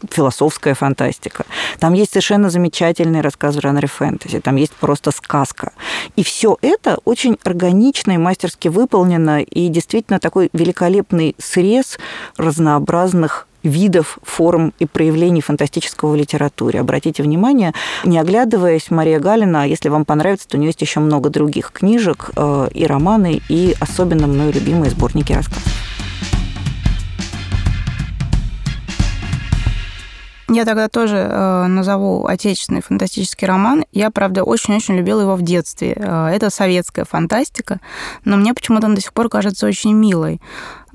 философская 0.10 0.73
фантастика. 0.73 1.45
Там 1.79 1.93
есть 1.93 2.12
совершенно 2.12 2.49
замечательный 2.49 3.21
рассказ 3.21 3.55
в 3.55 3.62
жанре 3.62 3.88
фэнтези, 3.88 4.39
там 4.39 4.55
есть 4.55 4.73
просто 4.73 5.12
сказка. 5.12 5.73
И 6.15 6.23
все 6.23 6.58
это 6.62 6.99
очень 7.05 7.38
органично 7.43 8.13
и 8.13 8.17
мастерски 8.17 8.69
выполнено, 8.69 9.41
и 9.41 9.67
действительно 9.67 10.19
такой 10.19 10.49
великолепный 10.53 11.36
срез 11.38 11.99
разнообразных 12.38 13.49
видов, 13.63 14.19
форм 14.24 14.74
и 14.80 14.86
проявлений 14.86 15.41
фантастического 15.41 16.12
в 16.12 16.15
литературе. 16.15 16.80
Обратите 16.80 17.24
внимание, 17.24 17.74
не 18.04 18.19
оглядываясь, 18.19 18.91
Мария 18.91 19.19
Галина, 19.19 19.67
если 19.67 19.89
вам 19.89 20.06
понравится, 20.06 20.48
то 20.48 20.58
у 20.58 20.60
нее 20.60 20.69
есть 20.69 20.82
еще 20.82 21.00
много 21.00 21.30
других 21.30 21.72
книжек 21.72 22.32
э, 22.36 22.67
и 22.74 22.86
романы, 22.86 23.41
и 23.50 23.76
особенно 23.80 24.28
мною 24.28 24.54
любимые 24.54 24.91
сборники 24.91 25.34
рассказов. 25.34 25.74
Я 30.52 30.65
тогда 30.65 30.89
тоже 30.89 31.17
э, 31.17 31.67
назову 31.67 32.26
отечественный 32.26 32.82
фантастический 32.82 33.45
роман. 33.45 33.86
Я, 33.91 34.10
правда, 34.10 34.43
очень-очень 34.43 34.95
любила 34.95 35.22
его 35.22 35.36
в 35.36 35.43
детстве. 35.43 35.93
Э, 35.95 36.30
это 36.30 36.50
советская 36.50 37.06
фантастика, 37.06 37.80
но 38.26 38.36
мне 38.36 38.56
почему-то 38.56 38.88
он 38.88 38.95
до 38.95 39.02
сих 39.02 39.13
пор 39.13 39.30
кажется 39.30 39.67
очень 39.67 39.93
милой. 39.93 40.41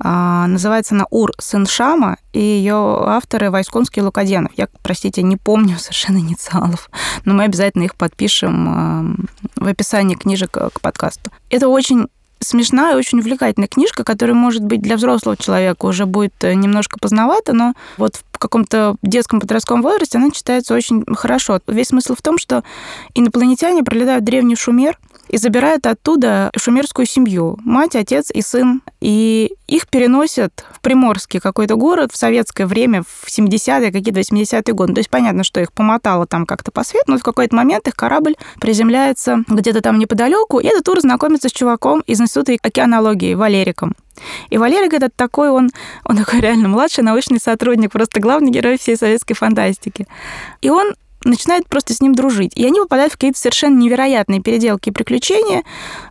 Э, 0.03 0.45
называется 0.47 0.95
она 0.95 1.05
«Ур, 1.09 1.31
сын 1.39 1.65
Шама», 1.65 2.17
и 2.33 2.39
ее 2.39 2.75
авторы 2.75 3.51
Войсконский 3.51 4.01
и 4.01 4.05
Лукаденов. 4.05 4.51
Я, 4.57 4.67
простите, 4.83 5.21
не 5.21 5.37
помню 5.37 5.77
совершенно 5.77 6.17
инициалов, 6.17 6.89
но 7.25 7.33
мы 7.33 7.43
обязательно 7.43 7.83
их 7.83 7.95
подпишем 7.95 9.25
э, 9.57 9.63
в 9.63 9.67
описании 9.67 10.15
книжек 10.15 10.51
к 10.51 10.81
подкасту. 10.81 11.31
Это 11.49 11.67
очень 11.67 12.07
смешная 12.39 12.93
и 12.93 12.97
очень 12.97 13.19
увлекательная 13.19 13.67
книжка, 13.67 14.03
которая, 14.03 14.35
может 14.35 14.63
быть, 14.63 14.81
для 14.81 14.97
взрослого 14.97 15.37
человека 15.37 15.85
уже 15.85 16.05
будет 16.05 16.33
э, 16.43 16.53
немножко 16.53 16.99
поздновато, 16.99 17.53
но 17.53 17.73
вот 17.97 18.21
в 18.31 18.37
каком-то 18.37 18.95
детском 19.01 19.39
подростковом 19.39 19.81
возрасте 19.81 20.17
она 20.17 20.31
читается 20.31 20.75
очень 20.75 21.03
хорошо. 21.15 21.59
Весь 21.67 21.87
смысл 21.87 22.15
в 22.15 22.21
том, 22.21 22.37
что 22.37 22.63
инопланетяне 23.13 23.83
пролетают 23.83 24.23
древний 24.23 24.55
Шумер, 24.55 24.97
и 25.35 25.37
забирают 25.37 25.85
оттуда 25.85 26.49
шумерскую 26.55 27.05
семью. 27.05 27.57
Мать, 27.65 27.97
отец 27.97 28.31
и 28.33 28.41
сын. 28.41 28.81
И 29.01 29.51
их 29.67 29.89
переносят 29.89 30.63
в 30.71 30.79
Приморский 30.79 31.41
какой-то 31.41 31.75
город 31.75 32.13
в 32.13 32.15
советское 32.15 32.65
время, 32.65 33.03
в 33.03 33.27
70-е, 33.27 33.91
какие-то 33.91 34.21
80-е 34.21 34.73
годы. 34.73 34.93
То 34.93 34.99
есть 34.99 35.09
понятно, 35.09 35.43
что 35.43 35.59
их 35.59 35.73
помотало 35.73 36.25
там 36.25 36.45
как-то 36.45 36.71
по 36.71 36.85
свету, 36.85 37.11
но 37.11 37.17
в 37.17 37.21
какой-то 37.23 37.53
момент 37.53 37.85
их 37.89 37.95
корабль 37.95 38.35
приземляется 38.61 39.43
где-то 39.49 39.81
там 39.81 39.99
неподалеку, 39.99 40.59
и 40.59 40.67
этот 40.67 40.85
тур 40.85 41.01
знакомится 41.01 41.49
с 41.49 41.51
чуваком 41.51 41.99
из 42.07 42.21
Института 42.21 42.53
океанологии, 42.61 43.33
Валериком. 43.33 43.93
И 44.49 44.57
Валерик 44.57 44.93
этот 44.93 45.17
такой, 45.17 45.49
он, 45.49 45.69
он 46.05 46.15
такой 46.15 46.39
реально 46.39 46.69
младший 46.69 47.03
научный 47.03 47.41
сотрудник, 47.41 47.91
просто 47.91 48.21
главный 48.21 48.51
герой 48.51 48.77
всей 48.77 48.95
советской 48.95 49.33
фантастики. 49.33 50.07
И 50.61 50.69
он 50.69 50.95
начинает 51.25 51.67
просто 51.67 51.93
с 51.93 52.01
ним 52.01 52.15
дружить. 52.15 52.51
И 52.55 52.65
они 52.65 52.79
попадают 52.79 53.13
в 53.13 53.17
какие-то 53.17 53.39
совершенно 53.39 53.77
невероятные 53.77 54.41
переделки 54.41 54.89
и 54.89 54.91
приключения. 54.91 55.63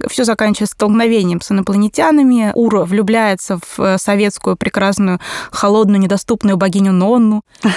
Все 0.09 0.25
заканчивается 0.25 0.75
столкновением 0.75 1.41
с 1.41 1.51
инопланетянами. 1.51 2.53
Ура 2.55 2.85
влюбляется 2.85 3.59
в 3.59 3.81
э, 3.81 3.99
советскую 3.99 4.57
прекрасную, 4.57 5.21
холодную, 5.51 6.01
недоступную 6.01 6.57
богиню 6.57 6.93
Нонну. 6.93 7.43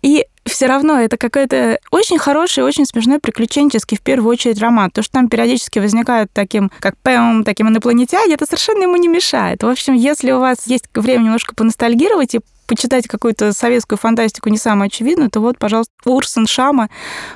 И 0.00 0.26
все 0.44 0.66
равно 0.66 1.00
это 1.00 1.16
какой-то 1.16 1.78
очень 1.90 2.18
хороший, 2.18 2.64
очень 2.64 2.86
смешной 2.86 3.18
приключенческий, 3.18 3.96
в 3.96 4.00
первую 4.00 4.30
очередь, 4.30 4.60
роман. 4.60 4.90
То, 4.90 5.02
что 5.02 5.12
там 5.12 5.28
периодически 5.28 5.78
возникают 5.78 6.30
таким, 6.32 6.70
как 6.80 6.96
Пэм, 6.98 7.44
таким 7.44 7.68
инопланетяне, 7.68 8.34
это 8.34 8.46
совершенно 8.46 8.84
ему 8.84 8.96
не 8.96 9.08
мешает. 9.08 9.62
В 9.62 9.68
общем, 9.68 9.94
если 9.94 10.30
у 10.30 10.40
вас 10.40 10.66
есть 10.66 10.84
время 10.94 11.24
немножко 11.24 11.54
поностальгировать 11.54 12.34
и 12.34 12.40
почитать 12.68 13.08
какую-то 13.08 13.52
советскую 13.52 13.98
фантастику 13.98 14.50
не 14.50 14.58
самую 14.58 14.86
очевидную, 14.86 15.30
то 15.30 15.40
вот, 15.40 15.58
пожалуйста, 15.58 15.92
Урсен 16.04 16.46
Шама 16.46 16.88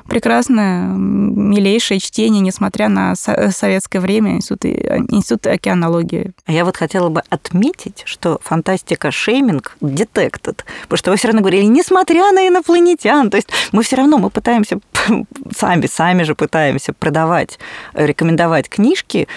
прекрасное, 0.06 0.86
милейшее 0.86 1.98
чтение, 1.98 2.40
несмотря 2.40 2.88
на 2.88 3.14
советское 3.16 3.98
время, 3.98 4.36
институт, 4.36 4.64
институт 4.64 5.46
океанологии. 5.46 6.32
А 6.46 6.52
я 6.52 6.64
вот 6.64 6.76
хотела 6.76 7.08
бы 7.08 7.22
отметить, 7.30 8.02
что 8.04 8.38
фантастика 8.42 9.10
шейминг 9.10 9.76
detected, 9.80 10.58
потому 10.82 10.98
что 10.98 11.10
вы 11.10 11.16
все 11.16 11.28
равно 11.28 11.40
говорили, 11.40 11.64
несмотря 11.64 12.30
на 12.32 12.46
инопланетян, 12.46 13.30
то 13.30 13.36
есть 13.36 13.48
мы 13.72 13.82
все 13.82 13.96
равно, 13.96 14.18
мы 14.18 14.28
пытаемся 14.30 14.78
сами, 15.56 15.86
сами 15.86 16.24
же 16.24 16.34
пытаемся 16.34 16.92
продавать, 16.92 17.58
рекомендовать 17.94 18.68
книжки, 18.68 19.28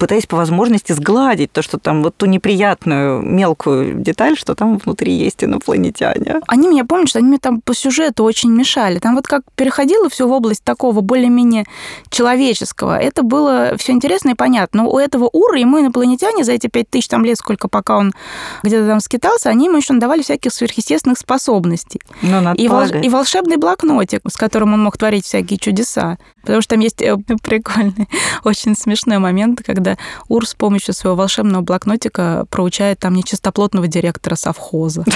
пытаясь 0.00 0.26
по 0.26 0.38
возможности 0.38 0.92
сгладить 0.92 1.52
то, 1.52 1.60
что 1.60 1.78
там 1.78 2.02
вот 2.02 2.16
ту 2.16 2.24
неприятную 2.24 3.20
мелкую 3.20 4.00
деталь, 4.00 4.34
что 4.36 4.54
там 4.54 4.78
внутри 4.78 5.12
есть 5.12 5.44
инопланетяне. 5.44 6.40
Они 6.46 6.68
меня 6.68 6.86
помнят, 6.86 7.10
что 7.10 7.18
они 7.18 7.28
мне 7.28 7.38
там 7.38 7.60
по 7.60 7.74
сюжету 7.74 8.24
очень 8.24 8.50
мешали. 8.50 8.98
Там 8.98 9.14
вот 9.14 9.26
как 9.26 9.42
переходило 9.54 10.08
все 10.08 10.26
в 10.26 10.32
область 10.32 10.64
такого 10.64 11.02
более-менее 11.02 11.66
человеческого, 12.08 12.98
это 12.98 13.22
было 13.22 13.74
все 13.76 13.92
интересно 13.92 14.30
и 14.30 14.34
понятно. 14.34 14.84
Но 14.84 14.90
у 14.90 14.98
этого 14.98 15.28
Ура 15.30 15.58
ему 15.58 15.80
инопланетяне 15.80 16.44
за 16.44 16.52
эти 16.52 16.68
пять 16.68 16.88
тысяч 16.88 17.08
там 17.08 17.22
лет, 17.22 17.36
сколько 17.36 17.68
пока 17.68 17.98
он 17.98 18.14
где-то 18.62 18.86
там 18.86 19.00
скитался, 19.00 19.50
они 19.50 19.66
ему 19.66 19.76
еще 19.76 19.92
давали 19.92 20.22
всяких 20.22 20.54
сверхъестественных 20.54 21.18
способностей. 21.18 22.00
Ну, 22.22 22.54
и, 22.54 22.68
вол... 22.68 22.84
и 22.84 23.08
волшебный 23.10 23.58
блокнотик, 23.58 24.22
с 24.26 24.36
которым 24.38 24.72
он 24.72 24.82
мог 24.82 24.96
творить 24.96 25.26
всякие 25.26 25.58
чудеса. 25.58 26.16
Потому 26.42 26.60
что 26.60 26.70
там 26.70 26.80
есть 26.80 27.02
э, 27.02 27.16
прикольный, 27.42 28.08
очень 28.44 28.76
смешной 28.76 29.18
момент, 29.18 29.62
когда 29.64 29.96
Ур 30.28 30.46
с 30.46 30.54
помощью 30.54 30.94
своего 30.94 31.16
волшебного 31.16 31.62
блокнотика 31.62 32.46
проучает 32.50 32.98
там 32.98 33.14
нечистоплотного 33.14 33.88
директора 33.88 34.34
совхоза. 34.34 35.04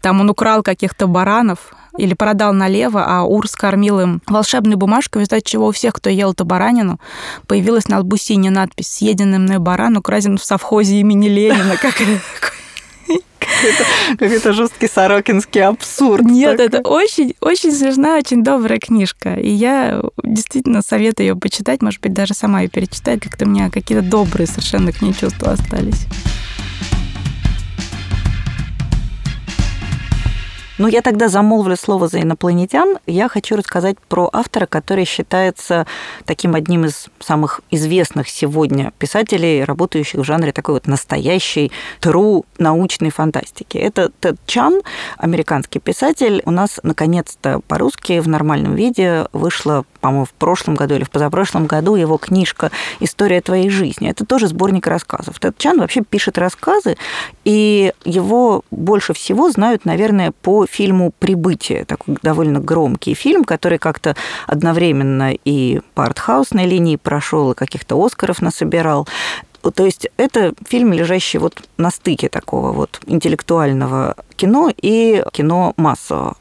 Там 0.00 0.20
он 0.20 0.28
украл 0.28 0.64
каких-то 0.64 1.06
баранов, 1.06 1.72
или 1.96 2.14
продал 2.14 2.52
налево, 2.52 3.04
а 3.06 3.22
Ур 3.22 3.46
скормил 3.48 4.00
им 4.00 4.22
волшебной 4.26 4.76
бумажкой, 4.76 5.20
в 5.20 5.22
результате 5.22 5.44
чего 5.44 5.68
у 5.68 5.72
всех, 5.72 5.94
кто 5.94 6.10
ел 6.10 6.32
эту 6.32 6.44
баранину, 6.44 6.98
появилась 7.46 7.88
на 7.88 8.00
лбу 8.00 8.16
синяя 8.16 8.52
надпись 8.52 8.88
«Съеденный 8.88 9.38
мной 9.38 9.58
баран 9.58 9.96
украден 9.96 10.38
в 10.38 10.44
совхозе 10.44 10.96
имени 10.96 11.28
Ленина». 11.28 11.76
Как 11.82 12.00
какой-то 14.18 14.52
жесткий 14.52 14.88
сорокинский 14.88 15.62
абсурд. 15.62 16.24
Нет, 16.24 16.56
такой. 16.58 16.66
это 16.66 16.88
очень, 16.88 17.34
очень 17.40 17.72
смешная, 17.72 18.18
очень 18.18 18.42
добрая 18.42 18.78
книжка. 18.78 19.34
И 19.34 19.50
я 19.50 20.02
действительно 20.22 20.82
советую 20.82 21.28
ее 21.28 21.36
почитать, 21.36 21.82
может 21.82 22.00
быть, 22.00 22.12
даже 22.12 22.34
сама 22.34 22.62
ее 22.62 22.68
перечитать. 22.68 23.20
Как-то 23.20 23.44
у 23.44 23.48
меня 23.48 23.70
какие-то 23.70 24.04
добрые 24.04 24.46
совершенно 24.46 24.92
к 24.92 25.02
ней 25.02 25.14
чувства 25.14 25.52
остались. 25.52 26.06
Ну, 30.78 30.88
я 30.88 31.02
тогда 31.02 31.28
замолвлю 31.28 31.76
слово 31.76 32.08
за 32.08 32.22
инопланетян. 32.22 32.98
Я 33.06 33.28
хочу 33.28 33.56
рассказать 33.56 33.96
про 34.08 34.30
автора, 34.32 34.64
который 34.64 35.04
считается 35.04 35.86
таким 36.24 36.54
одним 36.54 36.86
из 36.86 37.08
самых 37.20 37.60
известных 37.70 38.28
сегодня 38.28 38.92
писателей, 38.98 39.64
работающих 39.64 40.20
в 40.20 40.24
жанре 40.24 40.50
такой 40.52 40.74
вот 40.74 40.86
настоящей 40.86 41.70
true 42.00 42.44
научной 42.58 43.10
фантастики. 43.10 43.76
Это 43.76 44.10
Тед 44.20 44.36
Чан, 44.46 44.80
американский 45.18 45.78
писатель. 45.78 46.42
У 46.46 46.50
нас, 46.50 46.80
наконец-то, 46.82 47.60
по-русски 47.68 48.20
в 48.20 48.28
нормальном 48.28 48.74
виде 48.74 49.26
вышла, 49.32 49.84
по-моему, 50.02 50.24
в 50.24 50.32
прошлом 50.32 50.74
году 50.74 50.96
или 50.96 51.04
в 51.04 51.10
позапрошлом 51.10 51.66
году 51.66 51.94
его 51.94 52.18
книжка 52.18 52.70
«История 52.98 53.40
твоей 53.40 53.70
жизни». 53.70 54.10
Это 54.10 54.26
тоже 54.26 54.48
сборник 54.48 54.88
рассказов. 54.88 55.38
Тед 55.38 55.56
Чан 55.56 55.78
вообще 55.78 56.02
пишет 56.02 56.38
рассказы, 56.38 56.96
и 57.44 57.92
его 58.04 58.64
больше 58.72 59.14
всего 59.14 59.50
знают, 59.50 59.84
наверное, 59.84 60.32
по 60.42 60.66
фильму 60.66 61.12
«Прибытие», 61.18 61.84
такой 61.84 62.16
довольно 62.20 62.58
громкий 62.58 63.14
фильм, 63.14 63.44
который 63.44 63.78
как-то 63.78 64.16
одновременно 64.48 65.32
и 65.44 65.80
по 65.94 66.04
артхаусной 66.04 66.66
линии 66.66 66.96
прошел, 66.96 67.52
и 67.52 67.54
каких-то 67.54 68.04
Оскаров 68.04 68.42
насобирал. 68.42 69.06
То 69.74 69.84
есть 69.84 70.08
это 70.16 70.52
фильм, 70.66 70.92
лежащий 70.92 71.38
вот 71.38 71.62
на 71.76 71.92
стыке 71.92 72.28
такого 72.28 72.72
вот 72.72 73.00
интеллектуального 73.06 74.16
кино 74.34 74.72
и 74.76 75.22
кино 75.32 75.74
массового. 75.76 76.36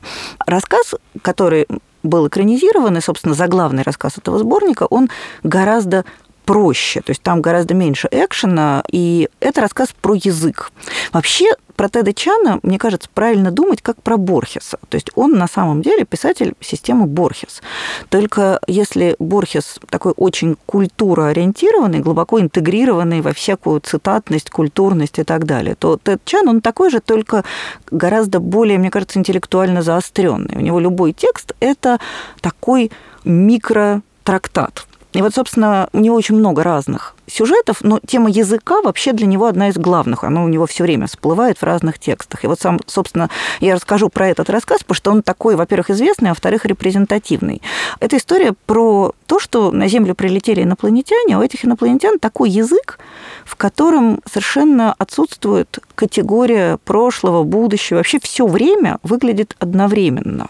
Рассказ, 0.48 0.96
который 1.22 1.68
был 2.04 2.28
экранизирован, 2.28 2.98
и, 2.98 3.02
собственно, 3.02 3.34
заглавный 3.34 3.84
рассказ 3.84 4.18
этого 4.18 4.40
сборника, 4.40 4.86
он 4.90 5.10
гораздо 5.44 6.06
проще, 6.46 7.02
то 7.02 7.12
есть 7.12 7.22
там 7.22 7.42
гораздо 7.42 7.74
меньше 7.74 8.08
экшена, 8.12 8.84
и 8.92 9.30
это 9.40 9.62
рассказ 9.62 9.90
про 10.02 10.16
язык. 10.16 10.72
Вообще 11.14 11.54
про 11.82 11.90
Теда 11.90 12.14
Чана, 12.14 12.60
мне 12.62 12.78
кажется, 12.78 13.10
правильно 13.12 13.50
думать 13.50 13.82
как 13.82 14.02
про 14.04 14.18
Борхеса. 14.18 14.78
То 14.90 14.96
есть 14.96 15.10
он 15.16 15.32
на 15.32 15.48
самом 15.48 15.82
деле 15.82 16.06
писатель 16.06 16.54
системы 16.60 17.08
Борхес. 17.08 17.64
Только 18.10 18.60
если 18.68 19.16
Борхес 19.18 19.80
такой 19.90 20.14
очень 20.16 20.58
культуроориентированный, 20.68 22.00
глубоко 22.00 22.40
интегрированный 22.40 23.22
во 23.22 23.34
всякую 23.34 23.80
цитатность, 23.82 24.52
культурность 24.52 25.18
и 25.18 25.24
так 25.24 25.46
далее, 25.46 25.74
то 25.74 25.98
Тед 25.98 26.24
Чан, 26.24 26.48
он 26.50 26.62
такой 26.62 26.92
же, 26.92 27.00
только 27.00 27.44
гораздо 27.90 28.40
более, 28.40 28.78
мне 28.78 28.92
кажется, 28.92 29.18
интеллектуально 29.18 29.82
заостренный. 29.82 30.56
У 30.58 30.62
него 30.62 30.80
любой 30.80 31.14
текст– 31.14 31.54
это 31.60 32.00
такой 32.42 32.92
микротрактат. 33.24 34.86
И 35.14 35.22
вот, 35.22 35.34
собственно, 35.34 35.90
у 35.94 36.00
него 36.00 36.16
очень 36.16 36.36
много 36.36 36.64
разных 36.64 37.16
сюжетов, 37.28 37.78
но 37.82 38.00
тема 38.06 38.30
языка 38.30 38.82
вообще 38.82 39.14
для 39.14 39.26
него 39.26 39.46
одна 39.46 39.70
из 39.70 39.78
главных. 39.78 40.24
Она 40.24 40.44
у 40.44 40.48
него 40.48 40.66
все 40.66 40.84
время 40.84 41.08
всплывает 41.08 41.58
в 41.58 41.64
разных 41.64 42.00
текстах. 42.00 42.44
И 42.44 42.48
вот 42.48 42.60
сам, 42.60 42.80
собственно, 42.88 43.30
я 43.60 43.76
расскажу 43.76 44.10
про 44.10 44.30
этот 44.30 44.50
рассказ, 44.50 44.80
потому 44.80 44.96
что 44.96 45.12
он 45.12 45.24
такой, 45.24 45.56
во-первых, 45.56 45.90
известный, 45.90 46.30
а 46.30 46.32
во-вторых, 46.32 46.66
репрезентативный. 46.66 47.62
Это 48.00 48.18
история 48.18 48.54
про 48.66 49.14
то, 49.28 49.40
что 49.40 49.72
на 49.72 49.88
Землю 49.88 50.16
прилетели 50.16 50.64
инопланетяне, 50.64 51.36
а 51.36 51.40
у 51.40 51.44
этих 51.44 51.66
инопланетян 51.66 52.20
такой 52.20 52.50
язык, 52.50 53.00
в 53.46 53.56
котором 53.56 54.22
совершенно 54.30 54.94
отсутствует 54.94 55.80
категория 55.96 56.78
прошлого, 56.84 57.44
будущего. 57.44 57.98
Вообще 57.98 58.20
все 58.20 58.46
время 58.48 58.98
выглядит 59.04 59.56
одновременно. 59.60 60.50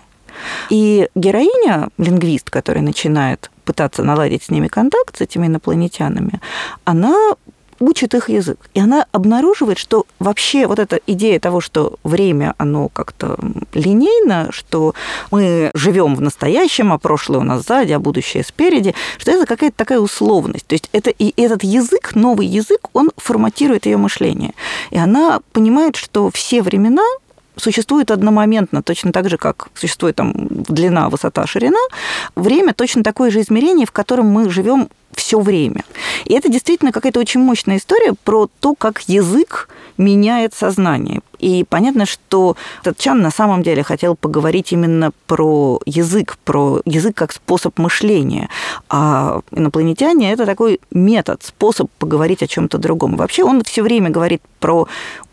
И 0.69 1.09
героиня, 1.15 1.89
лингвист, 1.97 2.49
который 2.49 2.81
начинает 2.81 3.51
пытаться 3.65 4.03
наладить 4.03 4.43
с 4.43 4.49
ними 4.49 4.67
контакт, 4.67 5.17
с 5.17 5.21
этими 5.21 5.47
инопланетянами, 5.47 6.41
она 6.83 7.35
учит 7.81 8.13
их 8.13 8.29
язык. 8.29 8.57
И 8.73 8.79
она 8.79 9.05
обнаруживает, 9.11 9.77
что 9.77 10.05
вообще 10.19 10.67
вот 10.67 10.79
эта 10.79 10.99
идея 11.07 11.39
того, 11.39 11.59
что 11.61 11.95
время, 12.03 12.53
оно 12.57 12.89
как-то 12.89 13.37
линейно, 13.73 14.49
что 14.51 14.93
мы 15.31 15.71
живем 15.73 16.15
в 16.15 16.21
настоящем, 16.21 16.93
а 16.93 16.99
прошлое 16.99 17.39
у 17.39 17.43
нас 17.43 17.65
сзади, 17.65 17.91
а 17.91 17.99
будущее 17.99 18.43
спереди, 18.43 18.93
что 19.17 19.31
это 19.31 19.45
какая-то 19.45 19.75
такая 19.75 19.99
условность. 19.99 20.67
То 20.67 20.75
есть 20.75 20.89
это 20.91 21.09
и 21.09 21.33
этот 21.41 21.63
язык, 21.63 22.15
новый 22.15 22.45
язык, 22.45 22.87
он 22.93 23.11
форматирует 23.17 23.85
ее 23.85 23.97
мышление. 23.97 24.53
И 24.91 24.97
она 24.97 25.41
понимает, 25.51 25.95
что 25.95 26.29
все 26.29 26.61
времена 26.61 27.03
существует 27.55 28.11
одномоментно, 28.11 28.81
точно 28.81 29.11
так 29.11 29.29
же, 29.29 29.37
как 29.37 29.69
существует 29.73 30.15
там 30.15 30.33
длина, 30.35 31.09
высота, 31.09 31.45
ширина, 31.47 31.79
время 32.35 32.73
точно 32.73 33.03
такое 33.03 33.31
же 33.31 33.41
измерение, 33.41 33.85
в 33.85 33.91
котором 33.91 34.27
мы 34.27 34.49
живем 34.49 34.89
все 35.13 35.39
время. 35.39 35.83
И 36.25 36.33
это 36.33 36.49
действительно 36.49 36.91
какая-то 36.91 37.19
очень 37.19 37.41
мощная 37.41 37.77
история 37.77 38.13
про 38.23 38.49
то, 38.59 38.75
как 38.75 39.01
язык 39.01 39.69
меняет 39.97 40.53
сознание. 40.53 41.21
И 41.39 41.65
понятно, 41.67 42.05
что 42.05 42.55
этот 42.81 42.97
Чан 42.97 43.21
на 43.21 43.31
самом 43.31 43.63
деле 43.63 43.83
хотел 43.83 44.15
поговорить 44.15 44.71
именно 44.71 45.11
про 45.27 45.79
язык, 45.85 46.37
про 46.45 46.81
язык 46.85 47.15
как 47.15 47.33
способ 47.33 47.77
мышления. 47.77 48.49
А 48.89 49.41
инопланетяне– 49.51 50.31
это 50.33 50.45
такой 50.45 50.79
метод, 50.91 51.43
способ 51.43 51.89
поговорить 51.99 52.43
о 52.43 52.47
чем-то 52.47 52.77
другом. 52.77 53.17
Вообще 53.17 53.43
он 53.43 53.63
все 53.63 53.81
время 53.81 54.09
говорит 54.09 54.41
про 54.59 54.87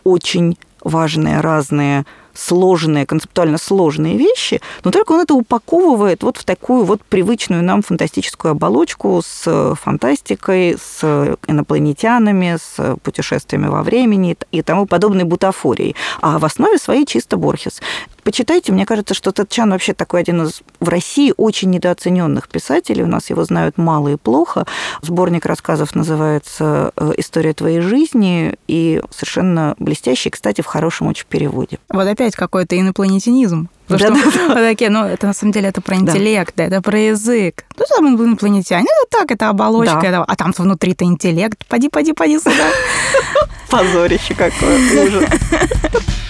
очень 0.04 0.56
важные 0.82 1.40
разные 1.40 2.04
сложные, 2.38 3.04
концептуально 3.04 3.58
сложные 3.58 4.16
вещи, 4.16 4.60
но 4.84 4.90
только 4.90 5.12
он 5.12 5.20
это 5.20 5.34
упаковывает 5.34 6.22
вот 6.22 6.36
в 6.36 6.44
такую 6.44 6.84
вот 6.84 7.02
привычную 7.02 7.64
нам 7.64 7.82
фантастическую 7.82 8.52
оболочку 8.52 9.20
с 9.24 9.74
фантастикой, 9.74 10.76
с 10.80 11.36
инопланетянами, 11.48 12.56
с 12.60 12.96
путешествиями 13.02 13.66
во 13.66 13.82
времени 13.82 14.36
и 14.52 14.62
тому 14.62 14.86
подобной 14.86 15.24
бутафорией. 15.24 15.96
А 16.20 16.38
в 16.38 16.44
основе 16.44 16.78
своей 16.78 17.06
чисто 17.06 17.36
Борхес. 17.36 17.80
Почитайте, 18.28 18.72
мне 18.72 18.84
кажется, 18.84 19.14
что 19.14 19.32
Татчан 19.32 19.70
вообще 19.70 19.94
такой 19.94 20.20
один 20.20 20.42
из 20.42 20.60
в 20.80 20.90
России 20.90 21.32
очень 21.38 21.70
недооцененных 21.70 22.50
писателей. 22.50 23.02
У 23.02 23.06
нас 23.06 23.30
его 23.30 23.42
знают 23.42 23.78
мало 23.78 24.08
и 24.08 24.16
плохо. 24.16 24.66
Сборник 25.00 25.46
рассказов 25.46 25.94
называется 25.94 26.92
э, 26.94 27.12
«История 27.16 27.54
твоей 27.54 27.80
жизни» 27.80 28.56
и 28.66 29.00
совершенно 29.10 29.76
блестящий, 29.78 30.28
кстати, 30.28 30.60
в 30.60 30.66
хорошем 30.66 31.06
очень 31.06 31.24
переводе. 31.26 31.78
Вот 31.88 32.06
опять 32.06 32.36
какой-то 32.36 32.78
инопланетянизм. 32.78 33.70
Потому 33.86 34.16
да, 34.16 34.30
что 34.30 34.48
да, 34.48 34.54
такие, 34.56 34.90
ну, 34.90 35.06
это 35.06 35.26
на 35.26 35.32
самом 35.32 35.52
деле 35.52 35.70
это 35.70 35.80
про 35.80 35.96
интеллект, 35.96 36.52
да. 36.54 36.64
это 36.64 36.82
про 36.82 36.98
язык. 36.98 37.64
Ну, 37.78 37.84
там 37.88 38.08
инопланетяне, 38.14 38.88
это 39.04 39.20
так, 39.20 39.30
это 39.30 39.48
оболочка, 39.48 40.00
да. 40.02 40.08
это, 40.08 40.24
а 40.24 40.36
там 40.36 40.52
внутри-то 40.54 41.06
интеллект. 41.06 41.64
Поди, 41.66 41.88
поди, 41.88 42.12
поди 42.12 42.38
сюда. 42.38 42.68
Позорище 43.70 44.34
какое, 44.34 45.06
ужас. 45.06 45.24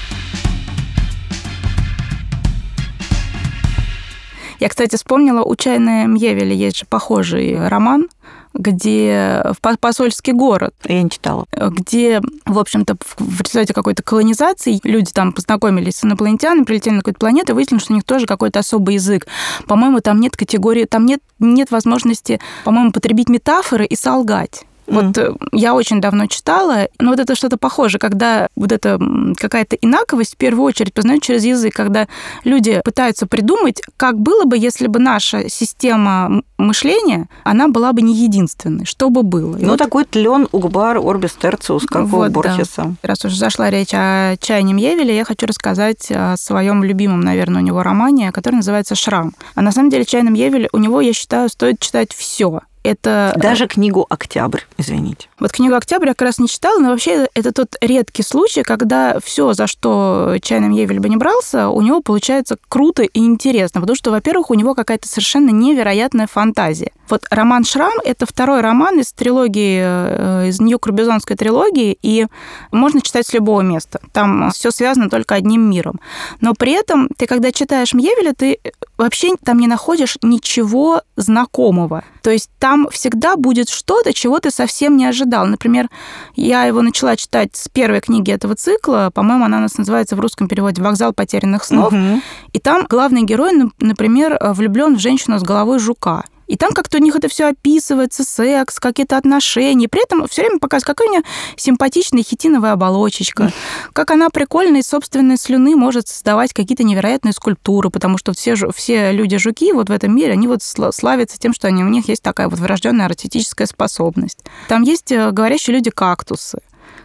Я, 4.59 4.68
кстати, 4.68 4.96
вспомнила, 4.96 5.42
у 5.42 5.54
Чайны 5.56 6.06
Мьевеля 6.06 6.52
есть 6.52 6.78
же 6.78 6.86
похожий 6.86 7.68
роман, 7.68 8.09
где 8.54 9.42
в 9.44 9.78
посольский 9.78 10.32
город. 10.32 10.74
Я 10.84 11.02
не 11.02 11.11
читала. 11.11 11.46
Где, 11.52 12.20
в 12.44 12.59
общем-то, 12.59 12.96
в 13.18 13.40
результате 13.40 13.72
какой-то 13.72 14.02
колонизации 14.02 14.80
люди 14.82 15.12
там 15.12 15.32
познакомились 15.32 15.96
с 15.96 16.04
инопланетянами, 16.04 16.64
прилетели 16.64 16.94
на 16.94 17.00
какую-то 17.00 17.20
планету, 17.20 17.52
и 17.52 17.54
выяснилось, 17.54 17.84
что 17.84 17.92
у 17.92 17.96
них 17.96 18.04
тоже 18.04 18.26
какой-то 18.26 18.59
особый 18.59 18.96
язык. 18.96 19.26
По-моему, 19.66 20.00
там 20.00 20.20
нет 20.20 20.36
категории, 20.36 20.84
там 20.84 21.06
нет, 21.06 21.20
нет 21.38 21.70
возможности, 21.70 22.40
по-моему, 22.64 22.90
потребить 22.90 23.28
метафоры 23.28 23.86
и 23.86 23.94
солгать. 23.94 24.64
Вот 24.89 25.16
mm. 25.16 25.36
я 25.53 25.74
очень 25.74 26.01
давно 26.01 26.26
читала, 26.26 26.89
но 26.99 27.11
вот 27.11 27.20
это 27.20 27.34
что-то 27.34 27.57
похоже, 27.59 27.99
когда 27.99 28.49
вот 28.57 28.72
эта 28.72 28.99
какая-то 29.36 29.76
инаковость 29.76 30.34
в 30.34 30.36
первую 30.36 30.64
очередь 30.64 30.95
познают 30.95 31.22
через 31.22 31.45
язык, 31.45 31.74
когда 31.74 32.09
люди 32.45 32.80
пытаются 32.84 33.26
придумать, 33.26 33.82
как 33.97 34.18
было 34.18 34.45
бы, 34.45 34.57
если 34.57 34.86
бы 34.86 34.99
наша 34.99 35.49
система 35.49 36.43
мышления, 36.57 37.28
она 37.45 37.68
была 37.68 37.93
бы 37.93 38.03
не 38.03 38.14
единственной, 38.14 38.84
что 38.84 39.11
бы 39.11 39.22
было. 39.22 39.57
И 39.57 39.62
ну, 39.62 39.70
вот... 39.70 39.78
такой 39.78 40.05
тлен 40.05 40.49
угбар 40.53 40.99
орбис 40.99 41.32
терциус, 41.32 41.84
как 41.86 42.07
вот, 42.07 42.28
у 42.28 42.32
Борхеса. 42.32 42.82
Да. 42.84 42.95
Раз 43.03 43.24
уж 43.24 43.34
зашла 43.34 43.70
речь 43.70 43.93
о 43.93 44.36
чайне 44.39 44.72
Мьевеле, 44.72 45.14
я 45.14 45.24
хочу 45.24 45.47
рассказать 45.47 46.11
о 46.11 46.36
своем 46.36 46.82
любимом, 46.82 47.20
наверное, 47.20 47.62
у 47.62 47.64
него 47.64 47.82
романе, 47.82 48.32
который 48.32 48.57
называется 48.57 48.95
«Шрам». 48.95 49.32
А 49.55 49.62
на 49.62 49.72
самом 49.72 49.91
деле 49.91 50.05
чайном 50.05 50.34
Мьевеле 50.34 50.68
у 50.72 50.78
него, 50.78 51.01
я 51.01 51.12
считаю, 51.12 51.49
стоит 51.49 51.80
читать 51.80 52.12
все 52.12 52.61
это... 52.83 53.33
Э, 53.35 53.41
Даже 53.41 53.66
книгу 53.66 54.07
«Октябрь», 54.09 54.61
извините. 54.76 55.29
Вот 55.39 55.53
книгу 55.53 55.74
«Октябрь» 55.74 56.09
я 56.09 56.14
как 56.14 56.26
раз 56.26 56.39
не 56.39 56.49
читала, 56.49 56.79
но 56.79 56.91
вообще 56.91 57.29
это 57.35 57.53
тот 57.53 57.76
редкий 57.81 58.22
случай, 58.22 58.62
когда 58.62 59.18
все, 59.24 59.53
за 59.53 59.66
что 59.66 60.37
Чайным 60.43 60.72
Евель 60.72 61.01
бы 61.01 61.09
не 61.09 61.16
брался, 61.16 61.68
у 61.68 61.81
него 61.81 62.01
получается 62.01 62.57
круто 62.68 63.03
и 63.03 63.18
интересно, 63.18 63.81
потому 63.81 63.97
что, 63.97 64.11
во-первых, 64.11 64.51
у 64.51 64.55
него 64.55 64.74
какая-то 64.74 65.09
совершенно 65.09 65.51
невероятная 65.51 66.26
фантазия. 66.26 66.93
Вот 67.09 67.22
роман 67.31 67.64
«Шрам»— 67.64 67.95
это 68.05 68.26
второй 68.26 68.61
роман 68.61 69.01
из 69.01 69.12
трилогии, 69.12 69.83
э, 69.83 70.49
из 70.49 70.61
Нью-Крубизонской 70.61 71.37
трилогии, 71.37 71.99
и 72.03 72.26
можно 72.70 73.01
читать 73.01 73.26
с 73.26 73.33
любого 73.33 73.62
места. 73.62 74.01
Там 74.12 74.51
все 74.51 74.70
связано 74.70 75.09
только 75.09 75.35
одним 75.35 75.68
миром. 75.70 76.01
Но 76.41 76.55
при 76.55 76.72
этом 76.72 77.09
ты, 77.16 77.26
когда 77.26 77.53
читаешь 77.53 77.95
Мьевеля, 77.95 78.35
ты 78.35 78.59
вообще 78.99 79.36
там 79.42 79.59
не 79.59 79.66
находишь 79.66 80.18
ничего 80.22 81.03
знакомого. 81.16 82.05
То 82.22 82.30
есть 82.30 82.51
там 82.59 82.88
всегда 82.90 83.36
будет 83.36 83.70
что-то, 83.70 84.12
чего 84.12 84.40
ты 84.40 84.51
совсем 84.51 84.96
не 84.96 85.07
ожидал. 85.07 85.46
Например, 85.46 85.88
я 86.34 86.64
его 86.64 86.82
начала 86.82 87.16
читать 87.16 87.57
с 87.57 87.68
первой 87.68 88.01
книги 88.01 88.30
этого 88.30 88.55
цикла, 88.55 89.11
по-моему, 89.14 89.44
она 89.44 89.59
у 89.59 89.61
нас 89.61 89.78
называется 89.78 90.16
в 90.16 90.20
русском 90.20 90.49
переводе 90.49 90.82
«Вокзал 90.82 91.12
потерянных 91.12 91.64
снов», 91.64 91.92
угу. 91.92 92.20
и 92.53 92.59
там 92.59 92.86
главный 92.88 93.22
герой, 93.22 93.53
например, 93.78 94.38
влюблен 94.40 94.96
в 94.96 95.01
женщину 95.01 95.38
с 95.38 95.42
головой 95.42 95.78
жука. 95.78 96.24
И 96.49 96.57
там 96.57 96.72
как-то 96.72 96.99
у 96.99 97.01
них 97.01 97.14
это 97.14 97.28
все 97.28 97.49
описывается, 97.49 98.24
секс, 98.24 98.80
какие-то 98.80 99.16
отношения. 99.16 99.88
При 99.88 100.03
этом 100.03 100.26
все 100.26 100.42
время 100.42 100.59
показывают, 100.59 100.86
какая 100.96 101.09
у 101.09 101.12
нее 101.12 101.22
симпатичная 101.57 102.22
хитиновая 102.22 102.72
оболочечка, 102.72 103.53
как 103.92 104.11
она 104.11 104.30
прикольно 104.30 104.78
из 104.78 104.86
собственной 104.86 105.36
слюны 105.36 105.76
может 105.76 106.09
создавать 106.09 106.53
какие-то 106.53 106.82
невероятные 106.84 107.32
скульптуры, 107.32 107.90
потому 107.90 108.18
что 108.18 108.32
все, 108.32 108.55
все 108.74 109.12
люди-жуки 109.12 109.72
вот 109.72 109.90
в 109.90 109.92
этом 109.92 110.16
мире, 110.16 110.32
они 110.32 110.49
вот 110.49 110.62
славятся 110.62 111.38
тем, 111.38 111.53
что 111.53 111.68
они, 111.68 111.84
у 111.84 111.88
них 111.88 112.09
есть 112.09 112.22
такая 112.22 112.49
вот 112.49 112.59
врожденная 112.59 113.07
артистическая 113.07 113.66
способность. 113.66 114.38
Там 114.68 114.82
есть 114.82 115.12
э, 115.12 115.30
говорящие 115.30 115.76
люди-кактусы 115.76 116.59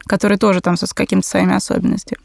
которые 0.06 0.38
тоже 0.38 0.60
там 0.60 0.76
с 0.76 0.94
какими-то 0.94 1.28
своими 1.28 1.56
особенностями. 1.56 2.20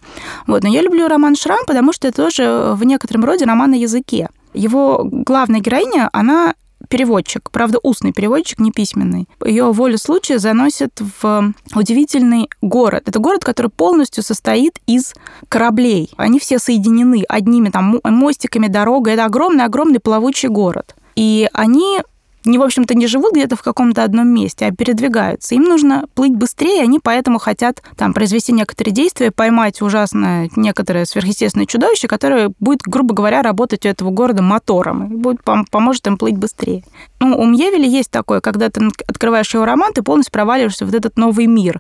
Вот. 0.47 0.65
Но 0.65 0.69
я 0.69 0.83
люблю 0.83 1.07
роман 1.07 1.37
«Шрам», 1.37 1.65
потому 1.67 1.93
что 1.93 2.09
это 2.09 2.25
тоже 2.25 2.73
в 2.75 2.85
некотором 2.85 3.25
роде 3.25 3.45
роман 3.45 3.71
на 3.71 3.77
языке. 3.77 4.29
Его 4.53 5.05
главная 5.05 5.61
героиня, 5.61 6.09
она 6.13 6.55
переводчик, 6.89 7.51
правда, 7.51 7.79
устный 7.83 8.13
переводчик, 8.13 8.59
не 8.59 8.73
письменный. 8.73 9.29
Ее 9.45 9.73
волю 9.73 9.99
случая 9.99 10.39
заносит 10.39 11.01
в 11.21 11.53
удивительный 11.75 12.49
город. 12.63 13.05
Это 13.07 13.19
город, 13.19 13.45
который 13.45 13.71
полностью 13.71 14.23
состоит 14.23 14.79
из 14.87 15.15
кораблей. 15.49 16.11
Они 16.17 16.39
все 16.39 16.59
соединены 16.59 17.25
одними 17.29 17.71
там 17.71 18.01
мостиками, 18.03 18.69
дорогой. 18.69 19.15
Это 19.15 19.25
огромный-огромный 19.27 20.01
плавучий 20.01 20.49
город. 20.49 20.95
И 21.15 21.49
они 21.53 22.01
не, 22.45 22.59
в 22.59 22.63
общем-то, 22.63 22.95
не 22.95 23.07
живут 23.07 23.33
где-то 23.33 23.57
в 23.57 23.63
каком-то 23.63 24.05
одном 24.05 24.29
месте, 24.29 24.67
а 24.67 24.73
передвигаются. 24.73 25.55
Им 25.55 25.65
нужно 25.65 26.07
плыть 26.15 26.35
быстрее, 26.35 26.83
они 26.83 27.01
поэтому 27.03 27.39
хотят 27.39 27.83
там 27.97 28.15
произвести 28.15 28.53
некоторые 28.53 28.95
действия, 28.95 29.31
поймать 29.31 29.83
ужасное 29.83 30.49
некоторое 30.57 31.05
сверхъестественное 31.05 31.67
чудовище, 31.67 32.09
которое 32.09 32.53
будет, 32.61 32.83
грубо 32.83 33.15
говоря, 33.15 33.43
работать 33.43 33.85
у 33.85 33.89
этого 33.89 34.11
города 34.11 34.43
мотором 34.43 35.13
и 35.13 35.17
будет, 35.17 35.41
пом- 35.41 35.65
поможет 35.71 36.07
им 36.07 36.17
плыть 36.17 36.37
быстрее. 36.37 36.85
Ну, 37.21 37.39
у 37.39 37.47
Мьевеля 37.47 37.87
есть 37.87 38.11
такое, 38.11 38.41
когда 38.41 38.71
ты 38.71 38.89
открываешь 39.07 39.53
его 39.53 39.65
роман, 39.65 39.93
ты 39.93 40.03
полностью 40.03 40.33
проваливаешься 40.33 40.87
в 40.87 40.95
этот 40.95 41.17
новый 41.17 41.47
мир. 41.47 41.79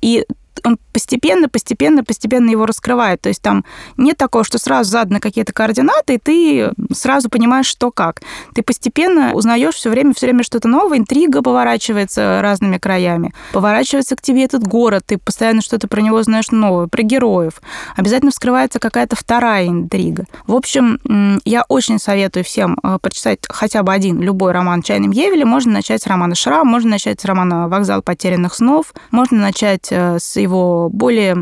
И 0.00 0.24
он 0.66 0.78
постепенно, 0.92 1.48
постепенно, 1.48 2.02
постепенно 2.02 2.50
его 2.50 2.66
раскрывает. 2.66 3.20
То 3.20 3.28
есть 3.28 3.40
там 3.40 3.64
нет 3.96 4.16
такого, 4.16 4.44
что 4.44 4.58
сразу 4.58 4.90
заданы 4.90 5.20
какие-то 5.20 5.52
координаты, 5.52 6.14
и 6.14 6.18
ты 6.18 6.72
сразу 6.92 7.28
понимаешь, 7.28 7.66
что 7.66 7.90
как. 7.92 8.20
Ты 8.54 8.62
постепенно 8.62 9.32
узнаешь 9.32 9.76
все 9.76 9.90
время, 9.90 10.12
все 10.12 10.26
время 10.26 10.42
что-то 10.42 10.66
новое, 10.68 10.98
интрига 10.98 11.40
поворачивается 11.40 12.40
разными 12.42 12.78
краями. 12.78 13.32
Поворачивается 13.52 14.16
к 14.16 14.22
тебе 14.22 14.44
этот 14.44 14.64
город, 14.64 15.04
ты 15.06 15.18
постоянно 15.18 15.62
что-то 15.62 15.86
про 15.86 16.00
него 16.00 16.20
знаешь 16.22 16.50
новое, 16.50 16.88
про 16.88 17.02
героев. 17.02 17.62
Обязательно 17.96 18.32
вскрывается 18.32 18.80
какая-то 18.80 19.14
вторая 19.14 19.68
интрига. 19.68 20.24
В 20.46 20.54
общем, 20.54 21.40
я 21.44 21.64
очень 21.68 22.00
советую 22.00 22.44
всем 22.44 22.76
э, 22.82 22.98
прочитать 23.00 23.38
хотя 23.48 23.84
бы 23.84 23.92
один, 23.92 24.20
любой 24.20 24.50
роман 24.52 24.82
Чайным 24.82 25.12
Евели. 25.12 25.44
Можно 25.44 25.74
начать 25.74 26.02
с 26.02 26.06
романа 26.06 26.34
«Шрам», 26.34 26.66
можно 26.66 26.90
начать 26.90 27.20
с 27.20 27.24
романа 27.24 27.68
«Вокзал 27.68 28.02
потерянных 28.02 28.54
снов», 28.54 28.92
можно 29.12 29.38
начать 29.38 29.88
э, 29.90 30.18
с 30.18 30.36
его 30.36 30.55
более 30.92 31.36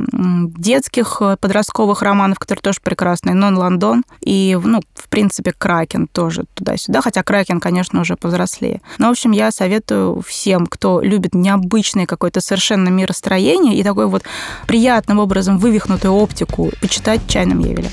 детских 0.56 1.18
э, 1.20 1.36
подростковых 1.40 2.02
романов, 2.02 2.38
которые 2.38 2.62
тоже 2.62 2.78
прекрасные, 2.82 3.34
«Нон 3.34 3.56
Лондон» 3.56 4.04
и, 4.20 4.58
ну, 4.62 4.80
в 4.94 5.08
принципе, 5.08 5.52
«Кракен» 5.52 6.06
тоже 6.06 6.44
туда-сюда, 6.54 7.00
хотя 7.00 7.22
«Кракен», 7.22 7.60
конечно, 7.60 8.00
уже 8.00 8.16
повзрослее. 8.16 8.80
Но, 8.98 9.08
в 9.08 9.10
общем, 9.10 9.32
я 9.32 9.50
советую 9.50 10.22
всем, 10.22 10.66
кто 10.66 11.00
любит 11.00 11.34
необычное 11.34 12.06
какое-то 12.06 12.40
совершенно 12.40 12.88
миростроение 12.88 13.76
и 13.76 13.82
такой 13.82 14.06
вот 14.06 14.22
приятным 14.66 15.18
образом 15.18 15.58
вывихнутую 15.58 16.12
оптику, 16.12 16.70
почитать 16.80 17.20
«Чайном 17.28 17.60
Евеле». 17.60 17.90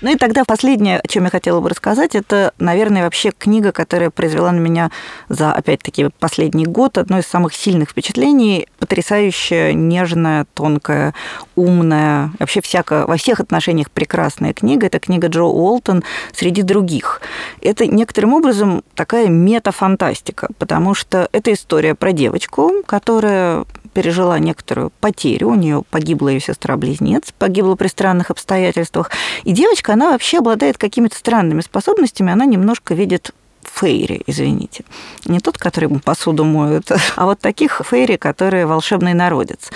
Ну 0.00 0.12
и 0.12 0.16
тогда 0.16 0.44
последнее, 0.44 0.98
о 0.98 1.06
чем 1.06 1.24
я 1.24 1.30
хотела 1.30 1.60
бы 1.60 1.68
рассказать, 1.68 2.14
это, 2.14 2.52
наверное, 2.58 3.04
вообще 3.04 3.32
книга, 3.36 3.70
которая 3.72 4.10
произвела 4.10 4.50
на 4.50 4.58
меня 4.58 4.90
за, 5.28 5.52
опять-таки, 5.52 6.08
последний 6.18 6.66
год 6.66 6.96
одно 6.96 7.18
из 7.18 7.26
самых 7.26 7.54
сильных 7.54 7.90
впечатлений. 7.90 8.66
Потрясающая, 8.78 9.72
нежная, 9.74 10.46
тонкая, 10.54 11.14
умная, 11.54 12.32
вообще 12.38 12.62
всяко, 12.62 13.04
во 13.06 13.16
всех 13.16 13.40
отношениях 13.40 13.90
прекрасная 13.90 14.54
книга. 14.54 14.86
Это 14.86 14.98
книга 15.00 15.28
Джо 15.28 15.42
Уолтон 15.42 16.02
«Среди 16.32 16.62
других». 16.62 17.20
Это 17.60 17.86
некоторым 17.86 18.34
образом 18.34 18.82
такая 18.94 19.28
метафантастика, 19.28 20.48
потому 20.58 20.94
что 20.94 21.28
это 21.32 21.52
история 21.52 21.94
про 21.94 22.12
девочку, 22.12 22.82
которая 22.86 23.64
пережила 23.90 24.38
некоторую 24.38 24.90
потерю. 25.00 25.50
У 25.50 25.54
нее 25.54 25.82
погибла 25.90 26.28
ее 26.28 26.40
сестра-близнец, 26.40 27.32
погибла 27.38 27.74
при 27.74 27.88
странных 27.88 28.30
обстоятельствах. 28.30 29.10
И 29.44 29.52
девочка, 29.52 29.92
она 29.92 30.10
вообще 30.10 30.38
обладает 30.38 30.78
какими-то 30.78 31.16
странными 31.16 31.60
способностями. 31.60 32.32
Она 32.32 32.44
немножко 32.44 32.94
видит 32.94 33.32
фейри, 33.62 34.22
извините. 34.26 34.84
Не 35.26 35.40
тот, 35.40 35.58
который 35.58 35.88
посуду 36.00 36.44
моют, 36.44 36.90
а 37.16 37.24
вот 37.24 37.40
таких 37.40 37.82
фейри, 37.84 38.16
которые 38.16 38.66
волшебный 38.66 39.14
народец. 39.14 39.70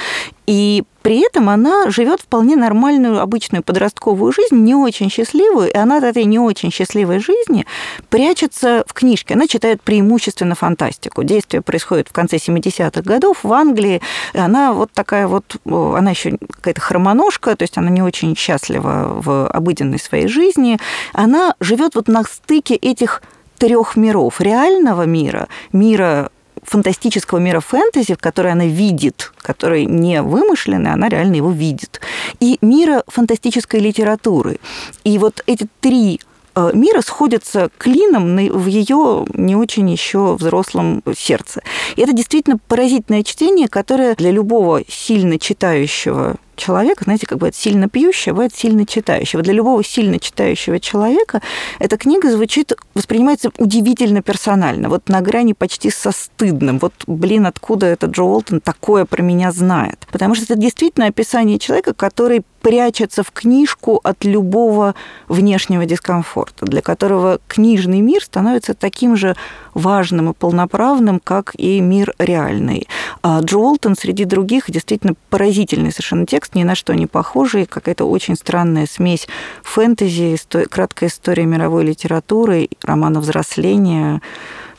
И 0.46 0.84
при 1.04 1.20
этом 1.20 1.50
она 1.50 1.90
живет 1.90 2.22
вполне 2.22 2.56
нормальную, 2.56 3.20
обычную 3.20 3.62
подростковую 3.62 4.32
жизнь, 4.32 4.56
не 4.56 4.74
очень 4.74 5.10
счастливую, 5.10 5.70
и 5.70 5.76
она 5.76 5.98
от 5.98 6.04
этой 6.04 6.24
не 6.24 6.38
очень 6.38 6.72
счастливой 6.72 7.18
жизни 7.18 7.66
прячется 8.08 8.84
в 8.86 8.94
книжке. 8.94 9.34
Она 9.34 9.46
читает 9.46 9.82
преимущественно 9.82 10.54
фантастику. 10.54 11.22
Действие 11.22 11.60
происходит 11.60 12.08
в 12.08 12.12
конце 12.12 12.36
70-х 12.36 13.02
годов 13.02 13.40
в 13.42 13.52
Англии. 13.52 14.00
Она 14.32 14.72
вот 14.72 14.92
такая 14.92 15.28
вот, 15.28 15.44
она 15.66 16.12
еще 16.12 16.38
какая-то 16.50 16.80
хромоножка, 16.80 17.54
то 17.54 17.64
есть 17.64 17.76
она 17.76 17.90
не 17.90 18.00
очень 18.00 18.34
счастлива 18.34 19.20
в 19.22 19.46
обыденной 19.48 19.98
своей 19.98 20.26
жизни. 20.26 20.78
Она 21.12 21.54
живет 21.60 21.96
вот 21.96 22.08
на 22.08 22.22
стыке 22.22 22.76
этих 22.76 23.20
трех 23.58 23.96
миров. 23.96 24.40
Реального 24.40 25.02
мира, 25.02 25.48
мира 25.70 26.30
фантастического 26.64 27.38
мира 27.38 27.60
фэнтези, 27.60 28.14
который 28.14 28.52
она 28.52 28.66
видит, 28.66 29.32
который 29.38 29.86
не 29.86 30.22
вымышленный, 30.22 30.92
она 30.92 31.08
реально 31.08 31.36
его 31.36 31.50
видит, 31.50 32.00
и 32.40 32.58
мира 32.60 33.02
фантастической 33.06 33.80
литературы. 33.80 34.58
И 35.04 35.18
вот 35.18 35.42
эти 35.46 35.66
три 35.80 36.20
Э, 36.56 36.70
мира 36.72 37.00
сходятся 37.00 37.70
клином 37.78 38.36
в 38.36 38.66
ее 38.66 39.26
не 39.34 39.56
очень 39.56 39.90
еще 39.90 40.34
взрослом 40.34 41.02
сердце. 41.16 41.62
И 41.96 42.02
это 42.02 42.12
действительно 42.12 42.58
поразительное 42.68 43.24
чтение, 43.24 43.68
которое 43.68 44.14
для 44.14 44.30
любого 44.30 44.82
сильно 44.88 45.38
читающего 45.38 46.36
человека, 46.56 47.04
знаете, 47.04 47.26
как 47.26 47.38
бы 47.38 47.48
это 47.48 47.56
сильно 47.56 47.88
пьющего, 47.88 48.34
бывает 48.34 48.54
сильно 48.54 48.86
читающего. 48.86 49.42
Для 49.42 49.52
любого 49.52 49.82
сильно 49.84 50.18
читающего 50.18 50.80
человека 50.80 51.42
эта 51.78 51.96
книга 51.96 52.30
звучит, 52.30 52.72
воспринимается 52.94 53.50
удивительно 53.58 54.22
персонально, 54.22 54.88
вот 54.88 55.08
на 55.08 55.20
грани 55.20 55.52
почти 55.52 55.90
со 55.90 56.12
стыдным. 56.12 56.78
Вот, 56.78 56.92
блин, 57.06 57.46
откуда 57.46 57.86
этот 57.86 58.10
Джо 58.10 58.22
Уолтон 58.22 58.60
такое 58.60 59.04
про 59.04 59.22
меня 59.22 59.52
знает? 59.52 60.06
Потому 60.10 60.34
что 60.34 60.44
это 60.44 60.56
действительно 60.56 61.06
описание 61.06 61.58
человека, 61.58 61.94
который 61.94 62.44
прячется 62.64 63.22
в 63.22 63.30
книжку 63.30 64.00
от 64.02 64.24
любого 64.24 64.94
внешнего 65.28 65.84
дискомфорта, 65.84 66.64
для 66.64 66.80
которого 66.80 67.38
книжный 67.46 68.00
мир 68.00 68.24
становится 68.24 68.72
таким 68.72 69.16
же 69.16 69.36
важным 69.74 70.30
и 70.30 70.32
полноправным, 70.32 71.20
как 71.22 71.52
и 71.56 71.80
мир 71.80 72.14
реальный. 72.18 72.88
А 73.22 73.40
Джо 73.40 73.58
Уолтон 73.58 73.96
среди 73.96 74.24
других 74.24 74.70
действительно 74.70 75.14
поразительный 75.28 75.92
совершенно 75.92 76.24
текст, 76.24 76.43
ни 76.54 76.64
на 76.64 76.74
что 76.74 76.94
не 76.94 77.06
похожий, 77.06 77.66
какая-то 77.66 78.04
очень 78.04 78.36
странная 78.36 78.86
смесь 78.86 79.26
фэнтези, 79.62 80.36
краткая 80.68 81.08
история 81.08 81.46
мировой 81.46 81.84
литературы, 81.84 82.68
романа 82.82 83.20
взросления 83.20 84.20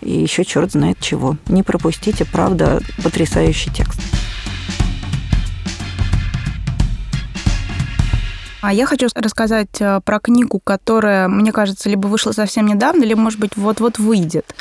и 0.01 0.11
еще 0.11 0.45
черт 0.45 0.71
знает 0.71 0.99
чего. 0.99 1.37
Не 1.47 1.63
пропустите, 1.63 2.25
правда, 2.25 2.81
потрясающий 3.03 3.71
текст. 3.71 3.99
А 8.65 8.73
я 8.73 8.87
хочу 8.87 9.07
рассказать 9.13 9.79
э, 9.79 10.01
про 10.03 10.19
книгу, 10.19 10.59
которая, 10.59 11.27
мне 11.27 11.51
кажется, 11.51 11.87
либо 11.87 12.07
вышла 12.07 12.31
совсем 12.31 12.65
недавно, 12.65 13.03
либо, 13.03 13.21
может 13.21 13.39
быть, 13.39 13.55
вот-вот 13.55 13.99
выйдет. 13.99 14.55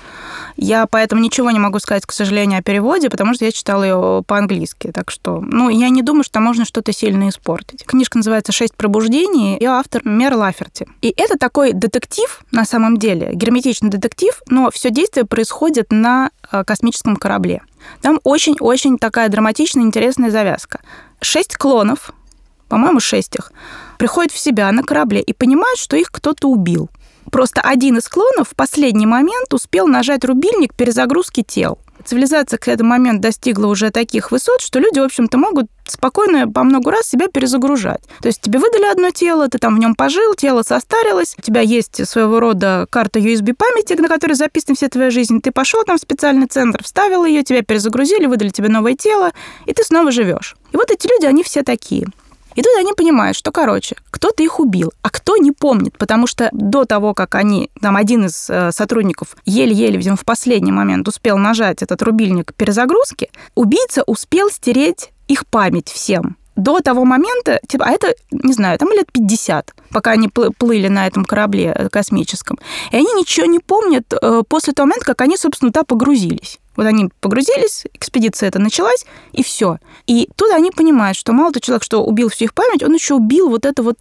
Я 0.59 0.87
поэтому 0.87 1.23
ничего 1.23 1.51
не 1.51 1.59
могу 1.59 1.79
сказать, 1.79 2.05
к 2.05 2.13
сожалению, 2.13 2.59
о 2.59 2.63
переводе, 2.63 3.09
потому 3.09 3.33
что 3.33 3.47
я 3.47 3.51
читала 3.51 3.83
ее 3.83 4.23
по-английски. 4.27 4.91
Так 4.93 5.11
что, 5.11 5.41
ну, 5.41 5.71
я 5.71 5.89
не 5.89 6.03
думаю, 6.03 6.23
что 6.23 6.41
можно 6.41 6.67
что-то 6.67 6.93
сильно 6.93 7.31
испортить. 7.31 7.87
Книжка 7.87 8.19
называется 8.19 8.53
«Шесть 8.53 8.77
пробуждений», 8.77 9.57
и 9.57 9.65
автор 9.65 10.03
Мер 10.05 10.35
Лаферти. 10.35 10.87
И 11.01 11.15
это 11.17 11.39
такой 11.39 11.73
детектив, 11.73 12.45
на 12.51 12.67
самом 12.67 12.99
деле, 12.99 13.31
герметичный 13.33 13.89
детектив, 13.89 14.39
но 14.49 14.71
все 14.71 14.91
действие 14.91 15.25
происходит 15.25 15.93
на 15.93 16.31
э, 16.53 16.63
космическом 16.65 17.17
корабле. 17.17 17.63
Там 18.03 18.21
очень-очень 18.23 18.99
такая 18.99 19.31
драматичная, 19.31 19.83
интересная 19.83 20.31
завязка. 20.31 20.81
Шесть 21.23 21.57
клонов, 21.57 22.11
по-моему, 22.69 23.01
шесть 23.01 23.35
их, 23.37 23.51
приходят 23.99 24.33
в 24.33 24.39
себя 24.39 24.71
на 24.73 24.83
корабле 24.83 25.21
и 25.21 25.33
понимают, 25.33 25.79
что 25.79 25.97
их 25.97 26.11
кто-то 26.11 26.49
убил. 26.49 26.91
Просто 27.31 27.61
один 27.61 27.99
из 27.99 28.09
клонов 28.09 28.51
в 28.51 28.55
последний 28.55 29.07
момент 29.07 29.53
успел 29.53 29.87
нажать 29.87 30.25
рубильник 30.25 30.75
перезагрузки 30.75 31.43
тел. 31.43 31.79
Цивилизация 32.05 32.59
к 32.59 32.69
этому 32.69 32.91
моменту 32.91 33.23
достигла 33.23 33.67
уже 33.67 33.91
таких 33.91 34.31
высот, 34.31 34.61
что 34.61 34.79
люди, 34.79 34.99
в 34.99 35.05
общем-то, 35.05 35.39
могут 35.39 35.67
спокойно 35.87 36.51
по 36.51 36.63
много 36.63 36.91
раз 36.91 37.07
себя 37.07 37.29
перезагружать. 37.29 38.03
То 38.21 38.29
есть 38.29 38.43
тебе 38.43 38.59
выдали 38.59 38.85
одно 38.85 39.11
тело, 39.11 39.49
ты 39.49 39.59
там 39.59 39.77
в 39.77 39.79
нем 39.79 39.95
пожил, 39.95 40.35
тело 40.35 40.63
состарилось, 40.63 41.35
у 41.39 41.43
тебя 41.43 41.63
есть 41.63 42.07
своего 42.07 42.41
рода 42.41 42.87
карта 42.91 43.21
USB 43.21 43.55
памяти, 43.55 43.95
на 43.95 44.09
которой 44.09 44.35
записана 44.35 44.77
вся 44.77 44.89
твоя 44.89 45.11
жизнь. 45.11 45.41
Ты 45.41 45.51
пошел 45.51 45.83
там 45.85 45.97
в 45.97 46.01
специальный 46.01 46.47
центр, 46.47 46.83
вставил 46.83 47.25
ее, 47.25 47.43
тебя 47.43 47.63
перезагрузили, 47.63 48.27
выдали 48.27 48.51
тебе 48.51 48.69
новое 48.69 48.97
тело, 48.97 49.33
и 49.65 49.73
ты 49.73 49.83
снова 49.83 50.11
живешь. 50.11 50.57
И 50.73 50.77
вот 50.77 50.91
эти 50.91 51.07
люди, 51.09 51.25
они 51.25 51.43
все 51.43 51.63
такие. 51.63 52.07
И 52.55 52.63
тут 52.63 52.73
они 52.79 52.93
понимают, 52.93 53.37
что, 53.37 53.51
короче, 53.51 53.97
кто-то 54.11 54.43
их 54.43 54.61
убил, 54.61 54.93
а 55.03 55.11
кто 55.11 55.37
не 55.37 55.53
помнит, 55.53 55.97
потому 55.99 56.27
что 56.27 56.49
до 56.53 56.85
того, 56.85 57.15
как 57.15 57.35
они, 57.35 57.71
там 57.81 57.97
один 57.97 58.27
из 58.27 58.49
э, 58.49 58.71
сотрудников 58.73 59.37
еле-еле, 59.45 59.97
видимо, 59.97 60.17
в 60.17 60.25
последний 60.25 60.73
момент 60.73 61.07
успел 61.09 61.37
нажать 61.39 61.83
этот 61.83 62.03
рубильник 62.03 62.55
перезагрузки, 62.55 63.31
убийца 63.55 64.03
успел 64.07 64.51
стереть 64.51 65.11
их 65.29 65.47
память 65.47 65.89
всем 65.89 66.37
до 66.57 66.81
того 66.81 67.05
момента, 67.05 67.61
типа, 67.67 67.87
а 67.87 67.91
это, 67.91 68.15
не 68.31 68.53
знаю, 68.53 68.79
там 68.79 68.91
лет 68.93 69.11
50, 69.13 69.75
пока 69.91 70.13
они 70.13 70.29
плыли 70.29 70.89
на 70.89 71.07
этом 71.07 71.25
корабле 71.25 71.75
э, 71.75 71.89
космическом. 71.89 72.59
И 72.93 72.97
они 72.97 73.13
ничего 73.15 73.47
не 73.47 73.59
помнят 73.59 74.13
э, 74.13 74.43
после 74.49 74.73
того 74.73 74.87
момента, 74.87 75.07
как 75.07 75.21
они, 75.21 75.37
собственно, 75.37 75.73
туда 75.73 75.85
погрузились. 75.85 76.61
Вот 76.77 76.87
они 76.87 77.11
погрузились, 77.21 77.85
экспедиция 77.95 78.49
эта 78.49 78.59
началась, 78.59 79.05
и 79.33 79.43
все. 79.43 79.79
И 80.07 80.29
тут 80.37 80.53
они 80.53 80.71
понимают, 80.71 81.17
что 81.17 81.33
мало 81.33 81.53
того 81.53 81.61
человек, 81.61 81.83
что 81.83 82.05
убил 82.05 82.29
всю 82.29 82.45
их 82.45 82.55
память, 82.55 82.83
он 82.83 82.95
еще 82.95 83.15
убил 83.15 83.49
вот 83.49 83.65
эту 83.65 83.83
вот 83.83 83.99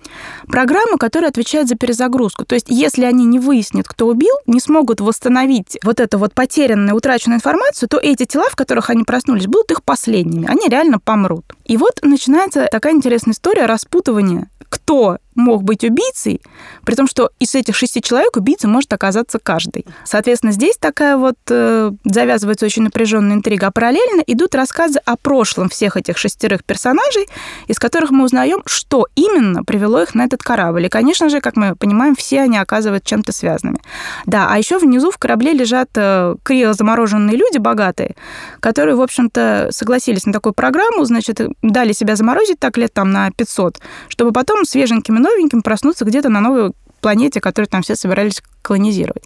программу, 0.47 0.97
которая 0.97 1.29
отвечает 1.29 1.67
за 1.67 1.75
перезагрузку. 1.75 2.45
То 2.45 2.55
есть, 2.55 2.67
если 2.69 3.05
они 3.05 3.25
не 3.25 3.39
выяснят, 3.39 3.87
кто 3.87 4.07
убил, 4.07 4.35
не 4.47 4.59
смогут 4.59 5.01
восстановить 5.01 5.77
вот 5.83 5.99
эту 5.99 6.17
вот 6.17 6.33
потерянную, 6.33 6.95
утраченную 6.95 7.37
информацию, 7.37 7.89
то 7.89 7.97
эти 7.97 8.25
тела, 8.25 8.47
в 8.49 8.55
которых 8.55 8.89
они 8.89 9.03
проснулись, 9.03 9.47
будут 9.47 9.71
их 9.71 9.83
последними. 9.83 10.47
Они 10.47 10.67
реально 10.67 10.99
помрут. 10.99 11.45
И 11.65 11.77
вот 11.77 11.99
начинается 12.01 12.67
такая 12.71 12.93
интересная 12.93 13.33
история 13.33 13.65
распутывания, 13.65 14.49
кто 14.69 15.17
мог 15.35 15.63
быть 15.63 15.83
убийцей, 15.83 16.41
при 16.85 16.95
том, 16.95 17.07
что 17.07 17.31
из 17.39 17.55
этих 17.55 17.75
шести 17.75 18.01
человек 18.01 18.35
убийцей 18.37 18.69
может 18.69 18.91
оказаться 18.93 19.39
каждый. 19.39 19.85
Соответственно, 20.05 20.51
здесь 20.51 20.77
такая 20.77 21.17
вот 21.17 21.37
э, 21.49 21.91
завязывается 22.05 22.65
очень 22.65 22.83
напряженная 22.83 23.37
интрига. 23.37 23.67
А 23.67 23.71
параллельно 23.71 24.21
идут 24.27 24.55
рассказы 24.55 24.99
о 25.05 25.15
прошлом 25.15 25.69
всех 25.69 25.97
этих 25.97 26.17
шестерых 26.17 26.63
персонажей, 26.63 27.27
из 27.67 27.79
которых 27.79 28.11
мы 28.11 28.25
узнаем, 28.25 28.61
что 28.65 29.07
именно 29.15 29.63
привело 29.63 30.01
их 30.01 30.15
на 30.15 30.25
этот 30.25 30.43
корабль. 30.43 30.85
И, 30.85 30.89
конечно 30.89 31.29
же, 31.29 31.41
как 31.41 31.55
мы 31.55 31.75
понимаем, 31.75 32.15
все 32.15 32.41
они 32.41 32.57
оказываются 32.57 33.09
чем-то 33.09 33.31
связанными. 33.31 33.79
Да, 34.25 34.47
а 34.49 34.57
еще 34.57 34.77
внизу 34.77 35.11
в 35.11 35.17
корабле 35.17 35.53
лежат 35.53 35.89
э, 35.95 36.35
криозамороженные 36.43 37.37
люди 37.37 37.57
богатые, 37.57 38.15
которые, 38.59 38.95
в 38.95 39.01
общем-то, 39.01 39.69
согласились 39.71 40.25
на 40.25 40.33
такую 40.33 40.53
программу, 40.53 41.03
значит, 41.05 41.39
дали 41.61 41.93
себя 41.93 42.15
заморозить 42.15 42.59
так 42.59 42.77
лет 42.77 42.93
там 42.93 43.11
на 43.11 43.31
500, 43.31 43.79
чтобы 44.09 44.31
потом 44.31 44.65
свеженькими 44.65 45.19
новеньким 45.23 45.63
проснуться 45.63 46.05
где-то 46.05 46.29
на 46.29 46.41
новой 46.41 46.73
планете, 47.01 47.41
которую 47.41 47.69
там 47.69 47.81
все 47.81 47.95
собирались 47.95 48.43
колонизировать. 48.63 49.23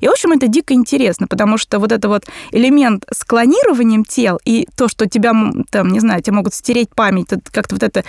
И, 0.00 0.06
в 0.06 0.10
общем, 0.10 0.32
это 0.32 0.46
дико 0.46 0.74
интересно, 0.74 1.26
потому 1.26 1.58
что 1.58 1.78
вот 1.78 1.90
это 1.90 2.08
вот 2.08 2.26
элемент 2.52 3.04
с 3.12 3.24
клонированием 3.24 4.04
тел 4.04 4.38
и 4.44 4.68
то, 4.76 4.88
что 4.88 5.08
тебя, 5.08 5.32
там, 5.70 5.88
не 5.88 6.00
знаю, 6.00 6.22
тебе 6.22 6.36
могут 6.36 6.54
стереть 6.54 6.90
память, 6.94 7.28
как-то 7.50 7.74
вот 7.74 7.82
это 7.82 8.04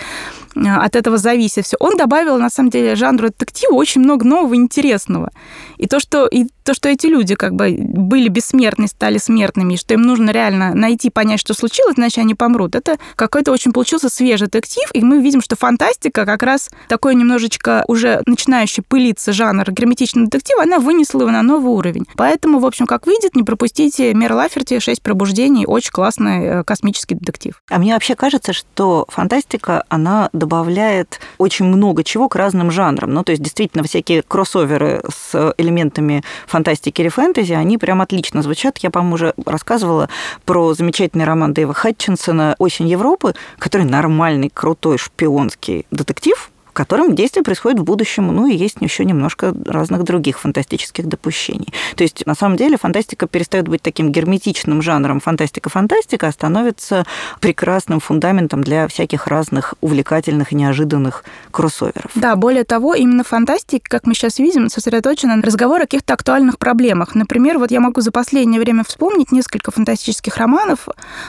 а, 0.56 0.84
от 0.84 0.96
этого 0.96 1.18
зависит 1.18 1.66
все, 1.66 1.76
он 1.80 1.96
добавил, 1.96 2.38
на 2.38 2.50
самом 2.50 2.70
деле, 2.70 2.94
жанру 2.94 3.28
детектива 3.28 3.74
очень 3.74 4.00
много 4.02 4.24
нового 4.24 4.54
интересного. 4.54 5.30
И 5.78 5.86
то, 5.86 6.00
что, 6.00 6.26
и 6.26 6.46
то, 6.64 6.74
что 6.74 6.88
эти 6.88 7.06
люди 7.06 7.34
как 7.34 7.54
бы 7.54 7.76
были 7.78 8.28
бессмертны, 8.28 8.88
стали 8.88 9.18
смертными, 9.18 9.74
и 9.74 9.76
что 9.76 9.94
им 9.94 10.02
нужно 10.02 10.30
реально 10.30 10.74
найти, 10.74 11.10
понять, 11.10 11.40
что 11.40 11.54
случилось, 11.54 11.94
иначе 11.96 12.20
они 12.20 12.34
помрут, 12.34 12.74
это 12.74 12.98
какой-то 13.14 13.52
очень 13.52 13.72
получился 13.72 14.08
свежий 14.08 14.46
детектив, 14.46 14.88
и 14.92 15.02
мы 15.02 15.20
видим, 15.20 15.40
что 15.40 15.56
фантастика 15.56 16.24
как 16.24 16.42
раз 16.42 16.70
такой 16.88 17.14
немножечко 17.14 17.84
уже 17.88 18.22
начинающий 18.26 18.82
пылиться 18.82 19.32
жанр 19.32 19.70
герметичного 19.70 20.26
детектива, 20.26 20.62
она 20.66 20.78
вынесла 20.78 21.20
его 21.20 21.30
на 21.30 21.42
новый 21.42 21.72
уровень. 21.72 22.04
Поэтому, 22.16 22.58
в 22.58 22.66
общем, 22.66 22.86
как 22.86 23.06
выйдет, 23.06 23.34
не 23.34 23.42
пропустите 23.42 24.14
Мэр 24.14 24.32
Лаферти 24.32 24.78
«Шесть 24.78 25.02
пробуждений». 25.02 25.64
Очень 25.66 25.92
классный 25.92 26.44
э, 26.44 26.64
космический 26.64 27.14
детектив. 27.14 27.60
А 27.70 27.78
мне 27.78 27.94
вообще 27.94 28.14
кажется, 28.14 28.52
что 28.52 29.06
фантастика, 29.08 29.84
она 29.88 30.28
добавляет 30.32 31.20
очень 31.38 31.66
много 31.66 32.04
чего 32.04 32.28
к 32.28 32.36
разным 32.36 32.70
жанрам. 32.70 33.12
Ну, 33.12 33.22
то 33.22 33.32
есть, 33.32 33.42
действительно, 33.42 33.84
всякие 33.84 34.22
кроссоверы 34.22 35.02
с 35.08 35.54
элементами 35.56 36.22
фантастики 36.46 37.00
или 37.00 37.08
фэнтези, 37.08 37.52
они 37.52 37.78
прям 37.78 38.02
отлично 38.02 38.42
звучат. 38.42 38.78
Я, 38.78 38.90
по-моему, 38.90 39.14
уже 39.14 39.34
рассказывала 39.44 40.08
про 40.44 40.74
замечательный 40.74 41.24
роман 41.24 41.54
Дэйва 41.54 41.74
Хатчинсона 41.74 42.56
«Осень 42.58 42.88
Европы», 42.88 43.34
который 43.58 43.86
нормальный, 43.86 44.50
крутой 44.50 44.98
шпионский 44.98 45.86
детектив, 45.90 46.50
котором 46.76 47.14
действие 47.14 47.42
происходит 47.42 47.80
в 47.80 47.84
будущем, 47.84 48.26
ну 48.26 48.46
и 48.46 48.54
есть 48.54 48.76
еще 48.80 49.04
немножко 49.04 49.54
разных 49.64 50.04
других 50.04 50.38
фантастических 50.38 51.06
допущений. 51.06 51.72
То 51.96 52.04
есть, 52.04 52.26
на 52.26 52.34
самом 52.34 52.56
деле, 52.56 52.76
фантастика 52.76 53.26
перестает 53.26 53.66
быть 53.66 53.80
таким 53.80 54.12
герметичным 54.12 54.82
жанром 54.82 55.20
фантастика-фантастика, 55.20 56.26
а 56.26 56.32
становится 56.32 57.06
прекрасным 57.40 57.98
фундаментом 57.98 58.62
для 58.62 58.86
всяких 58.88 59.26
разных 59.26 59.74
увлекательных 59.80 60.52
и 60.52 60.56
неожиданных 60.56 61.24
кроссоверов. 61.50 62.10
Да, 62.14 62.36
более 62.36 62.64
того, 62.64 62.94
именно 62.94 63.24
фантастика, 63.24 63.88
как 63.88 64.06
мы 64.06 64.14
сейчас 64.14 64.38
видим, 64.38 64.68
сосредоточена 64.68 65.36
на 65.36 65.42
разговоре 65.42 65.84
о 65.84 65.86
каких-то 65.86 66.12
актуальных 66.12 66.58
проблемах. 66.58 67.14
Например, 67.14 67.58
вот 67.58 67.70
я 67.70 67.80
могу 67.80 68.02
за 68.02 68.12
последнее 68.12 68.60
время 68.60 68.84
вспомнить 68.84 69.32
несколько 69.32 69.70
фантастических 69.70 70.36
романов, 70.36 70.88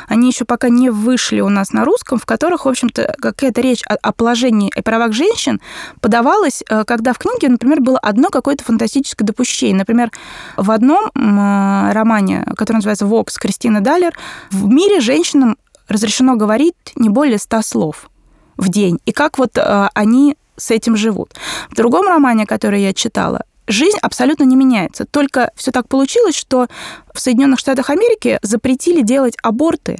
они 0.09 0.27
еще 0.27 0.43
пока 0.43 0.67
не 0.67 0.89
вышли 0.89 1.39
у 1.39 1.49
нас 1.49 1.71
на 1.71 1.85
русском, 1.85 2.19
в 2.19 2.25
которых, 2.25 2.65
в 2.65 2.69
общем-то, 2.69 3.15
какая-то 3.21 3.61
речь 3.61 3.83
о, 3.87 3.95
о 3.95 4.11
положении 4.11 4.71
и 4.75 4.81
правах 4.81 5.13
женщин 5.13 5.36
женщин 5.37 5.61
подавалось, 6.01 6.63
э, 6.69 6.83
когда 6.85 7.13
в 7.13 7.17
книге, 7.17 7.49
например, 7.49 7.81
было 7.81 7.99
одно 7.99 8.29
какое-то 8.29 8.63
фантастическое 8.63 9.25
допущение. 9.25 9.77
Например, 9.77 10.11
в 10.57 10.71
одном 10.71 11.05
э, 11.05 11.91
романе, 11.93 12.45
который 12.55 12.77
называется 12.77 13.05
«Вокс» 13.05 13.37
Кристины 13.37 13.81
Даллер, 13.81 14.13
в 14.51 14.67
мире 14.67 14.99
женщинам 14.99 15.57
разрешено 15.87 16.35
говорить 16.35 16.75
не 16.95 17.09
более 17.09 17.37
ста 17.37 17.61
слов 17.61 18.09
в 18.57 18.69
день. 18.69 18.99
И 19.05 19.11
как 19.11 19.37
вот 19.37 19.57
э, 19.57 19.89
они 19.93 20.35
с 20.57 20.71
этим 20.71 20.97
живут. 20.97 21.35
В 21.69 21.75
другом 21.75 22.07
романе, 22.07 22.47
который 22.47 22.81
я 22.81 22.93
читала, 22.93 23.43
жизнь 23.67 23.97
абсолютно 24.01 24.43
не 24.43 24.55
меняется. 24.55 25.05
Только 25.05 25.51
все 25.55 25.71
так 25.71 25.87
получилось, 25.87 26.35
что 26.35 26.67
в 27.13 27.19
Соединенных 27.19 27.59
Штатах 27.59 27.91
Америки 27.91 28.39
запретили 28.41 29.01
делать 29.01 29.35
аборты 29.43 29.99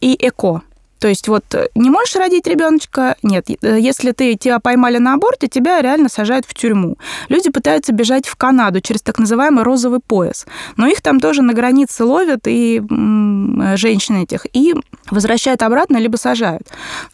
и 0.00 0.16
эко. 0.18 0.62
То 1.02 1.08
есть 1.08 1.26
вот 1.26 1.44
э, 1.54 1.68
не 1.74 1.90
можешь 1.90 2.14
родить 2.14 2.46
ребеночка, 2.46 3.16
нет. 3.24 3.50
Э, 3.60 3.76
если 3.80 4.12
ты 4.12 4.36
тебя 4.36 4.60
поймали 4.60 4.98
на 4.98 5.14
аборте, 5.14 5.48
тебя 5.48 5.82
реально 5.82 6.08
сажают 6.08 6.46
в 6.46 6.54
тюрьму. 6.54 6.96
Люди 7.28 7.50
пытаются 7.50 7.92
бежать 7.92 8.26
в 8.26 8.36
Канаду 8.36 8.80
через 8.80 9.02
так 9.02 9.18
называемый 9.18 9.64
розовый 9.64 9.98
пояс, 9.98 10.46
но 10.76 10.86
их 10.86 11.02
там 11.02 11.18
тоже 11.18 11.42
на 11.42 11.54
границе 11.54 12.04
ловят 12.04 12.46
и 12.46 12.80
э, 12.80 13.76
женщин 13.76 14.22
этих 14.22 14.46
и 14.52 14.76
возвращают 15.10 15.62
обратно 15.62 15.96
либо 15.96 16.16
сажают. 16.16 16.68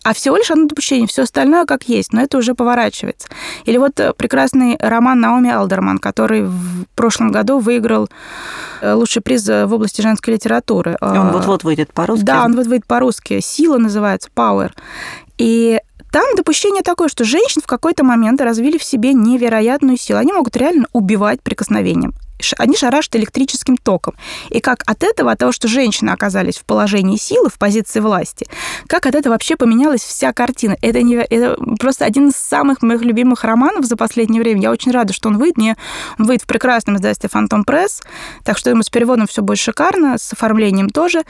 А 0.04 0.12
всего 0.12 0.36
лишь 0.36 0.50
одно 0.50 0.66
допущение, 0.66 1.08
все 1.08 1.22
остальное 1.22 1.64
как 1.64 1.84
есть, 1.84 2.12
но 2.12 2.20
это 2.20 2.36
уже 2.36 2.54
поворачивается. 2.54 3.28
Или 3.64 3.78
вот 3.78 3.94
прекрасный 4.18 4.76
роман 4.78 5.18
Наоми 5.18 5.50
Алдерман, 5.50 5.96
который 5.96 6.42
в 6.42 6.84
прошлом 6.94 7.32
году 7.32 7.58
выиграл 7.58 8.10
лучший 8.82 9.22
приз 9.22 9.48
в 9.48 9.72
области 9.72 10.02
женской 10.02 10.34
литературы. 10.34 10.98
Он 11.00 11.30
вот-вот 11.30 11.64
выйдет 11.64 11.90
по-русски. 11.94 12.24
Да, 12.24 12.44
он 12.44 12.54
вот 12.54 12.66
выйдет 12.66 12.86
по-русски. 12.86 13.40
«Сила 13.40 13.77
называется, 13.80 14.28
Power. 14.34 14.72
И 15.36 15.80
там 16.10 16.24
допущение 16.36 16.82
такое, 16.82 17.08
что 17.08 17.24
женщин 17.24 17.60
в 17.62 17.66
какой-то 17.66 18.04
момент 18.04 18.40
развили 18.40 18.78
в 18.78 18.82
себе 18.82 19.12
невероятную 19.12 19.98
силу. 19.98 20.18
Они 20.18 20.32
могут 20.32 20.56
реально 20.56 20.86
убивать 20.92 21.42
прикосновением. 21.42 22.14
Они 22.58 22.76
шарашат 22.76 23.16
электрическим 23.16 23.76
током. 23.76 24.14
И 24.48 24.60
как 24.60 24.82
от 24.86 25.02
этого, 25.02 25.32
от 25.32 25.38
того, 25.38 25.52
что 25.52 25.66
женщины 25.66 26.10
оказались 26.10 26.56
в 26.58 26.64
положении 26.64 27.16
силы, 27.16 27.50
в 27.50 27.58
позиции 27.58 28.00
власти, 28.00 28.46
как 28.86 29.06
от 29.06 29.16
этого 29.16 29.32
вообще 29.32 29.56
поменялась 29.56 30.02
вся 30.02 30.32
картина. 30.32 30.76
Это, 30.80 31.02
не, 31.02 31.16
это 31.16 31.56
просто 31.78 32.04
один 32.04 32.28
из 32.28 32.36
самых 32.36 32.80
моих 32.80 33.02
любимых 33.02 33.42
романов 33.42 33.84
за 33.86 33.96
последнее 33.96 34.40
время. 34.40 34.62
Я 34.62 34.70
очень 34.70 34.92
рада, 34.92 35.12
что 35.12 35.28
он 35.28 35.38
выйдет. 35.38 35.56
Мне, 35.56 35.76
он 36.18 36.26
выйдет 36.26 36.44
в 36.44 36.46
прекрасном 36.46 36.96
издательстве 36.96 37.28
«Фантом 37.28 37.64
Пресс», 37.64 38.02
так 38.44 38.56
что 38.56 38.70
ему 38.70 38.82
с 38.82 38.90
переводом 38.90 39.26
все 39.26 39.42
будет 39.42 39.58
шикарно, 39.58 40.16
с 40.18 40.32
оформлением 40.32 40.90
тоже. 40.90 41.24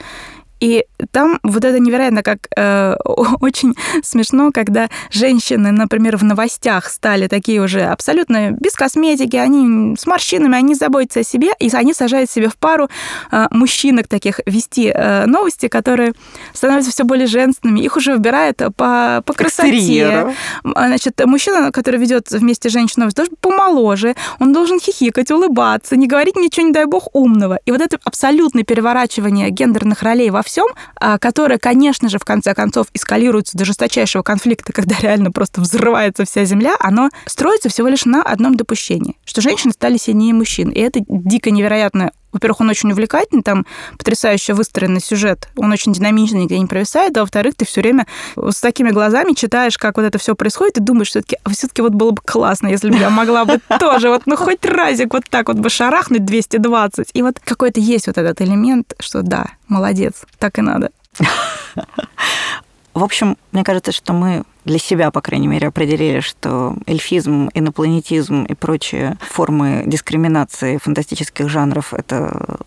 И 0.59 0.85
там 1.11 1.39
вот 1.43 1.63
это 1.63 1.79
невероятно 1.79 2.23
как 2.23 2.47
э, 2.55 2.95
очень 3.41 3.75
смешно, 4.03 4.51
когда 4.51 4.89
женщины, 5.11 5.71
например, 5.71 6.17
в 6.17 6.23
новостях 6.23 6.89
стали 6.89 7.27
такие 7.27 7.61
уже 7.61 7.81
абсолютно 7.81 8.51
без 8.51 8.73
косметики, 8.73 9.35
они 9.35 9.95
с 9.95 10.05
морщинами, 10.05 10.57
они 10.57 10.75
заботятся 10.75 11.21
о 11.21 11.23
себе, 11.23 11.49
и 11.59 11.69
они 11.73 11.93
сажают 11.93 12.29
себе 12.29 12.49
в 12.49 12.57
пару 12.57 12.89
э, 13.31 13.47
мужчинок 13.51 14.07
таких 14.07 14.39
вести 14.45 14.91
э, 14.93 15.25
новости, 15.25 15.67
которые 15.67 16.13
становятся 16.53 16.91
все 16.91 17.03
более 17.03 17.27
женственными, 17.27 17.79
их 17.79 17.95
уже 17.95 18.13
выбирают 18.13 18.61
по, 18.75 19.23
по 19.25 19.33
красоте. 19.33 20.35
Значит, 20.63 21.21
мужчина, 21.25 21.71
который 21.71 21.99
ведет 21.99 22.31
вместе 22.31 22.69
с 22.69 22.73
женщиной, 22.73 23.09
должен 23.15 23.35
помоложе, 23.39 24.15
он 24.39 24.53
должен 24.53 24.79
хихикать, 24.79 25.31
улыбаться, 25.31 25.95
не 25.95 26.07
говорить 26.07 26.35
ничего, 26.35 26.67
не 26.67 26.73
дай 26.73 26.85
бог, 26.85 27.09
умного. 27.13 27.59
И 27.65 27.71
вот 27.71 27.81
это 27.81 27.99
абсолютное 28.03 28.63
переворачивание 28.63 29.49
гендерных 29.49 30.03
ролей 30.03 30.29
во 30.29 30.43
всем, 30.49 30.67
а, 30.99 31.19
которое, 31.19 31.59
конечно 31.59 32.09
же, 32.09 32.17
в 32.17 32.25
конце 32.25 32.55
концов 32.55 32.87
эскалируется 32.93 33.57
до 33.57 33.65
жесточайшего 33.65 34.23
конфликта, 34.23 34.73
когда 34.73 34.95
реально 34.99 35.31
просто 35.31 35.61
взрывается 35.61 36.25
вся 36.25 36.43
земля, 36.45 36.75
оно 36.79 37.09
строится 37.25 37.69
всего 37.69 37.87
лишь 37.87 38.05
на 38.05 38.23
одном 38.23 38.55
допущении, 38.55 39.15
что 39.25 39.41
женщины 39.41 39.71
стали 39.71 39.97
сильнее 39.97 40.33
мужчин. 40.33 40.69
И 40.69 40.79
это 40.79 41.01
дико 41.07 41.51
невероятно 41.51 42.11
во-первых, 42.31 42.61
он 42.61 42.69
очень 42.69 42.91
увлекательный, 42.91 43.43
там 43.43 43.65
потрясающе 43.97 44.53
выстроенный 44.53 45.01
сюжет, 45.01 45.49
он 45.55 45.71
очень 45.71 45.93
динамичный, 45.93 46.41
нигде 46.41 46.59
не 46.59 46.65
провисает, 46.65 47.17
а 47.17 47.21
во-вторых, 47.21 47.55
ты 47.55 47.65
все 47.65 47.81
время 47.81 48.07
с 48.35 48.59
такими 48.61 48.91
глазами 48.91 49.33
читаешь, 49.33 49.77
как 49.77 49.97
вот 49.97 50.03
это 50.03 50.17
все 50.17 50.35
происходит, 50.35 50.77
и 50.77 50.81
думаешь, 50.81 51.09
все-таки, 51.09 51.37
а 51.43 51.49
все-таки 51.49 51.81
вот 51.81 51.93
было 51.93 52.11
бы 52.11 52.21
классно, 52.23 52.67
если 52.67 52.89
бы 52.89 52.97
я 52.97 53.09
могла 53.09 53.45
бы 53.45 53.59
тоже, 53.79 54.09
вот, 54.09 54.23
ну, 54.25 54.35
хоть 54.35 54.65
разик 54.65 55.13
вот 55.13 55.23
так 55.29 55.47
вот 55.47 55.57
бы 55.57 55.69
шарахнуть 55.69 56.25
220. 56.25 57.09
И 57.13 57.21
вот 57.21 57.39
какой-то 57.39 57.79
есть 57.79 58.07
вот 58.07 58.17
этот 58.17 58.41
элемент, 58.41 58.93
что 58.99 59.21
да, 59.21 59.47
молодец, 59.67 60.23
так 60.37 60.59
и 60.59 60.61
надо. 60.61 60.91
В 62.93 63.03
общем, 63.03 63.37
мне 63.51 63.63
кажется, 63.63 63.91
что 63.91 64.13
мы 64.13 64.43
для 64.69 64.77
себя, 64.77 65.09
по 65.09 65.21
крайней 65.21 65.47
мере, 65.47 65.67
определили, 65.67 66.19
что 66.19 66.75
эльфизм, 66.85 67.49
инопланетизм 67.55 68.43
и 68.43 68.53
прочие 68.53 69.17
формы 69.19 69.81
дискриминации 69.87 70.77
фантастических 70.77 71.49
жанров– 71.49 71.93
это 71.95 72.59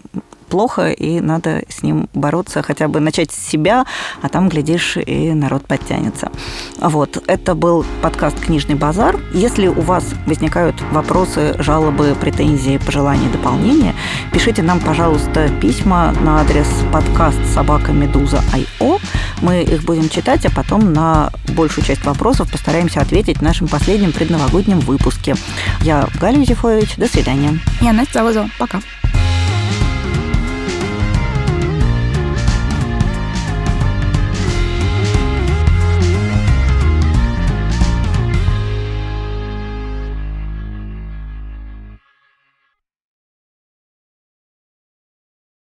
плохо, 0.52 0.90
и 0.90 1.20
надо 1.20 1.62
с 1.70 1.82
ним 1.82 2.10
бороться, 2.12 2.62
хотя 2.62 2.86
бы 2.86 3.00
начать 3.00 3.32
с 3.32 3.48
себя, 3.50 3.86
а 4.20 4.28
там, 4.28 4.50
глядишь, 4.50 4.98
и 4.98 5.32
народ 5.32 5.66
подтянется. 5.66 6.30
Вот, 6.78 7.24
это 7.26 7.54
был 7.54 7.86
подкаст 8.02 8.38
«Книжный 8.38 8.74
базар». 8.74 9.18
Если 9.32 9.66
у 9.66 9.80
вас 9.80 10.04
возникают 10.26 10.76
вопросы, 10.92 11.54
жалобы, 11.58 12.14
претензии, 12.20 12.76
пожелания, 12.76 13.30
дополнения, 13.30 13.94
пишите 14.30 14.62
нам, 14.62 14.78
пожалуйста, 14.80 15.48
письма 15.62 16.12
на 16.20 16.42
адрес 16.42 16.68
подкаст 16.92 17.38
собака 17.54 17.92
медуза 17.92 18.42
IO. 18.52 19.00
Мы 19.40 19.62
их 19.62 19.84
будем 19.84 20.10
читать, 20.10 20.44
а 20.44 20.50
потом 20.54 20.92
на 20.92 21.30
большую 21.56 21.86
часть 21.86 22.04
вопросов 22.04 22.52
постараемся 22.52 23.00
ответить 23.00 23.38
в 23.38 23.42
нашем 23.42 23.68
последнем 23.68 24.12
предновогоднем 24.12 24.80
выпуске. 24.80 25.34
Я 25.80 26.06
Галя 26.20 26.40
Юзефович. 26.40 26.96
До 26.96 27.08
свидания. 27.08 27.58
Я 27.80 27.94
Настя 27.94 28.18
Завозова. 28.18 28.50
Пока. 28.58 28.80